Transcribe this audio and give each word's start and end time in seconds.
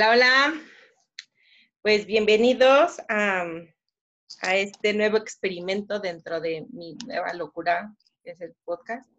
Hola, 0.00 0.12
hola. 0.12 0.62
Pues 1.82 2.06
bienvenidos 2.06 3.02
a, 3.10 3.44
este 4.54 4.94
nuevo 4.94 5.18
experimento 5.18 6.00
dentro 6.00 6.40
de 6.40 6.66
mi 6.72 6.96
nueva 7.06 7.34
locura, 7.34 7.94
que 8.24 8.30
es 8.30 8.40
el 8.40 8.54
podcast. 8.64 9.12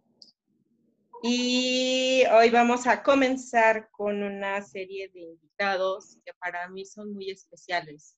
Y 1.22 2.24
hoy 2.34 2.50
vamos 2.50 2.88
a 2.88 3.04
comenzar 3.04 3.92
con 3.92 4.24
una 4.24 4.60
serie 4.64 5.12
de 5.14 5.20
invitados 5.20 6.18
que 6.26 6.34
para 6.40 6.68
mí 6.68 6.84
son 6.84 7.14
muy 7.14 7.30
especiales. 7.30 8.18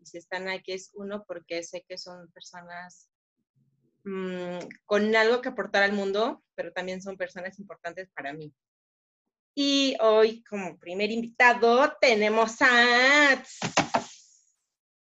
Y 0.00 0.06
si 0.06 0.16
están 0.16 0.48
aquí 0.48 0.72
es 0.72 0.90
uno 0.94 1.26
porque 1.28 1.62
sé 1.62 1.84
que 1.86 1.98
son 1.98 2.32
personas 2.32 3.10
mmm, 4.04 4.60
con 4.86 5.14
algo 5.14 5.42
que 5.42 5.50
aportar 5.50 5.82
al 5.82 5.92
mundo, 5.92 6.42
pero 6.54 6.72
también 6.72 7.02
son 7.02 7.18
personas 7.18 7.58
importantes 7.58 8.08
para 8.14 8.32
mí. 8.32 8.50
Y 9.54 9.96
hoy 10.00 10.42
como 10.44 10.78
primer 10.78 11.10
invitado 11.10 11.92
tenemos 12.00 12.56
a 12.60 13.42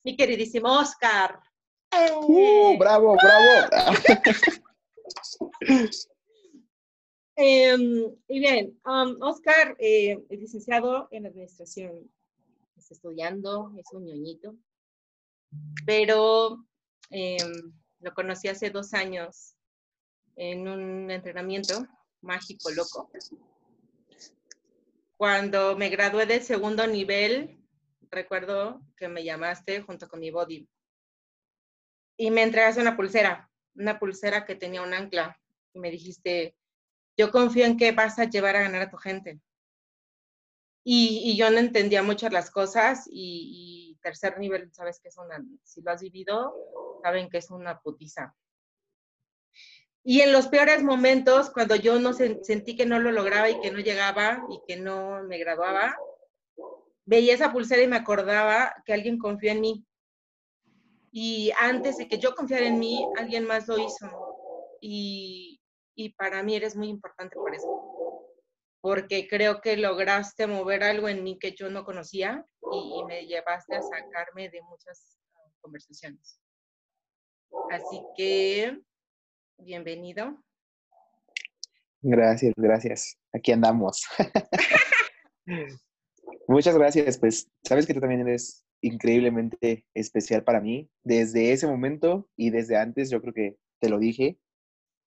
mi 0.05 0.17
queridísimo 0.17 0.79
Oscar. 0.79 1.41
¡Uh! 2.23 2.77
¡Bravo, 2.79 3.17
bravo! 3.17 3.69
Eh, 7.39 7.77
y 8.29 8.41
bien, 8.41 8.81
um, 8.87 9.21
Oscar 9.21 9.77
eh, 9.79 10.25
es 10.31 10.41
licenciado 10.41 11.07
en 11.11 11.27
administración, 11.27 12.11
está 12.79 12.95
estudiando, 12.95 13.75
es 13.77 13.93
un 13.93 14.07
ñoñito, 14.07 14.57
pero 15.85 16.65
eh, 17.11 17.37
lo 18.01 18.15
conocí 18.15 18.49
hace 18.49 18.71
dos 18.71 18.95
años 18.95 19.55
en 20.37 20.67
un 20.67 21.11
entrenamiento 21.11 21.87
mágico 22.23 22.71
loco. 22.71 23.11
Cuando 25.17 25.77
me 25.77 25.89
gradué 25.89 26.27
del 26.27 26.43
segundo 26.43 26.87
nivel, 26.87 27.59
recuerdo 28.11 28.83
que 28.97 29.09
me 29.09 29.25
llamaste 29.25 29.81
junto 29.83 30.09
con 30.09 30.21
mi 30.21 30.31
body 30.31 30.69
y 32.19 32.31
me 32.31 32.43
entregaste 32.43 32.81
una 32.81 32.97
pulsera, 32.97 33.51
una 33.75 33.99
pulsera 33.99 34.45
que 34.45 34.55
tenía 34.55 34.83
un 34.83 34.95
ancla 34.95 35.39
y 35.73 35.81
me 35.81 35.91
dijiste, 35.91 36.57
yo 37.17 37.31
confío 37.31 37.65
en 37.65 37.77
que 37.77 37.93
vas 37.93 38.19
a 38.19 38.25
llevar 38.25 38.57
a 38.57 38.63
ganar 38.63 38.83
a 38.83 38.91
tu 38.91 38.97
gente. 38.97 39.41
Y, 40.85 41.23
y 41.25 41.37
yo 41.37 41.51
no 41.51 41.59
entendía 41.59 42.03
muchas 42.03 42.33
las 42.33 42.51
cosas 42.51 43.07
y, 43.11 43.91
y, 43.91 43.99
tercer 44.01 44.39
nivel, 44.39 44.73
sabes 44.73 45.01
que 45.01 45.09
es 45.09 45.17
una, 45.17 45.45
si 45.65 45.83
lo 45.83 45.91
has 45.91 46.01
vivido, 46.01 46.55
saben 47.03 47.29
que 47.29 47.39
es 47.39 47.51
una 47.51 47.81
putiza. 47.81 48.37
Y 50.09 50.21
en 50.21 50.33
los 50.33 50.47
peores 50.47 50.85
momentos, 50.85 51.51
cuando 51.51 51.75
yo 51.75 51.99
no 51.99 52.13
se, 52.13 52.45
sentí 52.45 52.77
que 52.77 52.87
no 52.87 53.01
lo 53.01 53.11
lograba 53.11 53.51
y 53.51 53.59
que 53.59 53.73
no 53.73 53.81
llegaba 53.81 54.47
y 54.49 54.61
que 54.65 54.77
no 54.77 55.25
me 55.25 55.37
graduaba, 55.37 55.99
veía 57.05 57.35
esa 57.35 57.53
pulsera 57.53 57.83
y 57.83 57.89
me 57.89 57.97
acordaba 57.97 58.73
que 58.85 58.93
alguien 58.93 59.19
confió 59.19 59.51
en 59.51 59.61
mí. 59.61 59.85
Y 61.11 61.51
antes 61.59 61.99
de 61.99 62.07
que 62.07 62.19
yo 62.19 62.37
confiara 62.37 62.67
en 62.67 62.79
mí, 62.79 63.05
alguien 63.19 63.49
más 63.49 63.67
lo 63.67 63.79
hizo. 63.79 64.09
Y, 64.81 65.61
y 65.97 66.11
para 66.11 66.41
mí 66.45 66.55
eres 66.55 66.77
muy 66.77 66.87
importante 66.87 67.35
por 67.35 67.53
eso. 67.53 67.67
Porque 68.81 69.27
creo 69.27 69.61
que 69.61 69.77
lograste 69.77 70.47
mover 70.47 70.85
algo 70.85 71.09
en 71.09 71.25
mí 71.25 71.37
que 71.37 71.51
yo 71.51 71.69
no 71.69 71.85
conocía 71.85 72.47
y, 72.71 73.01
y 73.01 73.05
me 73.07 73.27
llevaste 73.27 73.75
a 73.75 73.83
sacarme 73.83 74.51
de 74.51 74.63
muchas 74.63 75.19
uh, 75.35 75.51
conversaciones. 75.61 76.39
Así 77.73 78.01
que, 78.17 78.79
bienvenido. 79.59 80.43
Gracias, 82.03 82.53
gracias. 82.57 83.19
Aquí 83.33 83.53
andamos. 83.53 84.05
Muchas 86.49 86.77
gracias. 86.77 87.19
Pues 87.19 87.51
sabes 87.65 87.87
que 87.87 87.95
tú 87.95 88.01
también 88.01 88.21
eres 88.21 88.65
increíblemente 88.81 89.85
especial 89.95 90.45
para 90.45 90.61
mí. 90.61 90.91
Desde 91.03 91.53
ese 91.53 91.67
momento 91.67 92.29
y 92.37 92.51
desde 92.51 92.77
antes, 92.77 93.11
yo 93.11 93.21
creo 93.21 93.35
que 93.35 93.57
te 93.81 93.89
lo 93.89 93.99
dije, 93.99 94.39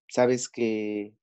sabes 0.07 0.49
que, 0.49 1.13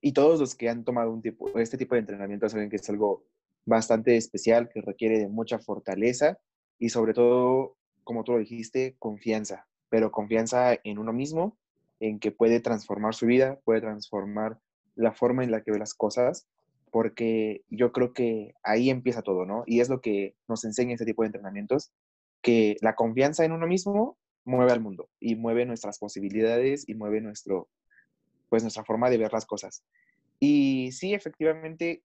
y 0.00 0.12
todos 0.12 0.40
los 0.40 0.54
que 0.54 0.68
han 0.68 0.84
tomado 0.84 1.10
un 1.12 1.22
tipo, 1.22 1.58
este 1.58 1.76
tipo 1.76 1.94
de 1.94 2.00
entrenamiento 2.00 2.48
saben 2.48 2.70
que 2.70 2.76
es 2.76 2.88
algo 2.88 3.26
bastante 3.64 4.16
especial, 4.16 4.68
que 4.68 4.80
requiere 4.80 5.18
de 5.18 5.28
mucha 5.28 5.58
fortaleza 5.58 6.38
y 6.78 6.88
sobre 6.88 7.14
todo, 7.14 7.76
como 8.04 8.24
tú 8.24 8.32
lo 8.32 8.38
dijiste, 8.38 8.96
confianza, 8.98 9.68
pero 9.88 10.10
confianza 10.10 10.78
en 10.84 10.98
uno 10.98 11.12
mismo, 11.12 11.58
en 12.02 12.18
que 12.18 12.32
puede 12.32 12.58
transformar 12.58 13.14
su 13.14 13.26
vida, 13.26 13.60
puede 13.64 13.80
transformar 13.80 14.58
la 14.96 15.12
forma 15.12 15.44
en 15.44 15.52
la 15.52 15.62
que 15.62 15.70
ve 15.70 15.78
las 15.78 15.94
cosas, 15.94 16.48
porque 16.90 17.62
yo 17.70 17.92
creo 17.92 18.12
que 18.12 18.54
ahí 18.64 18.90
empieza 18.90 19.22
todo, 19.22 19.46
¿no? 19.46 19.62
Y 19.66 19.80
es 19.80 19.88
lo 19.88 20.00
que 20.00 20.34
nos 20.48 20.64
enseña 20.64 20.94
este 20.94 21.06
tipo 21.06 21.22
de 21.22 21.28
entrenamientos, 21.28 21.92
que 22.42 22.76
la 22.80 22.96
confianza 22.96 23.44
en 23.44 23.52
uno 23.52 23.68
mismo 23.68 24.18
mueve 24.44 24.72
al 24.72 24.80
mundo 24.80 25.08
y 25.20 25.36
mueve 25.36 25.64
nuestras 25.64 26.00
posibilidades 26.00 26.88
y 26.88 26.94
mueve 26.94 27.20
nuestro, 27.20 27.68
pues 28.48 28.64
nuestra 28.64 28.84
forma 28.84 29.08
de 29.08 29.18
ver 29.18 29.32
las 29.32 29.46
cosas. 29.46 29.84
Y 30.40 30.90
sí, 30.90 31.14
efectivamente, 31.14 32.02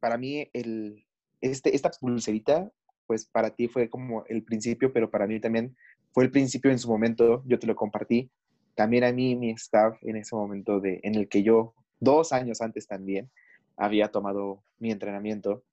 para 0.00 0.16
mí 0.16 0.48
el, 0.54 1.04
este, 1.42 1.76
esta 1.76 1.90
pulserita, 1.90 2.72
pues 3.06 3.26
para 3.26 3.50
ti 3.50 3.68
fue 3.68 3.90
como 3.90 4.24
el 4.28 4.42
principio, 4.42 4.94
pero 4.94 5.10
para 5.10 5.26
mí 5.26 5.40
también 5.40 5.76
fue 6.12 6.24
el 6.24 6.30
principio 6.30 6.70
en 6.70 6.78
su 6.78 6.88
momento, 6.88 7.42
yo 7.46 7.58
te 7.58 7.66
lo 7.66 7.76
compartí. 7.76 8.30
También 8.76 9.04
a 9.04 9.12
mí, 9.12 9.34
mi 9.34 9.50
staff, 9.52 9.98
en 10.02 10.16
ese 10.16 10.36
momento 10.36 10.80
de, 10.80 11.00
en 11.02 11.16
el 11.16 11.28
que 11.28 11.42
yo, 11.42 11.74
dos 11.98 12.32
años 12.32 12.60
antes 12.60 12.86
también, 12.86 13.30
había 13.76 14.08
tomado 14.08 14.62
mi 14.78 14.92
entrenamiento, 14.92 15.64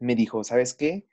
me 0.00 0.16
dijo, 0.16 0.42
¿sabes 0.42 0.74
qué? 0.74 1.06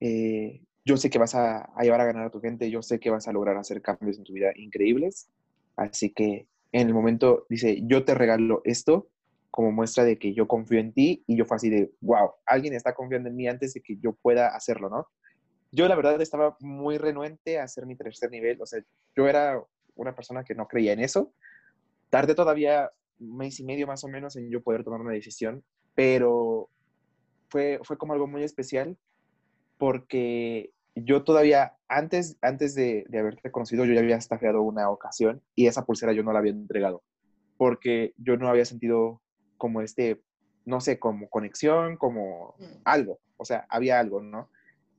Eh, 0.00 0.62
yo 0.84 0.96
sé 0.96 1.10
que 1.10 1.18
vas 1.18 1.34
a, 1.34 1.62
a, 1.74 1.82
llevar 1.82 2.02
a 2.02 2.04
ganar 2.04 2.26
a 2.26 2.30
tu 2.30 2.40
gente, 2.40 2.70
yo 2.70 2.82
sé 2.82 3.00
que 3.00 3.10
vas 3.10 3.26
a 3.26 3.32
lograr 3.32 3.56
hacer 3.56 3.80
cambios 3.82 4.18
en 4.18 4.24
tu 4.24 4.34
vida 4.34 4.52
increíbles, 4.54 5.30
así 5.76 6.10
que 6.10 6.46
en 6.72 6.88
el 6.88 6.94
momento 6.94 7.46
dice, 7.48 7.80
yo 7.86 8.04
te 8.04 8.14
regalo 8.14 8.60
esto 8.64 9.08
como 9.50 9.72
muestra 9.72 10.04
de 10.04 10.18
que 10.18 10.34
yo 10.34 10.48
confío 10.48 10.80
en 10.80 10.92
ti 10.92 11.24
y 11.26 11.36
yo 11.36 11.44
fue 11.44 11.56
así 11.56 11.70
de, 11.70 11.90
wow, 12.00 12.32
alguien 12.46 12.74
está 12.74 12.94
confiando 12.94 13.28
en 13.28 13.36
mí 13.36 13.48
antes 13.48 13.74
de 13.74 13.80
que 13.80 13.96
yo 13.98 14.14
pueda 14.14 14.48
hacerlo, 14.48 14.88
¿no? 14.90 15.06
Yo 15.70 15.88
la 15.88 15.94
verdad 15.94 16.20
estaba 16.20 16.56
muy 16.60 16.98
renuente 16.98 17.58
a 17.58 17.64
hacer 17.64 17.86
mi 17.86 17.96
tercer 17.96 18.30
nivel, 18.30 18.60
o 18.60 18.66
sea, 18.66 18.82
yo 19.16 19.28
era 19.28 19.62
una 19.94 20.14
persona 20.14 20.44
que 20.44 20.54
no 20.54 20.66
creía 20.66 20.92
en 20.92 21.00
eso. 21.00 21.32
Tardé 22.10 22.34
todavía 22.34 22.90
un 23.20 23.36
mes 23.36 23.60
y 23.60 23.64
medio 23.64 23.86
más 23.86 24.04
o 24.04 24.08
menos 24.08 24.36
en 24.36 24.50
yo 24.50 24.62
poder 24.62 24.84
tomar 24.84 25.00
una 25.00 25.12
decisión, 25.12 25.64
pero 25.94 26.68
fue, 27.48 27.80
fue 27.82 27.98
como 27.98 28.12
algo 28.12 28.26
muy 28.26 28.42
especial 28.42 28.96
porque 29.78 30.72
yo 30.94 31.24
todavía, 31.24 31.76
antes, 31.88 32.36
antes 32.42 32.74
de, 32.74 33.04
de, 33.08 33.18
haberte 33.18 33.50
conocido, 33.50 33.84
yo 33.84 33.94
ya 33.94 34.00
había 34.00 34.16
estafeado 34.16 34.62
una 34.62 34.90
ocasión 34.90 35.42
y 35.54 35.66
esa 35.66 35.84
pulsera 35.84 36.12
yo 36.12 36.22
no 36.22 36.32
la 36.32 36.40
había 36.40 36.52
entregado 36.52 37.02
porque 37.56 38.12
yo 38.16 38.36
no 38.36 38.48
había 38.48 38.64
sentido 38.64 39.20
como 39.56 39.82
este, 39.82 40.20
no 40.64 40.80
sé, 40.80 40.98
como 40.98 41.28
conexión, 41.28 41.96
como 41.96 42.56
algo, 42.84 43.20
o 43.36 43.44
sea, 43.44 43.66
había 43.68 44.00
algo, 44.00 44.20
¿no? 44.20 44.50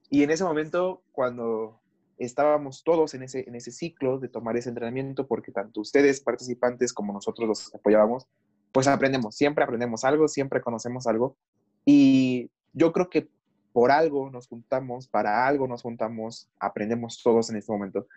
Y 0.10 0.24
en 0.24 0.32
ese 0.32 0.46
momento, 0.46 1.04
cuando 1.12 1.82
estábamos 2.18 2.84
todos 2.84 3.14
en 3.14 3.24
ese, 3.24 3.46
en 3.48 3.56
ese 3.56 3.72
ciclo 3.72 4.20
de 4.20 4.30
tomar 4.30 4.56
ese 4.58 4.70
entrenamiento, 4.70 5.28
porque 5.28 5.52
tanto 5.52 5.82
ustedes 5.82 6.22
participantes 6.22 6.94
como 6.94 7.14
nosotros 7.14 7.48
los 7.48 7.76
apoyábamos, 7.76 8.28
pues 8.72 8.88
aprendemos, 8.88 9.36
siempre 9.36 9.64
aprendemos 9.64 10.04
algo, 10.04 10.28
siempre 10.28 10.62
conocemos 10.62 11.08
algo. 11.08 11.38
Y 11.86 12.50
yo 12.74 12.92
creo 12.92 13.10
que 13.10 13.28
por 13.72 13.92
algo 13.92 14.30
nos 14.30 14.48
juntamos, 14.48 15.08
para 15.08 15.48
algo 15.48 15.68
nos 15.68 15.82
juntamos, 15.82 16.50
aprendemos 16.60 17.22
todos 17.22 17.50
en 17.50 17.58
este 17.58 17.72
momento. 17.72 18.08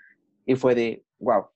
Y 0.45 0.55
fue 0.55 0.75
de, 0.75 1.05
wow. 1.19 1.47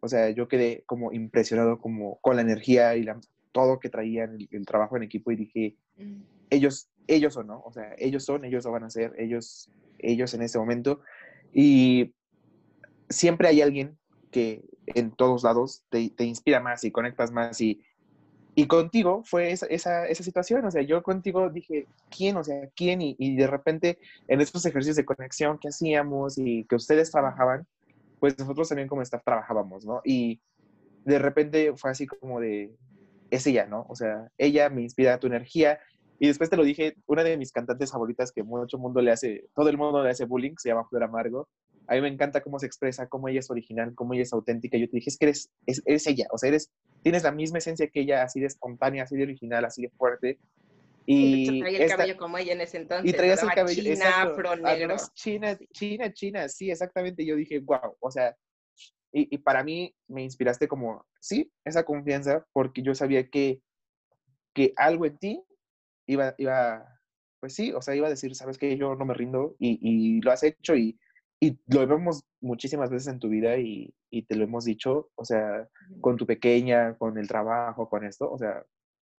O 0.00 0.08
sea, 0.08 0.30
yo 0.30 0.48
quedé 0.48 0.82
como 0.86 1.12
impresionado 1.12 1.78
como 1.78 2.18
con 2.20 2.36
la 2.36 2.42
energía 2.42 2.96
y 2.96 3.02
la, 3.02 3.20
todo 3.52 3.78
que 3.78 3.88
traían, 3.90 4.34
el, 4.34 4.48
el, 4.50 4.66
trabajo 4.66 4.96
en 4.96 5.02
equipo 5.02 5.30
y 5.30 5.36
dije, 5.36 5.76
mm. 5.98 6.22
ellos, 6.50 6.88
ellos 7.06 7.34
son, 7.34 7.48
¿no? 7.48 7.62
O 7.64 7.72
sea, 7.72 7.94
ellos 7.98 8.24
son, 8.24 8.44
ellos 8.44 8.64
lo 8.64 8.72
van 8.72 8.84
a 8.84 8.86
hacer, 8.86 9.12
ellos, 9.18 9.70
ellos 9.98 10.32
en 10.34 10.42
este 10.42 10.58
momento. 10.58 11.00
Y 11.52 12.14
siempre 13.08 13.48
hay 13.48 13.60
alguien 13.60 13.98
que 14.30 14.62
en 14.86 15.12
todos 15.12 15.42
lados, 15.44 15.84
te, 15.88 16.10
te 16.10 16.24
inspira 16.24 16.60
más 16.60 16.84
y 16.84 16.90
conectas 16.90 17.30
más 17.30 17.60
y, 17.60 17.80
y 18.54 18.66
contigo 18.66 19.22
fue 19.24 19.52
esa, 19.52 19.66
esa, 19.66 20.06
esa, 20.06 20.22
situación, 20.22 20.64
o 20.64 20.70
sea, 20.70 20.82
yo 20.82 21.02
contigo 21.02 21.48
dije, 21.50 21.86
¿quién? 22.10 22.36
O 22.36 22.44
sea, 22.44 22.68
¿quién? 22.74 23.00
Y, 23.00 23.16
y, 23.18 23.36
de 23.36 23.46
repente 23.46 23.98
en 24.28 24.40
estos 24.40 24.66
ejercicios 24.66 24.96
de 24.96 25.04
conexión 25.04 25.58
que 25.58 25.68
hacíamos 25.68 26.38
y 26.38 26.64
que 26.64 26.76
ustedes 26.76 27.10
trabajaban, 27.10 27.66
pues 28.18 28.38
nosotros 28.38 28.68
también 28.68 28.88
como 28.88 29.02
staff 29.02 29.22
trabajábamos, 29.24 29.84
¿no? 29.84 30.00
Y 30.04 30.40
de 31.04 31.18
repente 31.18 31.72
fue 31.76 31.90
así 31.90 32.06
como 32.06 32.40
de, 32.40 32.74
es 33.30 33.46
ella, 33.46 33.66
¿no? 33.66 33.86
O 33.88 33.94
sea, 33.94 34.30
ella 34.36 34.68
me 34.68 34.82
inspira 34.82 35.18
tu 35.18 35.26
energía. 35.26 35.78
Y 36.22 36.26
después 36.26 36.50
te 36.50 36.56
lo 36.58 36.64
dije, 36.64 36.96
una 37.06 37.24
de 37.24 37.38
mis 37.38 37.50
cantantes 37.50 37.90
favoritas 37.90 38.30
que 38.30 38.42
mucho 38.42 38.76
mundo 38.76 39.00
le 39.00 39.10
hace, 39.10 39.48
todo 39.54 39.70
el 39.70 39.78
mundo 39.78 40.04
le 40.04 40.10
hace 40.10 40.26
bullying, 40.26 40.52
se 40.58 40.68
llama 40.68 40.86
Flor 40.86 41.04
Amargo. 41.04 41.48
A 41.86 41.94
mí 41.94 42.02
me 42.02 42.08
encanta 42.08 42.42
cómo 42.42 42.58
se 42.58 42.66
expresa, 42.66 43.08
cómo 43.08 43.28
ella 43.28 43.40
es 43.40 43.50
original, 43.50 43.94
cómo 43.94 44.12
ella 44.12 44.24
es 44.24 44.32
auténtica. 44.34 44.76
Yo 44.76 44.86
te 44.86 44.98
dije, 44.98 45.08
es 45.08 45.16
que 45.16 45.24
eres, 45.24 45.50
es, 45.64 45.82
eres 45.86 46.06
ella, 46.06 46.26
o 46.30 46.36
sea, 46.36 46.50
eres, 46.50 46.70
tienes 47.02 47.22
la 47.22 47.32
misma 47.32 47.56
esencia 47.56 47.88
que 47.88 48.00
ella, 48.00 48.22
así 48.22 48.38
de 48.38 48.48
espontánea, 48.48 49.04
así 49.04 49.16
de 49.16 49.22
original, 49.22 49.64
así 49.64 49.80
de 49.80 49.88
fuerte. 49.88 50.38
Y, 51.06 51.56
y 51.56 51.60
traía 51.60 51.78
el 51.78 51.84
esta, 51.84 51.96
cabello 51.96 52.18
como 52.18 52.36
ella 52.36 52.52
en 52.52 52.60
ese 52.60 52.76
entonces. 52.76 53.10
Y 53.10 53.16
traías 53.16 53.42
el 53.42 53.48
cabello. 53.48 53.82
China, 53.82 53.94
exacto, 53.94 54.30
afro, 54.30 54.56
negro. 54.56 54.96
China, 55.14 55.58
China, 55.72 56.12
China, 56.12 56.48
sí, 56.50 56.70
exactamente. 56.70 57.24
Yo 57.24 57.34
dije, 57.34 57.60
wow, 57.60 57.96
o 57.98 58.10
sea, 58.10 58.36
y, 59.10 59.34
y, 59.34 59.38
para 59.38 59.64
mí 59.64 59.96
me 60.06 60.22
inspiraste 60.22 60.68
como, 60.68 61.06
sí, 61.18 61.50
esa 61.64 61.82
confianza, 61.82 62.46
porque 62.52 62.82
yo 62.82 62.94
sabía 62.94 63.26
que, 63.30 63.62
que 64.52 64.74
algo 64.76 65.06
en 65.06 65.16
ti 65.16 65.42
iba, 66.10 66.34
iba, 66.38 67.00
pues 67.40 67.54
sí, 67.54 67.72
o 67.72 67.80
sea, 67.80 67.94
iba 67.94 68.06
a 68.06 68.10
decir, 68.10 68.34
sabes 68.34 68.58
que 68.58 68.76
yo 68.76 68.94
no 68.94 69.04
me 69.04 69.14
rindo 69.14 69.56
y, 69.58 69.78
y 69.80 70.20
lo 70.20 70.32
has 70.32 70.42
hecho 70.42 70.74
y, 70.74 70.98
y, 71.40 71.58
lo 71.68 71.86
vemos 71.86 72.24
muchísimas 72.40 72.90
veces 72.90 73.08
en 73.08 73.18
tu 73.18 73.28
vida 73.28 73.56
y, 73.56 73.94
y, 74.10 74.22
te 74.22 74.36
lo 74.36 74.44
hemos 74.44 74.64
dicho, 74.64 75.10
o 75.14 75.24
sea, 75.24 75.68
con 76.00 76.16
tu 76.16 76.26
pequeña, 76.26 76.96
con 76.98 77.16
el 77.18 77.28
trabajo, 77.28 77.88
con 77.88 78.04
esto, 78.04 78.30
o 78.30 78.38
sea, 78.38 78.64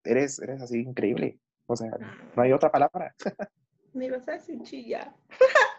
eres, 0.04 0.40
eres 0.40 0.60
así 0.62 0.81
increíble, 0.81 1.38
o 1.66 1.76
sea, 1.76 1.90
no 2.37 2.42
hay 2.42 2.52
otra 2.52 2.70
palabra. 2.70 3.14
Me 3.92 4.10
vas 4.10 4.28
a 4.28 4.32
decir 4.32 4.60
chilla. 4.62 5.14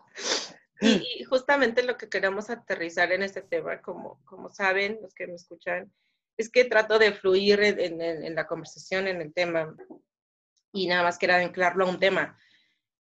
Y, 0.84 1.20
y, 1.20 1.24
justamente 1.26 1.84
lo 1.84 1.96
que 1.96 2.10
queremos 2.10 2.50
aterrizar 2.50 3.12
en 3.12 3.22
este 3.22 3.44
tema, 3.44 3.80
como, 3.84 4.20
como 4.26 4.50
saben 4.50 4.98
los 5.00 5.14
que 5.14 5.28
me 5.28 5.36
escuchan, 5.36 5.94
es 6.38 6.50
que 6.50 6.66
trato 6.66 6.98
de 6.98 7.12
fluir 7.12 7.62
en, 7.62 8.02
en, 8.02 8.24
en, 8.24 8.34
la 8.34 8.48
conversación, 8.48 9.08
en 9.08 9.22
el 9.22 9.32
tema, 9.32 9.76
y 10.74 10.88
nada 10.88 11.04
más 11.04 11.18
quería 11.18 11.38
anclarlo 11.38 11.86
a 11.86 11.90
un 11.90 12.00
tema. 12.00 12.38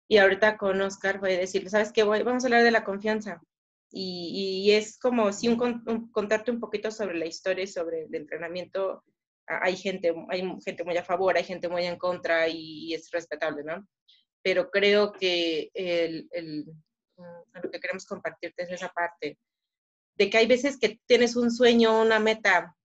Y 0.08 0.18
ahorita 0.18 0.58
con 0.58 0.82
Oscar 0.82 1.20
voy 1.20 1.34
a 1.34 1.40
decirle, 1.40 1.70
¿sabes 1.70 1.92
qué? 1.92 2.04
Voy, 2.04 2.24
vamos 2.24 2.44
a 2.44 2.48
hablar 2.48 2.64
de 2.64 2.72
la 2.72 2.84
confianza. 2.84 3.42
Y, 3.90 4.66
y 4.66 4.72
es 4.72 4.98
como 5.00 5.32
si 5.34 5.48
un, 5.48 5.62
un, 5.86 6.12
contarte 6.12 6.52
un 6.52 6.60
poquito 6.60 6.92
sobre 6.92 7.18
la 7.18 7.26
historia 7.26 7.64
y 7.64 7.68
sobre 7.68 8.04
el 8.04 8.16
entrenamiento. 8.16 9.04
Hay 9.48 9.76
gente, 9.76 10.14
hay 10.30 10.44
gente 10.64 10.84
muy 10.84 10.98
a 10.98 11.04
favor, 11.04 11.36
hay 11.36 11.44
gente 11.44 11.68
muy 11.68 11.86
en 11.86 11.98
contra 11.98 12.48
y, 12.48 12.90
y 12.90 12.94
es 12.94 13.10
respetable, 13.12 13.64
¿no? 13.64 13.86
Pero 14.42 14.70
creo 14.70 15.12
que 15.12 15.70
el, 15.74 16.28
el 16.32 16.66
lo 17.62 17.70
que 17.70 17.80
queremos 17.80 18.06
compartirte 18.06 18.64
es 18.64 18.72
esa 18.72 18.90
parte, 18.90 19.38
de 20.16 20.30
que 20.30 20.38
hay 20.38 20.48
veces 20.48 20.78
que 20.80 21.00
tienes 21.06 21.36
un 21.36 21.52
sueño, 21.52 22.02
una 22.02 22.20
meta, 22.20 22.76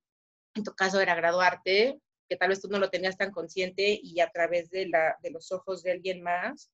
en 0.55 0.65
tu 0.65 0.75
caso 0.75 1.00
era 1.00 1.15
graduarte, 1.15 2.00
que 2.28 2.37
tal 2.37 2.50
vez 2.50 2.61
tú 2.61 2.69
no 2.69 2.78
lo 2.78 2.90
tenías 2.90 3.17
tan 3.17 3.31
consciente 3.31 3.99
y 4.02 4.20
a 4.20 4.31
través 4.31 4.70
de, 4.70 4.88
la, 4.88 5.17
de 5.23 5.31
los 5.31 5.52
ojos 5.52 5.82
de 5.82 5.93
alguien 5.93 6.23
más 6.23 6.70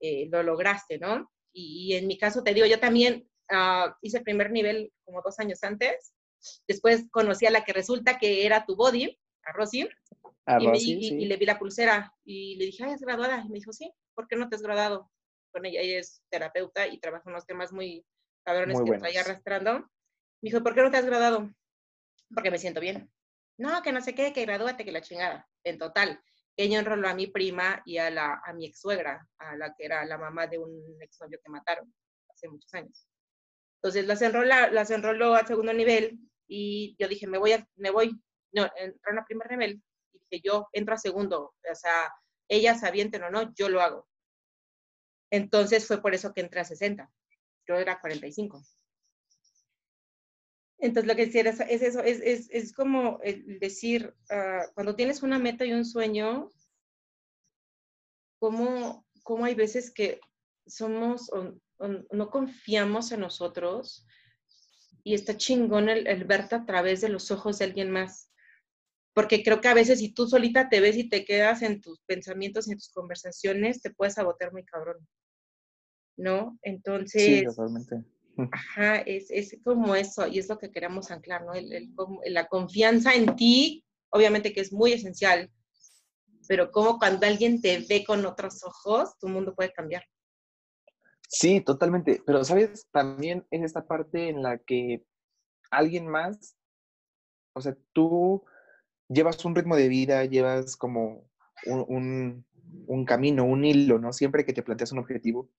eh, 0.00 0.28
lo 0.30 0.42
lograste, 0.42 0.98
¿no? 0.98 1.30
Y, 1.52 1.92
y, 1.92 1.96
en 1.96 2.06
mi 2.06 2.18
caso, 2.18 2.42
te 2.42 2.52
digo, 2.52 2.66
yo 2.66 2.78
también 2.78 3.28
uh, 3.50 3.90
hice 4.02 4.18
el 4.18 4.24
primer 4.24 4.50
nivel 4.50 4.92
como 5.04 5.22
dos 5.22 5.38
años 5.38 5.62
antes, 5.62 6.12
después 6.68 7.06
conocí 7.10 7.46
a 7.46 7.50
la 7.50 7.64
que 7.64 7.72
resulta 7.72 8.18
que 8.18 8.44
era 8.44 8.66
tu 8.66 8.76
body, 8.76 9.18
a 9.44 9.52
Rosy, 9.52 9.88
a 10.44 10.60
y, 10.60 10.66
Rosy 10.66 10.96
me, 10.96 11.02
sí. 11.02 11.14
y, 11.14 11.22
y, 11.22 11.26
le 11.26 11.36
vi 11.36 11.46
la 11.46 11.58
pulsera 11.58 12.12
y 12.24 12.56
le 12.56 12.66
dije, 12.66 12.84
ay, 12.84 12.92
es 12.92 13.00
graduada. 13.00 13.42
Y 13.44 13.48
me 13.48 13.54
dijo, 13.54 13.72
sí, 13.72 13.90
¿por 14.14 14.28
qué 14.28 14.36
no 14.36 14.48
te 14.48 14.56
has 14.56 14.62
graduado? 14.62 15.10
con 15.56 15.64
ella, 15.64 15.80
ella 15.80 16.00
es 16.00 16.22
terapeuta 16.28 16.86
y 16.86 16.98
trabaja 16.98 17.30
unos 17.30 17.46
temas 17.46 17.72
muy 17.72 18.04
cabrones 18.44 18.78
Muy 18.78 18.90
que 18.90 18.98
traía 18.98 19.22
arrastrando. 19.22 19.80
Me 20.42 20.50
dijo, 20.50 20.62
¿por 20.62 20.74
qué 20.74 20.82
no 20.82 20.90
te 20.90 20.98
has 20.98 21.06
graduado? 21.06 21.50
Porque 22.34 22.50
me 22.50 22.58
siento 22.58 22.78
bien. 22.78 23.10
No, 23.58 23.82
que 23.82 23.92
no 23.92 24.00
sé 24.00 24.14
qué, 24.14 24.32
que 24.32 24.44
gradúate, 24.44 24.84
que 24.84 24.92
la 24.92 25.00
chingada. 25.00 25.48
En 25.64 25.78
total, 25.78 26.20
ella 26.56 26.78
enroló 26.78 27.08
a 27.08 27.14
mi 27.14 27.26
prima 27.26 27.82
y 27.84 27.98
a, 27.98 28.10
la, 28.10 28.40
a 28.44 28.52
mi 28.52 28.66
ex 28.66 28.80
suegra, 28.80 29.28
a 29.38 29.56
la 29.56 29.74
que 29.74 29.84
era 29.84 30.04
la 30.04 30.18
mamá 30.18 30.46
de 30.46 30.58
un 30.58 30.96
exnovio 31.00 31.38
que 31.42 31.50
mataron 31.50 31.92
hace 32.28 32.48
muchos 32.48 32.72
años. 32.74 33.06
Entonces 33.76 34.06
las, 34.06 34.22
enrola, 34.22 34.70
las 34.70 34.90
enroló 34.90 35.34
al 35.34 35.46
segundo 35.46 35.72
nivel 35.72 36.18
y 36.48 36.96
yo 36.98 37.08
dije, 37.08 37.26
me 37.26 37.38
voy, 37.38 37.52
a, 37.52 37.68
me 37.76 37.90
voy, 37.90 38.18
no, 38.52 38.70
entró 38.76 39.20
a 39.20 39.24
primer 39.24 39.50
nivel 39.50 39.82
y 40.12 40.18
dije, 40.18 40.42
yo 40.44 40.68
entro 40.72 40.94
a 40.94 40.98
segundo, 40.98 41.54
o 41.70 41.74
sea, 41.74 42.12
ellas 42.48 42.82
avienten 42.84 43.22
o 43.24 43.30
no, 43.30 43.54
yo 43.54 43.68
lo 43.68 43.80
hago. 43.80 44.08
Entonces 45.30 45.86
fue 45.86 46.00
por 46.00 46.14
eso 46.14 46.32
que 46.32 46.40
entré 46.40 46.60
a 46.60 46.64
60. 46.64 47.10
Yo 47.66 47.74
era 47.74 48.00
45. 48.00 48.62
Entonces 50.78 51.08
lo 51.08 51.16
que 51.16 51.26
decía 51.26 51.42
es, 51.42 51.60
es 51.60 51.82
eso, 51.82 52.00
es, 52.00 52.20
es, 52.20 52.48
es, 52.50 52.72
como 52.72 53.18
el 53.22 53.58
decir, 53.58 54.14
uh, 54.30 54.72
cuando 54.74 54.94
tienes 54.94 55.22
una 55.22 55.38
meta 55.38 55.64
y 55.64 55.72
un 55.72 55.84
sueño, 55.84 56.52
¿cómo, 58.38 59.06
cómo 59.22 59.44
hay 59.46 59.54
veces 59.54 59.90
que 59.90 60.20
somos 60.66 61.32
o, 61.32 61.58
o, 61.78 61.88
no 62.12 62.30
confiamos 62.30 63.10
en 63.12 63.20
nosotros 63.20 64.06
y 65.02 65.14
está 65.14 65.36
chingón 65.36 65.88
el, 65.88 66.06
el 66.06 66.24
verte 66.24 66.56
a 66.56 66.66
través 66.66 67.00
de 67.00 67.08
los 67.08 67.30
ojos 67.30 67.58
de 67.58 67.64
alguien 67.64 67.90
más? 67.90 68.30
porque 69.16 69.42
creo 69.42 69.62
que 69.62 69.68
a 69.68 69.74
veces 69.74 70.00
si 70.00 70.12
tú 70.12 70.28
solita 70.28 70.68
te 70.68 70.78
ves 70.78 70.94
y 70.98 71.08
te 71.08 71.24
quedas 71.24 71.62
en 71.62 71.80
tus 71.80 72.02
pensamientos 72.02 72.68
y 72.68 72.72
en 72.72 72.76
tus 72.76 72.90
conversaciones, 72.90 73.80
te 73.80 73.88
puedes 73.88 74.12
sabotear 74.12 74.52
muy 74.52 74.62
cabrón. 74.62 74.98
¿No? 76.18 76.58
Entonces... 76.60 77.22
Sí, 77.22 77.44
totalmente. 77.46 78.04
Ajá, 78.52 78.96
es, 78.98 79.30
es 79.30 79.56
como 79.64 79.94
eso, 79.94 80.26
y 80.26 80.38
es 80.38 80.48
lo 80.48 80.58
que 80.58 80.70
queremos 80.70 81.10
anclar, 81.10 81.44
¿no? 81.44 81.54
El, 81.54 81.72
el, 81.72 81.94
la 82.26 82.46
confianza 82.46 83.14
en 83.14 83.34
ti, 83.36 83.84
obviamente 84.10 84.52
que 84.52 84.60
es 84.60 84.72
muy 84.72 84.92
esencial, 84.92 85.50
pero 86.48 86.70
como 86.70 86.98
cuando 86.98 87.26
alguien 87.26 87.60
te 87.60 87.84
ve 87.88 88.04
con 88.04 88.24
otros 88.26 88.62
ojos, 88.64 89.18
tu 89.18 89.28
mundo 89.28 89.54
puede 89.54 89.72
cambiar. 89.72 90.04
Sí, 91.28 91.60
totalmente. 91.60 92.22
Pero, 92.24 92.44
¿sabes? 92.44 92.86
También 92.92 93.46
es 93.50 93.62
esta 93.62 93.86
parte 93.86 94.28
en 94.28 94.42
la 94.42 94.58
que 94.58 95.04
alguien 95.70 96.06
más, 96.06 96.56
o 97.54 97.60
sea, 97.60 97.76
tú 97.92 98.44
llevas 99.08 99.44
un 99.44 99.54
ritmo 99.54 99.76
de 99.76 99.88
vida, 99.88 100.24
llevas 100.24 100.76
como 100.76 101.28
un, 101.66 101.84
un, 101.88 102.46
un, 102.86 103.04
camino, 103.04 103.44
un 103.44 103.64
hilo, 103.64 103.98
¿no? 103.98 104.12
Siempre 104.12 104.44
que 104.44 104.52
te 104.52 104.62
planteas 104.62 104.92
un 104.92 104.98
objetivo 104.98 105.50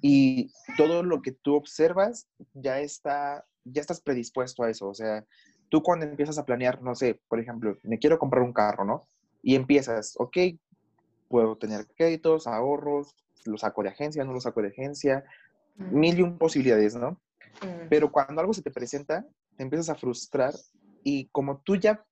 y 0.00 0.52
todo 0.76 1.02
lo 1.02 1.22
que 1.22 1.32
tú 1.32 1.54
observas 1.54 2.28
ya 2.54 2.80
está, 2.80 3.44
ya 3.64 3.80
estás 3.80 4.00
predispuesto 4.00 4.62
a 4.62 4.70
eso. 4.70 4.88
O 4.88 4.94
sea, 4.94 5.24
tú 5.68 5.82
cuando 5.82 6.06
empiezas 6.06 6.38
a 6.38 6.44
planear, 6.44 6.82
no 6.82 6.94
sé, 6.94 7.20
por 7.28 7.40
ejemplo, 7.40 7.76
me 7.82 7.98
quiero 7.98 8.18
comprar 8.18 8.42
un 8.42 8.52
carro, 8.52 8.84
¿no? 8.84 9.02
Y 9.42 9.54
empiezas, 9.54 10.14
ok, 10.18 10.36
puedo 11.28 11.56
tener 11.56 11.86
créditos, 11.96 12.46
ahorros, 12.46 13.14
lo 13.46 13.56
saco 13.56 13.82
de 13.82 13.90
agencia, 13.90 14.24
no 14.24 14.32
lo 14.32 14.40
saco 14.40 14.62
de 14.62 14.68
agencia, 14.68 15.24
mm. 15.76 15.98
mil 15.98 16.18
y 16.18 16.22
un 16.22 16.38
posibilidades, 16.38 16.96
¿no? 16.96 17.12
Mm. 17.62 17.88
Pero 17.88 18.10
cuando 18.10 18.40
algo 18.40 18.52
se 18.52 18.62
te 18.62 18.70
presenta, 18.70 19.26
te 19.56 19.62
empiezas 19.62 19.90
a 19.90 19.94
frustrar 19.94 20.54
y 21.02 21.26
como 21.26 21.58
tú 21.58 21.76
ya 21.76 22.04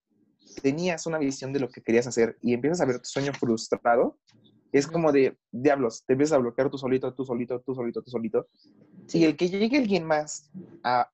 tenías 0.62 1.06
una 1.06 1.18
visión 1.18 1.52
de 1.52 1.60
lo 1.60 1.68
que 1.68 1.82
querías 1.82 2.06
hacer 2.06 2.38
y 2.42 2.54
empiezas 2.54 2.80
a 2.80 2.86
ver 2.86 2.98
tu 2.98 3.08
sueño 3.08 3.32
frustrado, 3.32 4.18
es 4.72 4.86
como 4.86 5.12
de 5.12 5.36
diablos, 5.50 6.04
te 6.04 6.12
empiezas 6.12 6.36
a 6.36 6.38
bloquear 6.38 6.70
tú 6.70 6.78
solito, 6.78 7.12
tú 7.14 7.24
solito, 7.24 7.60
tú 7.60 7.74
solito, 7.74 8.02
tú 8.02 8.10
solito. 8.10 8.48
Sí. 9.06 9.20
Y 9.20 9.24
el 9.24 9.36
que 9.36 9.48
llegue 9.48 9.78
alguien 9.78 10.04
más 10.04 10.50
a 10.82 11.10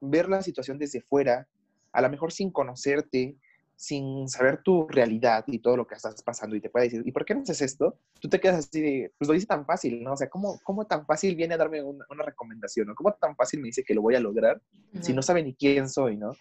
ver 0.00 0.28
la 0.28 0.42
situación 0.42 0.78
desde 0.78 1.00
fuera, 1.00 1.48
a 1.92 2.02
lo 2.02 2.10
mejor 2.10 2.32
sin 2.32 2.50
conocerte, 2.50 3.36
sin 3.76 4.28
saber 4.28 4.62
tu 4.62 4.86
realidad 4.86 5.44
y 5.48 5.58
todo 5.58 5.76
lo 5.76 5.86
que 5.86 5.94
estás 5.94 6.22
pasando 6.22 6.54
y 6.54 6.60
te 6.60 6.70
puede 6.70 6.84
decir, 6.84 7.02
¿y 7.04 7.10
por 7.10 7.24
qué 7.24 7.34
no 7.34 7.42
haces 7.42 7.62
esto? 7.62 7.98
Tú 8.20 8.28
te 8.28 8.38
quedas 8.38 8.66
así 8.66 8.80
de, 8.80 9.12
pues 9.18 9.26
lo 9.26 9.34
dice 9.34 9.46
tan 9.46 9.66
fácil, 9.66 10.04
¿no? 10.04 10.12
O 10.12 10.16
sea, 10.16 10.28
¿cómo, 10.28 10.60
cómo 10.62 10.86
tan 10.86 11.04
fácil 11.04 11.34
viene 11.34 11.54
a 11.54 11.56
darme 11.56 11.82
una, 11.82 12.04
una 12.08 12.22
recomendación? 12.22 12.86
¿no? 12.86 12.94
¿Cómo 12.94 13.12
tan 13.14 13.34
fácil 13.34 13.60
me 13.60 13.66
dice 13.66 13.82
que 13.82 13.94
lo 13.94 14.02
voy 14.02 14.14
a 14.14 14.20
lograr 14.20 14.58
uh 14.58 14.98
-huh. 14.98 15.02
si 15.02 15.12
no 15.12 15.22
sabe 15.22 15.42
ni 15.42 15.54
quién 15.54 15.88
soy, 15.88 16.16
¿no? 16.16 16.32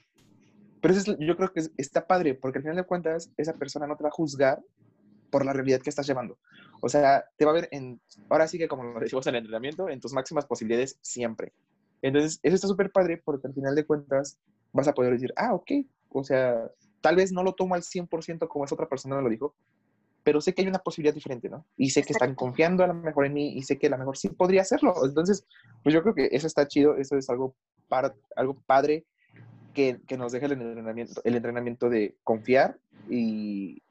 Pero 0.81 0.93
eso 0.93 1.11
es, 1.11 1.17
yo 1.19 1.35
creo 1.35 1.51
que 1.53 1.63
está 1.77 2.05
padre, 2.05 2.33
porque 2.33 2.57
al 2.57 2.63
final 2.63 2.77
de 2.77 2.83
cuentas, 2.83 3.31
esa 3.37 3.53
persona 3.53 3.87
no 3.87 3.95
te 3.95 4.03
va 4.03 4.09
a 4.09 4.13
juzgar 4.13 4.61
por 5.31 5.45
la 5.45 5.53
realidad 5.53 5.81
que 5.81 5.89
estás 5.89 6.05
llevando. 6.05 6.37
O 6.81 6.89
sea, 6.89 7.25
te 7.37 7.45
va 7.45 7.51
a 7.51 7.55
ver 7.55 7.69
en, 7.71 7.99
ahora 8.29 8.47
sí 8.47 8.57
que 8.57 8.67
como 8.67 8.83
lo 8.83 8.99
decimos 8.99 9.25
en 9.27 9.35
el 9.35 9.39
entrenamiento, 9.39 9.89
en 9.89 9.99
tus 9.99 10.13
máximas 10.13 10.45
posibilidades 10.45 10.99
siempre. 11.01 11.53
Entonces, 12.01 12.39
eso 12.43 12.55
está 12.55 12.67
súper 12.67 12.91
padre 12.91 13.21
porque 13.23 13.47
al 13.47 13.53
final 13.53 13.75
de 13.75 13.85
cuentas 13.85 14.37
vas 14.73 14.87
a 14.87 14.93
poder 14.93 15.13
decir, 15.13 15.33
ah, 15.35 15.53
ok, 15.53 15.71
o 16.09 16.23
sea, 16.23 16.69
tal 16.99 17.15
vez 17.15 17.31
no 17.31 17.43
lo 17.43 17.53
tomo 17.53 17.75
al 17.75 17.83
100% 17.83 18.47
como 18.47 18.65
esa 18.65 18.75
otra 18.75 18.89
persona 18.89 19.15
me 19.15 19.23
lo 19.23 19.29
dijo, 19.29 19.55
pero 20.23 20.41
sé 20.41 20.53
que 20.53 20.61
hay 20.61 20.67
una 20.67 20.79
posibilidad 20.79 21.13
diferente, 21.13 21.49
¿no? 21.49 21.65
Y 21.77 21.89
sé 21.89 22.03
que 22.03 22.13
están 22.13 22.35
confiando 22.35 22.83
a 22.83 22.87
lo 22.87 22.93
mejor 22.93 23.25
en 23.25 23.33
mí 23.33 23.53
y 23.53 23.63
sé 23.63 23.77
que 23.77 23.87
a 23.87 23.91
lo 23.91 23.97
mejor 23.97 24.17
sí 24.17 24.29
podría 24.29 24.61
hacerlo. 24.61 24.93
Entonces, 25.03 25.45
pues 25.83 25.93
yo 25.93 26.03
creo 26.03 26.13
que 26.13 26.29
eso 26.31 26.47
está 26.47 26.67
chido, 26.67 26.95
eso 26.97 27.17
es 27.17 27.29
algo, 27.29 27.55
par, 27.87 28.15
algo 28.35 28.61
padre 28.65 29.05
que, 29.73 29.99
que 30.07 30.17
nos 30.17 30.31
deja 30.31 30.45
el 30.45 30.53
entrenamiento, 30.53 31.21
el 31.23 31.35
entrenamiento 31.35 31.89
de 31.89 32.15
confiar 32.23 32.77
y, 33.09 33.81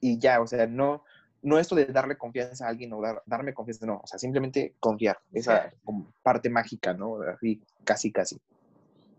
y 0.00 0.18
ya, 0.18 0.40
o 0.40 0.46
sea, 0.46 0.66
no, 0.66 1.04
no 1.42 1.58
esto 1.58 1.74
de 1.74 1.86
darle 1.86 2.16
confianza 2.16 2.66
a 2.66 2.68
alguien 2.68 2.92
o 2.92 3.00
darme 3.26 3.54
confianza, 3.54 3.86
no, 3.86 4.00
o 4.02 4.06
sea, 4.06 4.18
simplemente 4.18 4.74
confiar, 4.80 5.18
esa 5.32 5.72
parte 6.22 6.50
mágica, 6.50 6.92
¿no? 6.94 7.20
Así, 7.22 7.60
casi, 7.84 8.12
casi. 8.12 8.40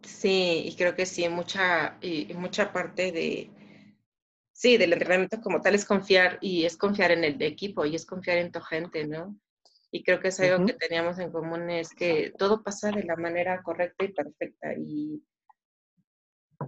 Sí, 0.03 0.63
y 0.65 0.75
creo 0.75 0.95
que 0.95 1.05
sí, 1.05 1.27
mucha, 1.29 1.97
y 2.01 2.33
mucha 2.33 2.73
parte 2.73 3.11
de, 3.11 3.49
sí, 4.51 4.77
del 4.77 4.93
entrenamiento 4.93 5.41
como 5.41 5.61
tal 5.61 5.75
es 5.75 5.85
confiar 5.85 6.37
y 6.41 6.65
es 6.65 6.77
confiar 6.77 7.11
en 7.11 7.23
el 7.23 7.41
equipo 7.41 7.85
y 7.85 7.95
es 7.95 8.05
confiar 8.05 8.37
en 8.37 8.51
tu 8.51 8.61
gente, 8.61 9.07
¿no? 9.07 9.35
Y 9.91 10.03
creo 10.03 10.19
que 10.19 10.29
es 10.29 10.39
algo 10.39 10.65
que 10.65 10.73
teníamos 10.73 11.19
en 11.19 11.31
común, 11.31 11.69
es 11.69 11.89
que 11.89 12.31
todo 12.37 12.63
pasa 12.63 12.91
de 12.91 13.03
la 13.03 13.17
manera 13.17 13.61
correcta 13.61 14.05
y 14.05 14.13
perfecta 14.13 14.73
y, 14.73 15.21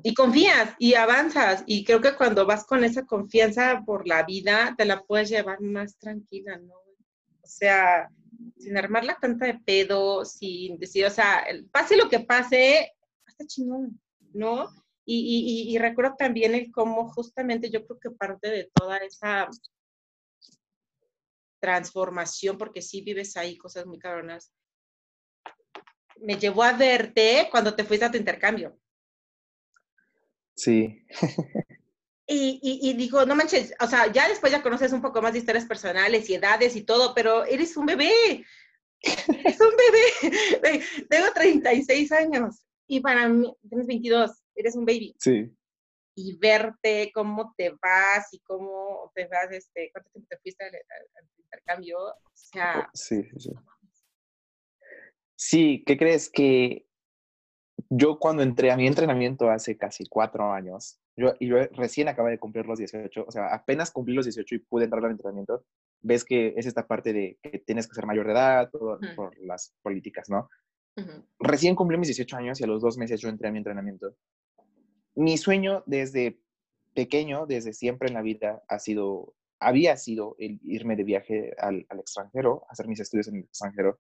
y 0.02 0.14
confías 0.14 0.76
y 0.80 0.96
avanzas. 0.96 1.64
Y 1.68 1.84
creo 1.84 2.02
que 2.02 2.16
cuando 2.16 2.46
vas 2.46 2.66
con 2.66 2.84
esa 2.84 3.06
confianza 3.06 3.84
por 3.86 4.08
la 4.08 4.24
vida, 4.24 4.74
te 4.78 4.86
la 4.86 5.02
puedes 5.04 5.30
llevar 5.30 5.62
más 5.62 5.98
tranquila, 5.98 6.58
¿no? 6.58 6.74
O 6.76 7.48
sea, 7.48 8.10
sin 8.58 8.78
armarla 8.78 9.18
tanta 9.20 9.46
de 9.46 9.60
pedo, 9.60 10.26
sin 10.26 10.80
decir, 10.80 11.06
o 11.06 11.10
sea, 11.10 11.46
pase 11.72 11.98
lo 11.98 12.10
que 12.10 12.22
pase, 12.22 12.94
está 13.28 13.46
chingón, 13.46 14.00
¿no? 14.34 14.70
Y, 15.06 15.68
y, 15.68 15.76
y, 15.76 15.78
recuerdo 15.80 16.16
también 16.18 16.56
el 16.56 16.72
cómo 16.72 17.10
justamente 17.10 17.70
yo 17.70 17.86
creo 17.86 18.00
que 18.00 18.12
parte 18.12 18.50
de 18.50 18.72
toda 18.74 18.98
esa 18.98 19.50
transformación, 21.60 22.58
porque 22.58 22.82
sí 22.82 23.02
vives 23.02 23.36
ahí 23.36 23.58
cosas 23.58 23.86
muy 23.86 24.00
cabronas, 24.00 24.54
me 26.18 26.38
llevó 26.38 26.64
a 26.64 26.74
verte 26.74 27.50
cuando 27.52 27.76
te 27.76 27.84
fuiste 27.84 28.06
a 28.06 28.12
tu 28.12 28.18
intercambio. 28.18 28.80
Sí. 30.56 31.06
y, 32.28 32.60
y, 32.62 32.90
y, 32.90 32.94
digo, 32.94 33.26
no 33.26 33.36
manches, 33.36 33.74
o 33.80 33.88
sea, 33.88 34.12
ya 34.12 34.28
después 34.28 34.52
ya 34.52 34.64
conoces 34.64 34.94
un 34.94 35.02
poco 35.02 35.22
más 35.22 35.34
de 35.34 35.40
historias 35.40 35.66
personales 35.66 36.30
y 36.30 36.36
edades 36.36 36.76
y 36.76 36.84
todo, 36.84 37.14
pero 37.14 37.46
eres 37.46 37.76
un 37.78 37.86
bebé. 37.86 38.46
Eres 39.02 39.60
un 39.60 39.74
bebé. 39.76 40.84
Tengo 41.10 41.26
36 41.34 42.12
años 42.12 42.66
y 42.88 43.00
para 43.02 43.28
mí, 43.28 43.54
tienes 43.68 43.88
22, 43.88 44.32
eres 44.56 44.76
un 44.76 44.86
baby. 44.86 45.16
Sí 45.20 45.52
y 46.16 46.38
verte 46.38 47.12
cómo 47.14 47.54
te 47.58 47.72
vas 47.82 48.34
y 48.34 48.40
cómo 48.40 49.12
te 49.16 49.26
vas, 49.28 49.52
este, 49.52 49.90
cuánto 49.92 50.10
tiempo 50.12 50.28
te 50.30 50.38
fuiste 50.38 50.64
al, 50.66 50.74
intercambio, 51.38 51.98
o 52.00 52.32
sea... 52.34 52.90
Sí, 52.94 53.24
sí, 53.38 53.52
sí. 55.36 55.84
¿qué 55.86 55.98
crees? 55.98 56.30
Que 56.30 56.86
yo 57.96 58.20
cuando 58.20 58.44
entré 58.44 58.72
a 58.72 58.78
mi 58.78 58.88
entrenamiento 58.88 59.50
hace 59.50 59.78
casi 59.78 60.06
cuatro 60.06 60.52
años, 60.52 61.00
yo, 61.16 61.34
y 61.40 61.48
yo 61.48 61.58
recién 61.74 62.08
acabé 62.08 62.32
de 62.32 62.40
cumplir 62.40 62.66
los 62.66 62.80
18, 62.80 63.26
o 63.28 63.32
sea, 63.32 63.54
apenas 63.54 63.92
cumplí 63.92 64.16
los 64.16 64.26
18 64.26 64.56
y 64.56 64.60
pude 64.60 64.86
entrar 64.86 65.04
al 65.06 65.12
entrenamiento, 65.12 65.66
ves 66.02 66.24
que 66.24 66.54
es 66.58 66.66
esta 66.66 66.88
parte 66.88 67.14
de 67.14 67.38
que 67.42 67.60
tienes 67.60 67.88
que 67.88 67.96
ser 67.96 68.06
mayor 68.06 68.26
de 68.26 68.34
edad 68.34 68.72
por, 68.72 69.00
por 69.16 69.38
las 69.40 69.74
políticas, 69.82 70.30
¿no? 70.30 70.50
Recién 71.40 71.76
cumplí 71.76 71.98
mis 71.98 72.10
18 72.10 72.38
años 72.38 72.62
y 72.62 72.64
a 72.64 72.68
los 72.68 72.82
dos 72.82 72.98
meses 72.98 73.20
yo 73.20 73.30
entré 73.30 73.48
a 73.48 73.52
mi 73.52 73.58
entrenamiento 73.58 74.16
mi 75.16 75.38
sueño 75.38 75.84
desde 75.86 76.40
pequeño, 76.94 77.46
desde 77.46 77.74
siempre 77.74 78.08
en 78.08 78.14
la 78.14 78.22
vida, 78.22 78.64
ha 78.68 78.80
sido, 78.80 79.34
había 79.60 79.98
sido 79.98 80.36
el 80.40 80.60
irme 80.64 80.96
de 80.96 81.04
viaje 81.04 81.54
al, 81.58 81.86
extranjero, 82.00 82.66
hacer 82.70 82.88
mis 82.88 83.00
estudios 83.00 83.28
en 83.28 83.38
el 83.38 83.44
extranjero. 83.44 84.00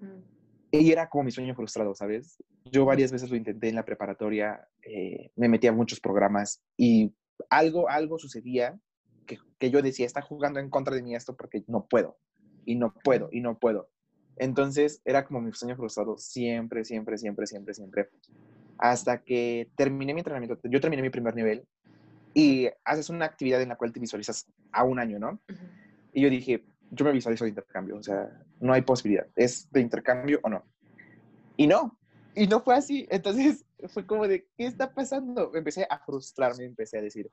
Mm. 0.00 0.37
Y 0.70 0.92
era 0.92 1.08
como 1.08 1.24
mi 1.24 1.30
sueño 1.30 1.54
frustrado, 1.54 1.94
¿sabes? 1.94 2.42
Yo 2.64 2.84
varias 2.84 3.10
veces 3.10 3.30
lo 3.30 3.36
intenté 3.36 3.68
en 3.68 3.74
la 3.74 3.84
preparatoria, 3.84 4.68
eh, 4.82 5.30
me 5.36 5.48
metía 5.48 5.70
a 5.70 5.74
muchos 5.74 6.00
programas 6.00 6.62
y 6.76 7.14
algo, 7.48 7.88
algo 7.88 8.18
sucedía 8.18 8.78
que, 9.26 9.38
que 9.58 9.70
yo 9.70 9.80
decía, 9.80 10.04
está 10.04 10.20
jugando 10.20 10.60
en 10.60 10.68
contra 10.68 10.94
de 10.94 11.02
mí 11.02 11.14
esto 11.14 11.36
porque 11.36 11.64
no 11.68 11.86
puedo, 11.86 12.18
y 12.66 12.74
no 12.74 12.92
puedo, 12.92 13.28
y 13.32 13.40
no 13.40 13.58
puedo. 13.58 13.88
Entonces 14.36 15.00
era 15.04 15.24
como 15.24 15.40
mi 15.40 15.52
sueño 15.52 15.76
frustrado 15.76 16.18
siempre, 16.18 16.84
siempre, 16.84 17.16
siempre, 17.16 17.46
siempre, 17.46 17.74
siempre 17.74 18.08
hasta 18.78 19.22
que 19.22 19.70
terminé 19.76 20.14
mi 20.14 20.20
entrenamiento. 20.20 20.58
Yo 20.64 20.80
terminé 20.80 21.02
mi 21.02 21.10
primer 21.10 21.34
nivel 21.34 21.66
y 22.32 22.68
haces 22.84 23.10
una 23.10 23.24
actividad 23.24 23.60
en 23.60 23.68
la 23.68 23.76
cual 23.76 23.92
te 23.92 24.00
visualizas 24.00 24.46
a 24.72 24.84
un 24.84 24.98
año, 24.98 25.18
¿no? 25.18 25.40
Y 26.12 26.22
yo 26.22 26.30
dije, 26.30 26.64
yo 26.90 27.04
me 27.04 27.12
visualizo 27.12 27.44
de 27.44 27.50
intercambio, 27.50 27.96
o 27.96 28.02
sea, 28.02 28.30
no 28.60 28.72
hay 28.72 28.82
posibilidad, 28.82 29.26
¿es 29.36 29.70
de 29.70 29.80
intercambio 29.80 30.40
o 30.42 30.48
no? 30.48 30.64
Y 31.56 31.66
no, 31.66 31.98
y 32.34 32.46
no 32.46 32.60
fue 32.60 32.76
así. 32.76 33.06
Entonces 33.10 33.64
fue 33.88 34.06
como 34.06 34.26
de, 34.28 34.46
¿qué 34.56 34.66
está 34.66 34.92
pasando? 34.94 35.50
Empecé 35.54 35.86
a 35.88 35.98
frustrarme, 35.98 36.64
empecé 36.64 36.98
a 36.98 37.02
decir, 37.02 37.30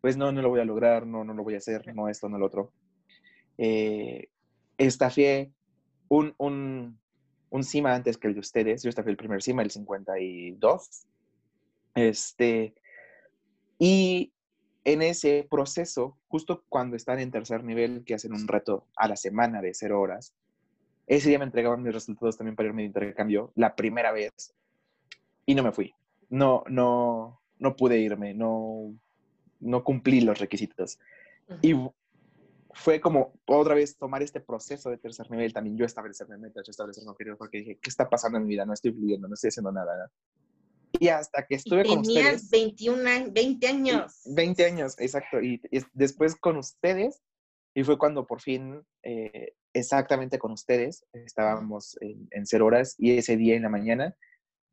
pues 0.00 0.16
no, 0.16 0.32
no 0.32 0.42
lo 0.42 0.48
voy 0.48 0.60
a 0.60 0.64
lograr, 0.64 1.06
no, 1.06 1.24
no 1.24 1.34
lo 1.34 1.44
voy 1.44 1.54
a 1.54 1.58
hacer, 1.58 1.94
no 1.94 2.08
esto, 2.08 2.28
no 2.28 2.38
lo 2.38 2.46
otro. 2.46 2.72
Eh, 3.58 4.28
estafié 4.78 5.52
un, 6.08 6.34
un, 6.38 6.98
un 7.50 7.64
CIMA 7.64 7.94
antes 7.94 8.16
que 8.16 8.28
el 8.28 8.34
de 8.34 8.40
ustedes. 8.40 8.82
Yo 8.82 8.88
estaba 8.88 9.10
el 9.10 9.16
primer 9.16 9.42
CIMA, 9.42 9.62
el 9.62 9.70
52. 9.70 11.06
Este, 11.94 12.74
y 13.78 14.32
en 14.84 15.02
ese 15.02 15.46
proceso, 15.50 16.16
justo 16.28 16.64
cuando 16.68 16.96
están 16.96 17.18
en 17.18 17.30
tercer 17.30 17.64
nivel, 17.64 18.04
que 18.04 18.14
hacen 18.14 18.32
un 18.32 18.48
reto 18.48 18.86
a 18.96 19.08
la 19.08 19.16
semana 19.16 19.60
de 19.60 19.74
cero 19.74 20.00
horas, 20.00 20.34
ese 21.06 21.28
día 21.28 21.38
me 21.38 21.44
entregaban 21.44 21.82
mis 21.82 21.92
resultados 21.92 22.36
también 22.36 22.56
para 22.56 22.68
irme 22.68 22.82
de 22.82 22.86
intercambio, 22.86 23.52
la 23.56 23.74
primera 23.74 24.12
vez, 24.12 24.54
y 25.44 25.54
no 25.54 25.62
me 25.62 25.72
fui. 25.72 25.92
No, 26.28 26.62
no, 26.68 27.40
no 27.58 27.76
pude 27.76 27.98
irme, 27.98 28.32
no, 28.32 28.94
no 29.58 29.84
cumplí 29.84 30.20
los 30.20 30.38
requisitos. 30.38 30.98
Y 31.62 31.74
fue 32.72 33.00
como 33.00 33.34
otra 33.46 33.74
vez 33.74 33.96
tomar 33.96 34.22
este 34.22 34.40
proceso 34.40 34.90
de 34.90 34.98
tercer 34.98 35.30
nivel, 35.30 35.52
también 35.52 35.76
yo 35.76 35.84
establecerme 35.84 36.38
metas, 36.38 36.64
yo 36.66 36.70
establecerme 36.70 37.10
objetivos, 37.10 37.38
porque 37.38 37.58
dije, 37.58 37.78
¿qué 37.82 37.90
está 37.90 38.08
pasando 38.08 38.38
en 38.38 38.44
mi 38.44 38.50
vida? 38.50 38.64
No 38.64 38.72
estoy 38.72 38.92
fluyendo, 38.92 39.26
no 39.26 39.34
estoy 39.34 39.48
haciendo 39.48 39.72
nada. 39.72 40.10
Y 41.00 41.08
hasta 41.08 41.46
que 41.46 41.54
estuve 41.56 41.84
con 41.84 42.00
ustedes... 42.00 42.50
21 42.50 43.08
años, 43.08 43.32
20 43.32 43.66
años. 43.66 44.20
20 44.26 44.64
años, 44.66 44.94
exacto. 44.98 45.40
Y, 45.40 45.60
después 45.94 46.36
con 46.36 46.58
ustedes, 46.58 47.22
y 47.74 47.82
fue 47.84 47.98
cuando 47.98 48.26
por 48.26 48.42
fin, 48.42 48.82
eh, 49.02 49.54
exactamente 49.72 50.38
con 50.38 50.52
ustedes, 50.52 51.06
estábamos 51.12 51.96
en, 52.02 52.46
cero 52.46 52.66
horas, 52.66 52.94
y 52.98 53.16
ese 53.16 53.38
día 53.38 53.56
en 53.56 53.62
la 53.62 53.70
mañana 53.70 54.14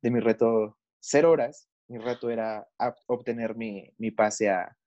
de 0.04 0.12
mi 0.12 0.20
reto 0.20 0.78
cero 1.00 1.32
horas, 1.32 1.70
mi 1.88 1.98
reto 1.98 2.30
era 2.30 2.68
obtener 3.08 3.56
mi, 3.56 3.90
mi 3.98 4.12
pase 4.12 4.50
a, 4.50 4.78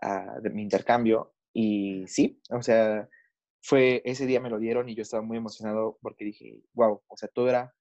a 0.00 0.40
de 0.40 0.48
mi 0.48 0.62
intercambio 0.62 1.34
y 1.52 2.06
sí, 2.06 2.40
o 2.50 2.62
sea, 2.62 3.08
fue 3.60 4.00
ese 4.04 4.26
día 4.26 4.40
me 4.40 4.50
lo 4.50 4.58
dieron 4.58 4.88
y 4.88 4.94
yo 4.94 5.02
estaba 5.02 5.22
muy 5.22 5.36
emocionado 5.36 5.98
porque 6.00 6.24
dije, 6.24 6.62
wow, 6.72 7.02
o 7.06 7.16
sea, 7.16 7.28
todo 7.28 7.48
era, 7.48 7.74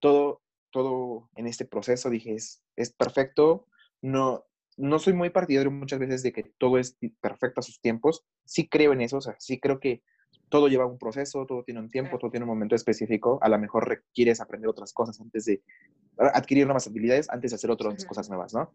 todo, 0.00 0.41
todo 0.72 1.30
en 1.36 1.46
este 1.46 1.64
proceso, 1.64 2.10
dije, 2.10 2.34
es, 2.34 2.64
es 2.76 2.92
perfecto. 2.92 3.66
No, 4.00 4.44
no 4.76 4.98
soy 4.98 5.12
muy 5.12 5.30
partidario 5.30 5.70
muchas 5.70 6.00
veces 6.00 6.22
de 6.22 6.32
que 6.32 6.42
todo 6.58 6.78
es 6.78 6.98
perfecto 7.20 7.60
a 7.60 7.62
sus 7.62 7.80
tiempos. 7.80 8.24
Sí 8.44 8.68
creo 8.68 8.92
en 8.92 9.02
eso, 9.02 9.18
o 9.18 9.20
sea, 9.20 9.36
sí 9.38 9.60
creo 9.60 9.78
que 9.78 10.02
todo 10.48 10.68
lleva 10.68 10.86
un 10.86 10.98
proceso, 10.98 11.46
todo 11.46 11.62
tiene 11.64 11.80
un 11.80 11.90
tiempo, 11.90 12.18
todo 12.18 12.30
tiene 12.30 12.44
un 12.44 12.50
momento 12.50 12.74
específico. 12.74 13.38
A 13.42 13.48
lo 13.48 13.58
mejor 13.58 13.88
requieres 13.88 14.40
aprender 14.40 14.68
otras 14.68 14.92
cosas 14.92 15.20
antes 15.20 15.44
de 15.46 15.62
adquirir 16.18 16.66
nuevas 16.66 16.86
habilidades, 16.86 17.30
antes 17.30 17.52
de 17.52 17.54
hacer 17.54 17.70
otras 17.70 18.04
cosas 18.04 18.28
nuevas, 18.28 18.52
¿no? 18.52 18.74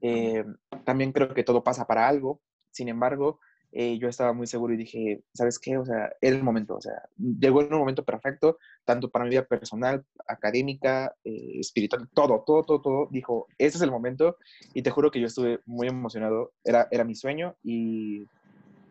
Eh, 0.00 0.44
también 0.84 1.12
creo 1.12 1.34
que 1.34 1.44
todo 1.44 1.62
pasa 1.62 1.86
para 1.86 2.08
algo. 2.08 2.40
Sin 2.70 2.88
embargo, 2.88 3.40
eh, 3.72 3.98
yo 3.98 4.08
estaba 4.08 4.32
muy 4.32 4.46
seguro 4.46 4.72
y 4.72 4.78
dije, 4.78 5.22
¿sabes 5.34 5.58
qué? 5.58 5.76
O 5.76 5.84
sea, 5.84 6.10
era 6.20 6.36
el 6.36 6.42
momento, 6.42 6.76
o 6.76 6.80
sea, 6.80 7.02
llegó 7.18 7.62
en 7.62 7.72
un 7.72 7.80
momento 7.80 8.04
perfecto, 8.04 8.58
tanto 8.84 9.10
para 9.10 9.24
mi 9.24 9.30
vida 9.30 9.44
personal, 9.44 10.04
académica, 10.26 11.14
eh, 11.24 11.60
espiritual, 11.60 12.08
todo, 12.14 12.42
todo, 12.46 12.64
todo, 12.64 12.80
todo. 12.80 13.08
Dijo, 13.10 13.46
ese 13.58 13.76
es 13.76 13.82
el 13.82 13.90
momento 13.90 14.36
y 14.74 14.82
te 14.82 14.90
juro 14.90 15.10
que 15.10 15.20
yo 15.20 15.26
estuve 15.26 15.60
muy 15.66 15.88
emocionado, 15.88 16.52
era, 16.64 16.88
era 16.90 17.04
mi 17.04 17.14
sueño 17.14 17.56
y 17.62 18.26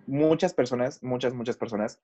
muchas 0.06 0.54
personas, 0.54 1.02
muchas, 1.04 1.34
muchas 1.34 1.58
personas 1.58 2.00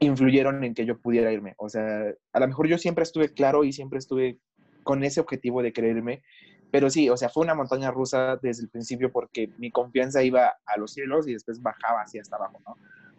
influyeron 0.00 0.62
en 0.64 0.74
que 0.74 0.84
yo 0.84 0.98
pudiera 0.98 1.32
irme. 1.32 1.54
O 1.56 1.68
sea, 1.68 2.12
a 2.32 2.40
lo 2.40 2.48
mejor 2.48 2.68
yo 2.68 2.78
siempre 2.78 3.04
estuve 3.04 3.32
claro 3.32 3.64
y 3.64 3.72
siempre 3.72 3.98
estuve 3.98 4.38
con 4.82 5.02
ese 5.02 5.20
objetivo 5.20 5.62
de 5.62 5.72
querer 5.72 5.96
irme, 5.96 6.22
pero 6.70 6.90
sí, 6.90 7.08
o 7.08 7.16
sea, 7.16 7.28
fue 7.28 7.44
una 7.44 7.54
montaña 7.54 7.90
rusa 7.90 8.38
desde 8.42 8.62
el 8.62 8.68
principio 8.68 9.10
porque 9.10 9.50
mi 9.58 9.70
confianza 9.70 10.22
iba 10.22 10.54
a 10.66 10.78
los 10.78 10.92
cielos 10.92 11.28
y 11.28 11.32
después 11.32 11.62
bajaba 11.62 12.02
así 12.02 12.18
hasta 12.18 12.36
abajo, 12.36 12.60
¿no? 12.66 12.76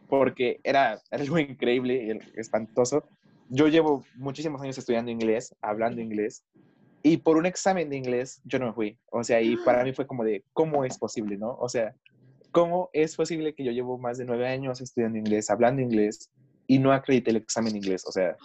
Porque 0.07 0.59
era, 0.63 0.99
algo 1.11 1.39
increíble, 1.39 2.19
espantoso. 2.35 3.07
Yo 3.49 3.67
llevo 3.67 4.03
muchísimos 4.15 4.61
años 4.61 4.77
estudiando 4.77 5.09
inglés, 5.09 5.55
hablando 5.61 6.01
inglés, 6.01 6.43
y 7.03 7.17
por 7.17 7.37
un 7.37 7.45
examen 7.45 7.89
de 7.89 7.95
inglés 7.95 8.41
yo 8.43 8.59
no 8.59 8.67
me 8.67 8.73
fui. 8.73 8.99
O 9.11 9.23
sea, 9.23 9.41
y 9.41 9.55
para 9.57 9.83
mí 9.83 9.93
fue 9.93 10.05
como 10.05 10.23
de, 10.23 10.43
¿cómo 10.53 10.83
es 10.83 10.97
posible, 10.97 11.37
no? 11.37 11.55
O 11.55 11.69
sea, 11.69 11.95
¿cómo 12.51 12.89
es 12.91 13.15
posible 13.15 13.55
que 13.55 13.63
yo 13.63 13.71
llevo 13.71 13.97
más 13.97 14.17
de 14.17 14.25
nueve 14.25 14.47
años 14.47 14.81
estudiando 14.81 15.17
inglés, 15.17 15.49
hablando 15.49 15.81
inglés, 15.81 16.29
y 16.67 16.79
no 16.79 16.91
acredité 16.91 17.31
el 17.31 17.37
examen 17.37 17.71
de 17.71 17.77
inglés? 17.77 18.03
O 18.05 18.11
sea, 18.11 18.35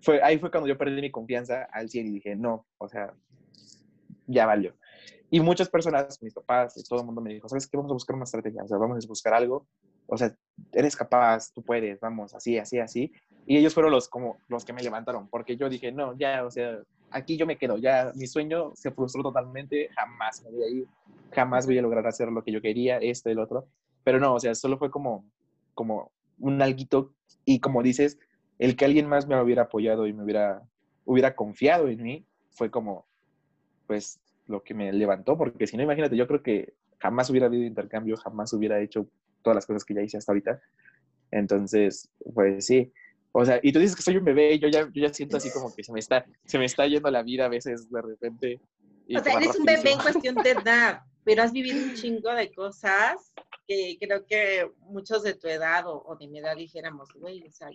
fue, 0.00 0.22
ahí 0.22 0.38
fue 0.38 0.50
cuando 0.50 0.68
yo 0.68 0.78
perdí 0.78 1.00
mi 1.00 1.10
confianza 1.10 1.68
al 1.72 1.90
100 1.90 2.06
y 2.06 2.10
dije, 2.12 2.36
no, 2.36 2.66
o 2.78 2.88
sea, 2.88 3.12
ya 4.30 4.46
valió. 4.46 4.74
Y 5.30 5.40
muchas 5.40 5.68
personas, 5.68 6.20
mis 6.22 6.34
papás 6.34 6.76
y 6.76 6.82
todo 6.82 7.00
el 7.00 7.06
mundo 7.06 7.20
me 7.20 7.32
dijo, 7.32 7.48
¿sabes 7.48 7.68
qué? 7.68 7.76
Vamos 7.76 7.92
a 7.92 7.94
buscar 7.94 8.16
una 8.16 8.24
estrategia, 8.24 8.64
o 8.64 8.68
sea, 8.68 8.78
vamos 8.78 9.04
a 9.04 9.08
buscar 9.08 9.34
algo, 9.34 9.66
o 10.06 10.18
sea, 10.18 10.34
eres 10.72 10.96
capaz, 10.96 11.52
tú 11.52 11.62
puedes, 11.62 12.00
vamos, 12.00 12.34
así, 12.34 12.58
así, 12.58 12.78
así. 12.78 13.12
Y 13.46 13.56
ellos 13.56 13.72
fueron 13.72 13.92
los, 13.92 14.08
como, 14.08 14.38
los 14.48 14.64
que 14.64 14.72
me 14.72 14.82
levantaron, 14.82 15.28
porque 15.28 15.56
yo 15.56 15.68
dije, 15.68 15.92
no, 15.92 16.18
ya, 16.18 16.44
o 16.44 16.50
sea, 16.50 16.80
aquí 17.10 17.36
yo 17.36 17.46
me 17.46 17.58
quedo, 17.58 17.78
ya 17.78 18.12
mi 18.16 18.26
sueño 18.26 18.72
se 18.74 18.90
frustró 18.90 19.22
totalmente, 19.22 19.88
jamás 19.94 20.42
me 20.42 20.50
voy 20.50 20.62
a 20.64 20.68
ir, 20.68 20.88
jamás 21.30 21.66
voy 21.66 21.78
a 21.78 21.82
lograr 21.82 22.06
hacer 22.06 22.28
lo 22.32 22.42
que 22.42 22.52
yo 22.52 22.60
quería, 22.60 22.98
esto, 22.98 23.30
el 23.30 23.38
otro. 23.38 23.68
Pero 24.02 24.18
no, 24.18 24.34
o 24.34 24.40
sea, 24.40 24.54
solo 24.54 24.78
fue 24.78 24.90
como, 24.90 25.24
como 25.74 26.10
un 26.38 26.60
alguito 26.60 27.14
y 27.44 27.60
como 27.60 27.82
dices, 27.82 28.18
el 28.58 28.76
que 28.76 28.84
alguien 28.84 29.08
más 29.08 29.26
me 29.26 29.40
hubiera 29.40 29.62
apoyado 29.62 30.06
y 30.06 30.12
me 30.12 30.24
hubiera, 30.24 30.62
hubiera 31.04 31.36
confiado 31.36 31.88
en 31.88 32.02
mí, 32.02 32.26
fue 32.50 32.70
como, 32.70 33.06
pues, 33.90 34.20
lo 34.46 34.62
que 34.62 34.72
me 34.72 34.92
levantó, 34.92 35.36
porque 35.36 35.66
si 35.66 35.76
no, 35.76 35.82
imagínate, 35.82 36.16
yo 36.16 36.28
creo 36.28 36.44
que 36.44 36.74
jamás 37.00 37.28
hubiera 37.28 37.46
habido 37.46 37.64
intercambio, 37.64 38.16
jamás 38.16 38.52
hubiera 38.52 38.80
hecho 38.80 39.08
todas 39.42 39.56
las 39.56 39.66
cosas 39.66 39.84
que 39.84 39.94
ya 39.94 40.00
hice 40.00 40.16
hasta 40.16 40.30
ahorita. 40.30 40.60
Entonces, 41.32 42.08
pues 42.32 42.66
sí. 42.66 42.92
O 43.32 43.44
sea, 43.44 43.58
y 43.60 43.72
tú 43.72 43.80
dices 43.80 43.96
que 43.96 44.02
soy 44.02 44.16
un 44.16 44.24
bebé, 44.24 44.56
yo 44.60 44.68
ya, 44.68 44.82
yo 44.82 45.02
ya 45.02 45.12
siento 45.12 45.38
así 45.38 45.50
como 45.50 45.74
que 45.74 45.82
se 45.82 45.92
me 45.92 45.98
está, 45.98 46.24
se 46.44 46.56
me 46.56 46.66
está 46.66 46.86
yendo 46.86 47.10
la 47.10 47.24
vida 47.24 47.46
a 47.46 47.48
veces 47.48 47.90
de 47.90 48.00
repente. 48.00 48.60
o 49.12 49.18
sea, 49.18 49.34
eres 49.34 49.58
un 49.58 49.64
bebé 49.64 49.90
en 49.90 49.98
cuestión 49.98 50.36
de 50.36 50.50
edad, 50.50 51.00
pero 51.24 51.42
has 51.42 51.50
vivido 51.50 51.82
un 51.82 51.94
chingo 51.94 52.32
de 52.32 52.52
cosas 52.52 53.32
que 53.66 53.98
creo 54.00 54.24
que 54.24 54.70
muchos 54.82 55.24
de 55.24 55.34
tu 55.34 55.48
edad 55.48 55.82
o, 55.88 56.16
de 56.16 56.28
mi 56.28 56.38
edad 56.38 56.54
dijéramos, 56.54 57.08
güey, 57.14 57.44
o 57.44 57.50
sea, 57.50 57.70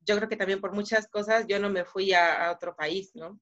yo 0.00 0.16
creo 0.16 0.28
que 0.28 0.36
también 0.36 0.60
por 0.60 0.72
muchas 0.72 1.06
cosas 1.06 1.46
yo 1.46 1.60
no 1.60 1.70
me 1.70 1.84
fui 1.84 2.14
a, 2.14 2.46
a 2.46 2.52
otro 2.52 2.74
país, 2.74 3.14
¿no? 3.14 3.38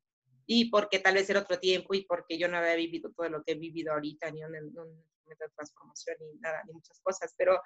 Y 0.50 0.70
porque 0.70 0.98
tal 0.98 1.14
vez 1.14 1.28
era 1.28 1.40
otro 1.40 1.58
tiempo 1.58 1.92
y 1.92 2.06
porque 2.06 2.38
yo 2.38 2.48
no 2.48 2.56
había 2.56 2.74
vivido 2.74 3.12
todo 3.14 3.28
lo 3.28 3.44
que 3.44 3.52
he 3.52 3.54
vivido 3.54 3.92
ahorita, 3.92 4.30
ni 4.30 4.42
una, 4.42 4.58
una 4.60 5.36
transformación, 5.54 6.16
ni 6.20 6.40
nada, 6.40 6.62
ni 6.66 6.72
muchas 6.72 6.98
cosas, 7.00 7.34
pero 7.36 7.60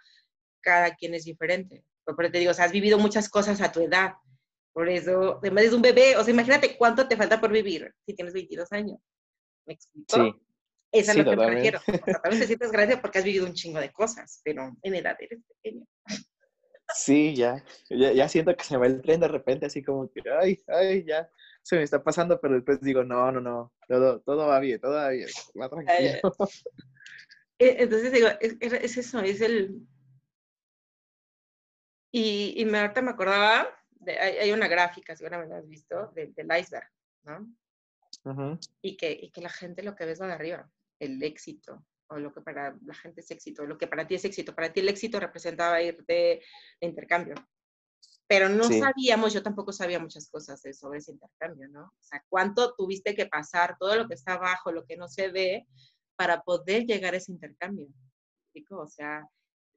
cada 0.61 0.93
quien 0.97 1.15
es 1.15 1.25
diferente. 1.25 1.85
Por 2.05 2.25
eso 2.25 2.33
te 2.33 2.39
digo, 2.41 2.51
o 2.51 2.55
sea, 2.55 2.65
has 2.65 2.73
vivido 2.73 2.99
muchas 2.99 3.29
cosas 3.29 3.61
a 3.61 3.71
tu 3.71 3.83
edad. 3.83 4.15
Por 4.73 4.89
eso, 4.89 5.39
además 5.39 5.65
es 5.65 5.73
un 5.73 5.83
bebé, 5.83 6.17
o 6.17 6.25
sea, 6.25 6.35
imagínate 6.35 6.77
cuánto 6.77 7.07
te 7.07 7.17
falta 7.17 7.41
por 7.41 7.53
vivir 7.53 7.95
si 8.05 8.15
tienes 8.15 8.35
22 8.35 8.73
años. 8.73 8.99
¿Me 9.65 9.75
explico? 9.75 10.17
Sí. 10.17 10.43
Esa 10.91 11.13
es 11.13 11.19
lo 11.19 11.25
que 11.25 11.37
me 11.37 11.51
refiero. 11.51 11.79
O 11.87 12.05
sea, 12.05 12.21
tal 12.21 12.31
vez 12.33 12.41
te 12.41 12.47
sientes 12.49 12.73
gracia 12.73 13.01
porque 13.01 13.19
has 13.19 13.25
vivido 13.25 13.47
un 13.47 13.55
chingo 13.55 13.79
de 13.79 13.93
cosas, 13.93 14.41
pero 14.43 14.77
en 14.83 14.95
edad 14.97 15.17
eres 15.21 15.39
pequeño. 15.63 15.87
Sí, 16.97 17.37
ya, 17.37 17.65
ya, 17.89 18.13
ya 18.13 18.29
siento 18.29 18.55
que 18.57 18.65
se 18.65 18.75
me 18.75 18.81
va 18.81 18.87
el 18.87 19.01
tren 19.01 19.21
de 19.21 19.29
repente, 19.29 19.67
así 19.67 19.85
como 19.85 20.11
que, 20.11 20.21
ay, 20.29 20.63
ay, 20.67 21.05
ya, 21.07 21.31
se 21.63 21.77
me 21.77 21.83
está 21.83 22.03
pasando, 22.03 22.41
pero 22.41 22.55
después 22.55 22.81
digo, 22.81 23.05
no, 23.05 23.31
no, 23.31 23.41
no, 23.41 23.73
todo, 23.89 24.21
todo 24.21 24.47
va 24.49 24.59
bien, 24.59 24.81
todo 24.81 24.95
va 24.95 25.11
bien, 25.11 25.29
va 25.61 25.69
tranquilo. 25.69 26.21
Eh, 27.59 27.77
entonces 27.79 28.11
digo, 28.11 28.27
es, 28.41 28.97
eso, 28.97 29.21
es 29.21 29.41
el... 29.41 29.87
Y, 32.11 32.55
y 32.61 32.65
me, 32.65 32.81
ahorita 32.81 33.03
me 33.03 33.13
acordaba, 33.13 33.69
de, 33.91 34.19
hay, 34.19 34.51
una 34.51 34.67
gráfica, 34.67 35.15
seguramente 35.15 35.55
has 35.55 35.69
visto, 35.69 36.11
del 36.13 36.49
iceberg, 36.59 36.89
¿no? 37.23 37.55
y, 38.81 38.97
que, 38.97 39.13
y 39.13 39.31
que 39.31 39.41
la 39.41 39.49
gente 39.49 39.85
lo 39.85 39.95
que 39.95 40.07
ves 40.07 40.21
va 40.21 40.27
de 40.27 40.33
arriba, 40.33 40.69
el 40.99 41.23
éxito, 41.23 41.87
o 42.09 42.19
lo 42.19 42.33
que 42.33 42.41
para 42.41 42.77
la 42.85 42.95
gente 42.95 43.21
es 43.21 43.31
éxito, 43.31 43.65
lo 43.65 43.79
que 43.79 43.87
para 43.87 44.09
ti 44.09 44.17
es 44.17 44.25
éxito. 44.25 44.57
Para 44.57 44.73
ti 44.73 44.81
el 44.81 44.89
éxito 44.89 45.21
representaba 45.21 45.81
ir 45.81 46.05
de 46.05 46.43
intercambio 46.81 47.37
pero 48.33 48.49
no 48.49 48.65
sabíamos, 48.65 49.35
yo 49.35 49.43
tampoco 49.43 49.73
sabía 49.73 49.99
muchas 49.99 50.31
cosas 50.31 50.63
de, 50.63 50.73
sobre 50.73 51.01
ese 51.01 51.13
intercambio, 51.13 51.69
¿no? 51.69 51.85
O 51.85 52.03
sea, 52.03 52.25
cuánto 52.31 52.75
tuviste 52.75 53.15
que 53.15 53.27
pasar, 53.27 53.77
todo 53.79 53.95
lo 53.95 54.09
que 54.09 54.15
está 54.15 54.33
abajo, 54.33 54.73
lo 54.73 54.87
que 54.87 54.97
no 54.97 55.07
se 55.07 55.29
ve, 55.29 55.67
para 56.17 56.41
poder 56.41 56.87
llegar 56.87 57.13
a 57.13 57.19
ese 57.19 57.31
intercambio. 57.31 57.89
O 58.71 58.89
sea, 58.89 59.29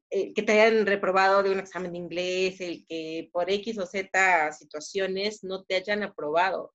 el 0.10 0.34
que 0.34 0.42
te 0.42 0.54
hayan 0.54 0.86
reprobado 0.86 1.44
de 1.44 1.52
un 1.52 1.60
examen 1.60 1.92
de 1.92 1.98
inglés, 1.98 2.62
el 2.62 2.86
que 2.86 3.30
por 3.34 3.50
X 3.50 3.78
o 3.78 3.86
Z 3.86 4.54
situaciones 4.54 5.44
no 5.44 5.66
te 5.66 5.76
hayan 5.76 6.04
aprobado, 6.04 6.74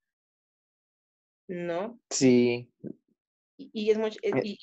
¿no? 1.48 1.98
Sí. 2.10 2.70
Y, 3.56 3.90
es 3.90 3.96
mucho... 3.96 4.18
Eh 4.22 4.58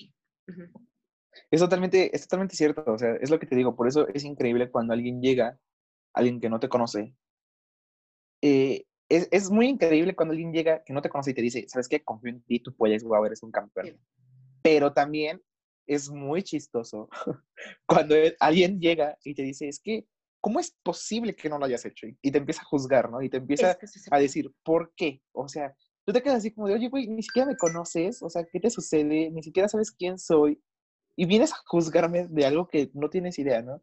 es 1.50 1.60
totalmente, 1.60 2.16
es 2.16 2.22
totalmente 2.24 2.56
cierto, 2.56 2.84
o 2.86 2.98
sea, 2.98 3.16
es 3.16 3.32
lo 3.32 3.40
que 3.40 3.48
te 3.48 3.56
digo, 3.56 3.76
por 3.76 3.88
eso 3.88 4.08
es 4.08 4.24
increíble 4.24 4.70
cuando 4.70 4.94
alguien 4.94 5.20
llega 5.22 5.60
alguien 6.14 6.40
que 6.40 6.50
no 6.50 6.60
te 6.60 6.70
conoce. 6.70 7.16
Eh, 8.42 8.86
es, 9.10 9.28
es, 9.32 9.50
muy 9.50 9.68
increíble 9.68 10.16
cuando 10.16 10.34
alguien 10.34 10.52
llega 10.52 10.84
que 10.84 10.94
no 10.94 11.02
te 11.02 11.10
conoce 11.10 11.32
y 11.32 11.34
te 11.34 11.42
dice, 11.42 11.66
¿sabes 11.68 11.88
qué? 11.88 12.04
Confío 12.04 12.32
en 12.32 12.42
ti, 12.42 12.60
tú 12.60 12.76
puedes, 12.76 13.04
wow, 13.04 13.26
eres 13.26 13.42
un 13.42 13.52
campeón. 13.52 13.98
Pero 14.62 14.94
también 14.94 15.42
es 15.88 16.10
muy 16.10 16.44
chistoso 16.44 17.10
cuando 17.88 18.16
alguien 18.40 18.80
llega 18.80 19.18
y 19.24 19.34
te 19.34 19.44
dice, 19.44 19.68
es 19.68 19.80
que, 19.80 20.06
¿cómo 20.42 20.60
es 20.60 20.76
posible 20.84 21.36
que 21.36 21.50
no 21.50 21.58
lo 21.58 21.66
hayas 21.66 21.86
hecho? 21.86 22.06
Y 22.22 22.32
te 22.32 22.38
empieza 22.38 22.62
a 22.62 22.66
juzgar, 22.66 23.10
¿no? 23.10 23.22
Y 23.22 23.30
te 23.30 23.38
empieza 23.38 23.78
a 24.12 24.20
decir, 24.20 24.52
¿por 24.64 24.94
qué? 24.96 25.22
O 25.32 25.48
sea, 25.48 25.74
tú 26.06 26.14
te 26.14 26.22
quedas 26.22 26.40
así 26.40 26.52
como 26.52 26.68
de, 26.68 26.76
oye, 26.76 26.90
güey, 26.90 27.08
ni 27.08 27.24
siquiera 27.24 27.48
me 27.48 27.58
conoces, 27.58 28.22
o 28.22 28.30
sea, 28.30 28.46
¿qué 28.52 28.60
te 28.60 28.70
sucede? 28.70 29.32
Ni 29.32 29.42
siquiera 29.42 29.68
sabes 29.68 29.92
quién 29.92 30.20
soy. 30.20 30.62
Y 31.16 31.26
vienes 31.26 31.52
a 31.54 31.58
juzgarme 31.66 32.28
de 32.28 32.46
algo 32.46 32.68
que 32.68 32.92
no 32.94 33.10
tienes 33.10 33.40
idea, 33.40 33.62
¿no? 33.62 33.82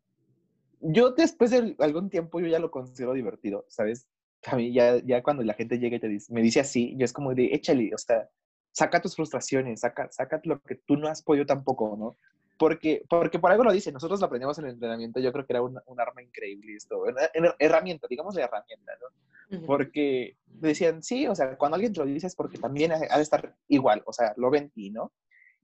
Yo 0.85 1.13
después 1.13 1.51
de 1.51 1.75
algún 1.79 2.11
tiempo 2.11 2.41
yo 2.41 2.47
ya 2.47 2.59
lo 2.59 2.71
considero 2.71 3.15
divertido, 3.15 3.65
¿sabes? 3.69 4.07
A 4.47 4.57
mí 4.57 4.73
ya, 4.73 4.99
ya 4.99 5.23
cuando 5.23 5.43
la 5.43 5.55
gente 5.55 5.79
llega 5.79 5.97
y 5.97 6.01
te 6.01 6.09
dice, 6.09 6.33
me 6.33 6.43
dice 6.43 6.61
así, 6.61 6.95
yo 6.97 7.05
es 7.05 7.13
como 7.13 7.35
de, 7.35 7.47
échale, 7.55 7.91
o 7.95 7.99
sea, 7.99 8.29
saca 8.73 9.01
tus 9.01 9.17
frustraciones, 9.17 9.81
saca, 9.81 10.11
saca 10.11 10.41
lo 10.45 10.61
que 10.61 10.75
tú 10.75 10.97
no 10.97 11.09
has 11.09 11.23
podido 11.23 11.47
tampoco, 11.47 11.97
¿no? 11.97 12.17
Porque, 12.59 13.05
porque 13.09 13.39
por 13.39 13.51
algo 13.51 13.65
lo 13.65 13.73
dice, 13.73 13.91
nosotros 13.91 14.21
lo 14.21 14.27
aprendimos 14.27 14.59
en 14.59 14.67
el 14.67 14.73
entrenamiento, 14.73 15.21
yo 15.21 15.33
creo 15.33 15.47
que 15.47 15.55
era 15.55 15.63
un, 15.63 15.81
un 15.87 16.01
arma 16.01 16.23
increíble 16.23 16.75
esto, 16.77 17.03
una, 17.03 17.55
herramienta, 17.59 18.07
digamos 18.09 18.35
de 18.35 18.43
herramienta, 18.43 18.93
¿no? 19.01 19.67
Porque 19.67 20.37
decían, 20.47 21.03
sí, 21.03 21.27
o 21.27 21.35
sea, 21.35 21.57
cuando 21.57 21.77
alguien 21.77 21.93
te 21.93 22.01
lo 22.01 22.07
dice 22.07 22.27
es 22.27 22.35
porque 22.35 22.59
también 22.59 22.93
ha, 22.93 22.99
de 22.99 23.23
estar 23.23 23.55
igual, 23.69 24.03
o 24.07 24.13
sea, 24.13 24.35
lo 24.37 24.51
ven 24.51 24.71
ti, 24.71 24.91
¿no? 24.91 25.13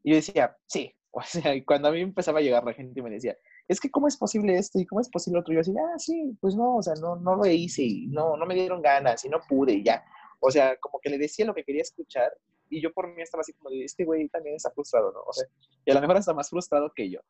Y 0.02 0.10
yo 0.10 0.16
decía, 0.16 0.56
sí, 0.66 0.94
o 1.10 1.22
sea, 1.22 1.54
y 1.54 1.62
cuando 1.62 1.88
a 1.88 1.92
mí 1.92 2.00
empezaba 2.00 2.38
a 2.38 2.42
llegar 2.42 2.64
la 2.64 2.72
gente 2.72 3.00
y 3.00 3.02
me 3.02 3.10
decía, 3.10 3.36
es 3.70 3.78
que 3.78 3.88
cómo 3.88 4.08
es 4.08 4.16
posible 4.16 4.58
esto 4.58 4.80
y 4.80 4.84
cómo 4.84 5.00
es 5.00 5.08
posible 5.08 5.38
otro. 5.38 5.54
Yo 5.54 5.60
así, 5.60 5.72
ah, 5.78 5.96
sí, 5.96 6.36
pues 6.40 6.56
no, 6.56 6.78
o 6.78 6.82
sea, 6.82 6.94
no, 7.00 7.14
no 7.14 7.36
lo 7.36 7.46
hice 7.46 7.84
y 7.84 8.08
no, 8.08 8.36
no 8.36 8.44
me 8.44 8.56
dieron 8.56 8.82
ganas 8.82 9.24
y 9.24 9.28
no 9.28 9.38
pude 9.48 9.74
y 9.74 9.84
ya. 9.84 10.04
O 10.40 10.50
sea, 10.50 10.76
como 10.78 10.98
que 11.00 11.08
le 11.08 11.18
decía 11.18 11.46
lo 11.46 11.54
que 11.54 11.62
quería 11.62 11.82
escuchar 11.82 12.32
y 12.68 12.82
yo 12.82 12.92
por 12.92 13.14
mí 13.14 13.22
estaba 13.22 13.42
así 13.42 13.52
como 13.52 13.70
de, 13.70 13.84
este 13.84 14.04
güey 14.04 14.28
también 14.28 14.56
está 14.56 14.72
frustrado, 14.72 15.12
¿no? 15.12 15.20
O 15.20 15.32
sea, 15.32 15.46
y 15.84 15.90
a 15.92 15.94
lo 15.94 16.00
mejor 16.00 16.16
está 16.16 16.34
más 16.34 16.50
frustrado 16.50 16.90
que 16.92 17.10
yo. 17.10 17.20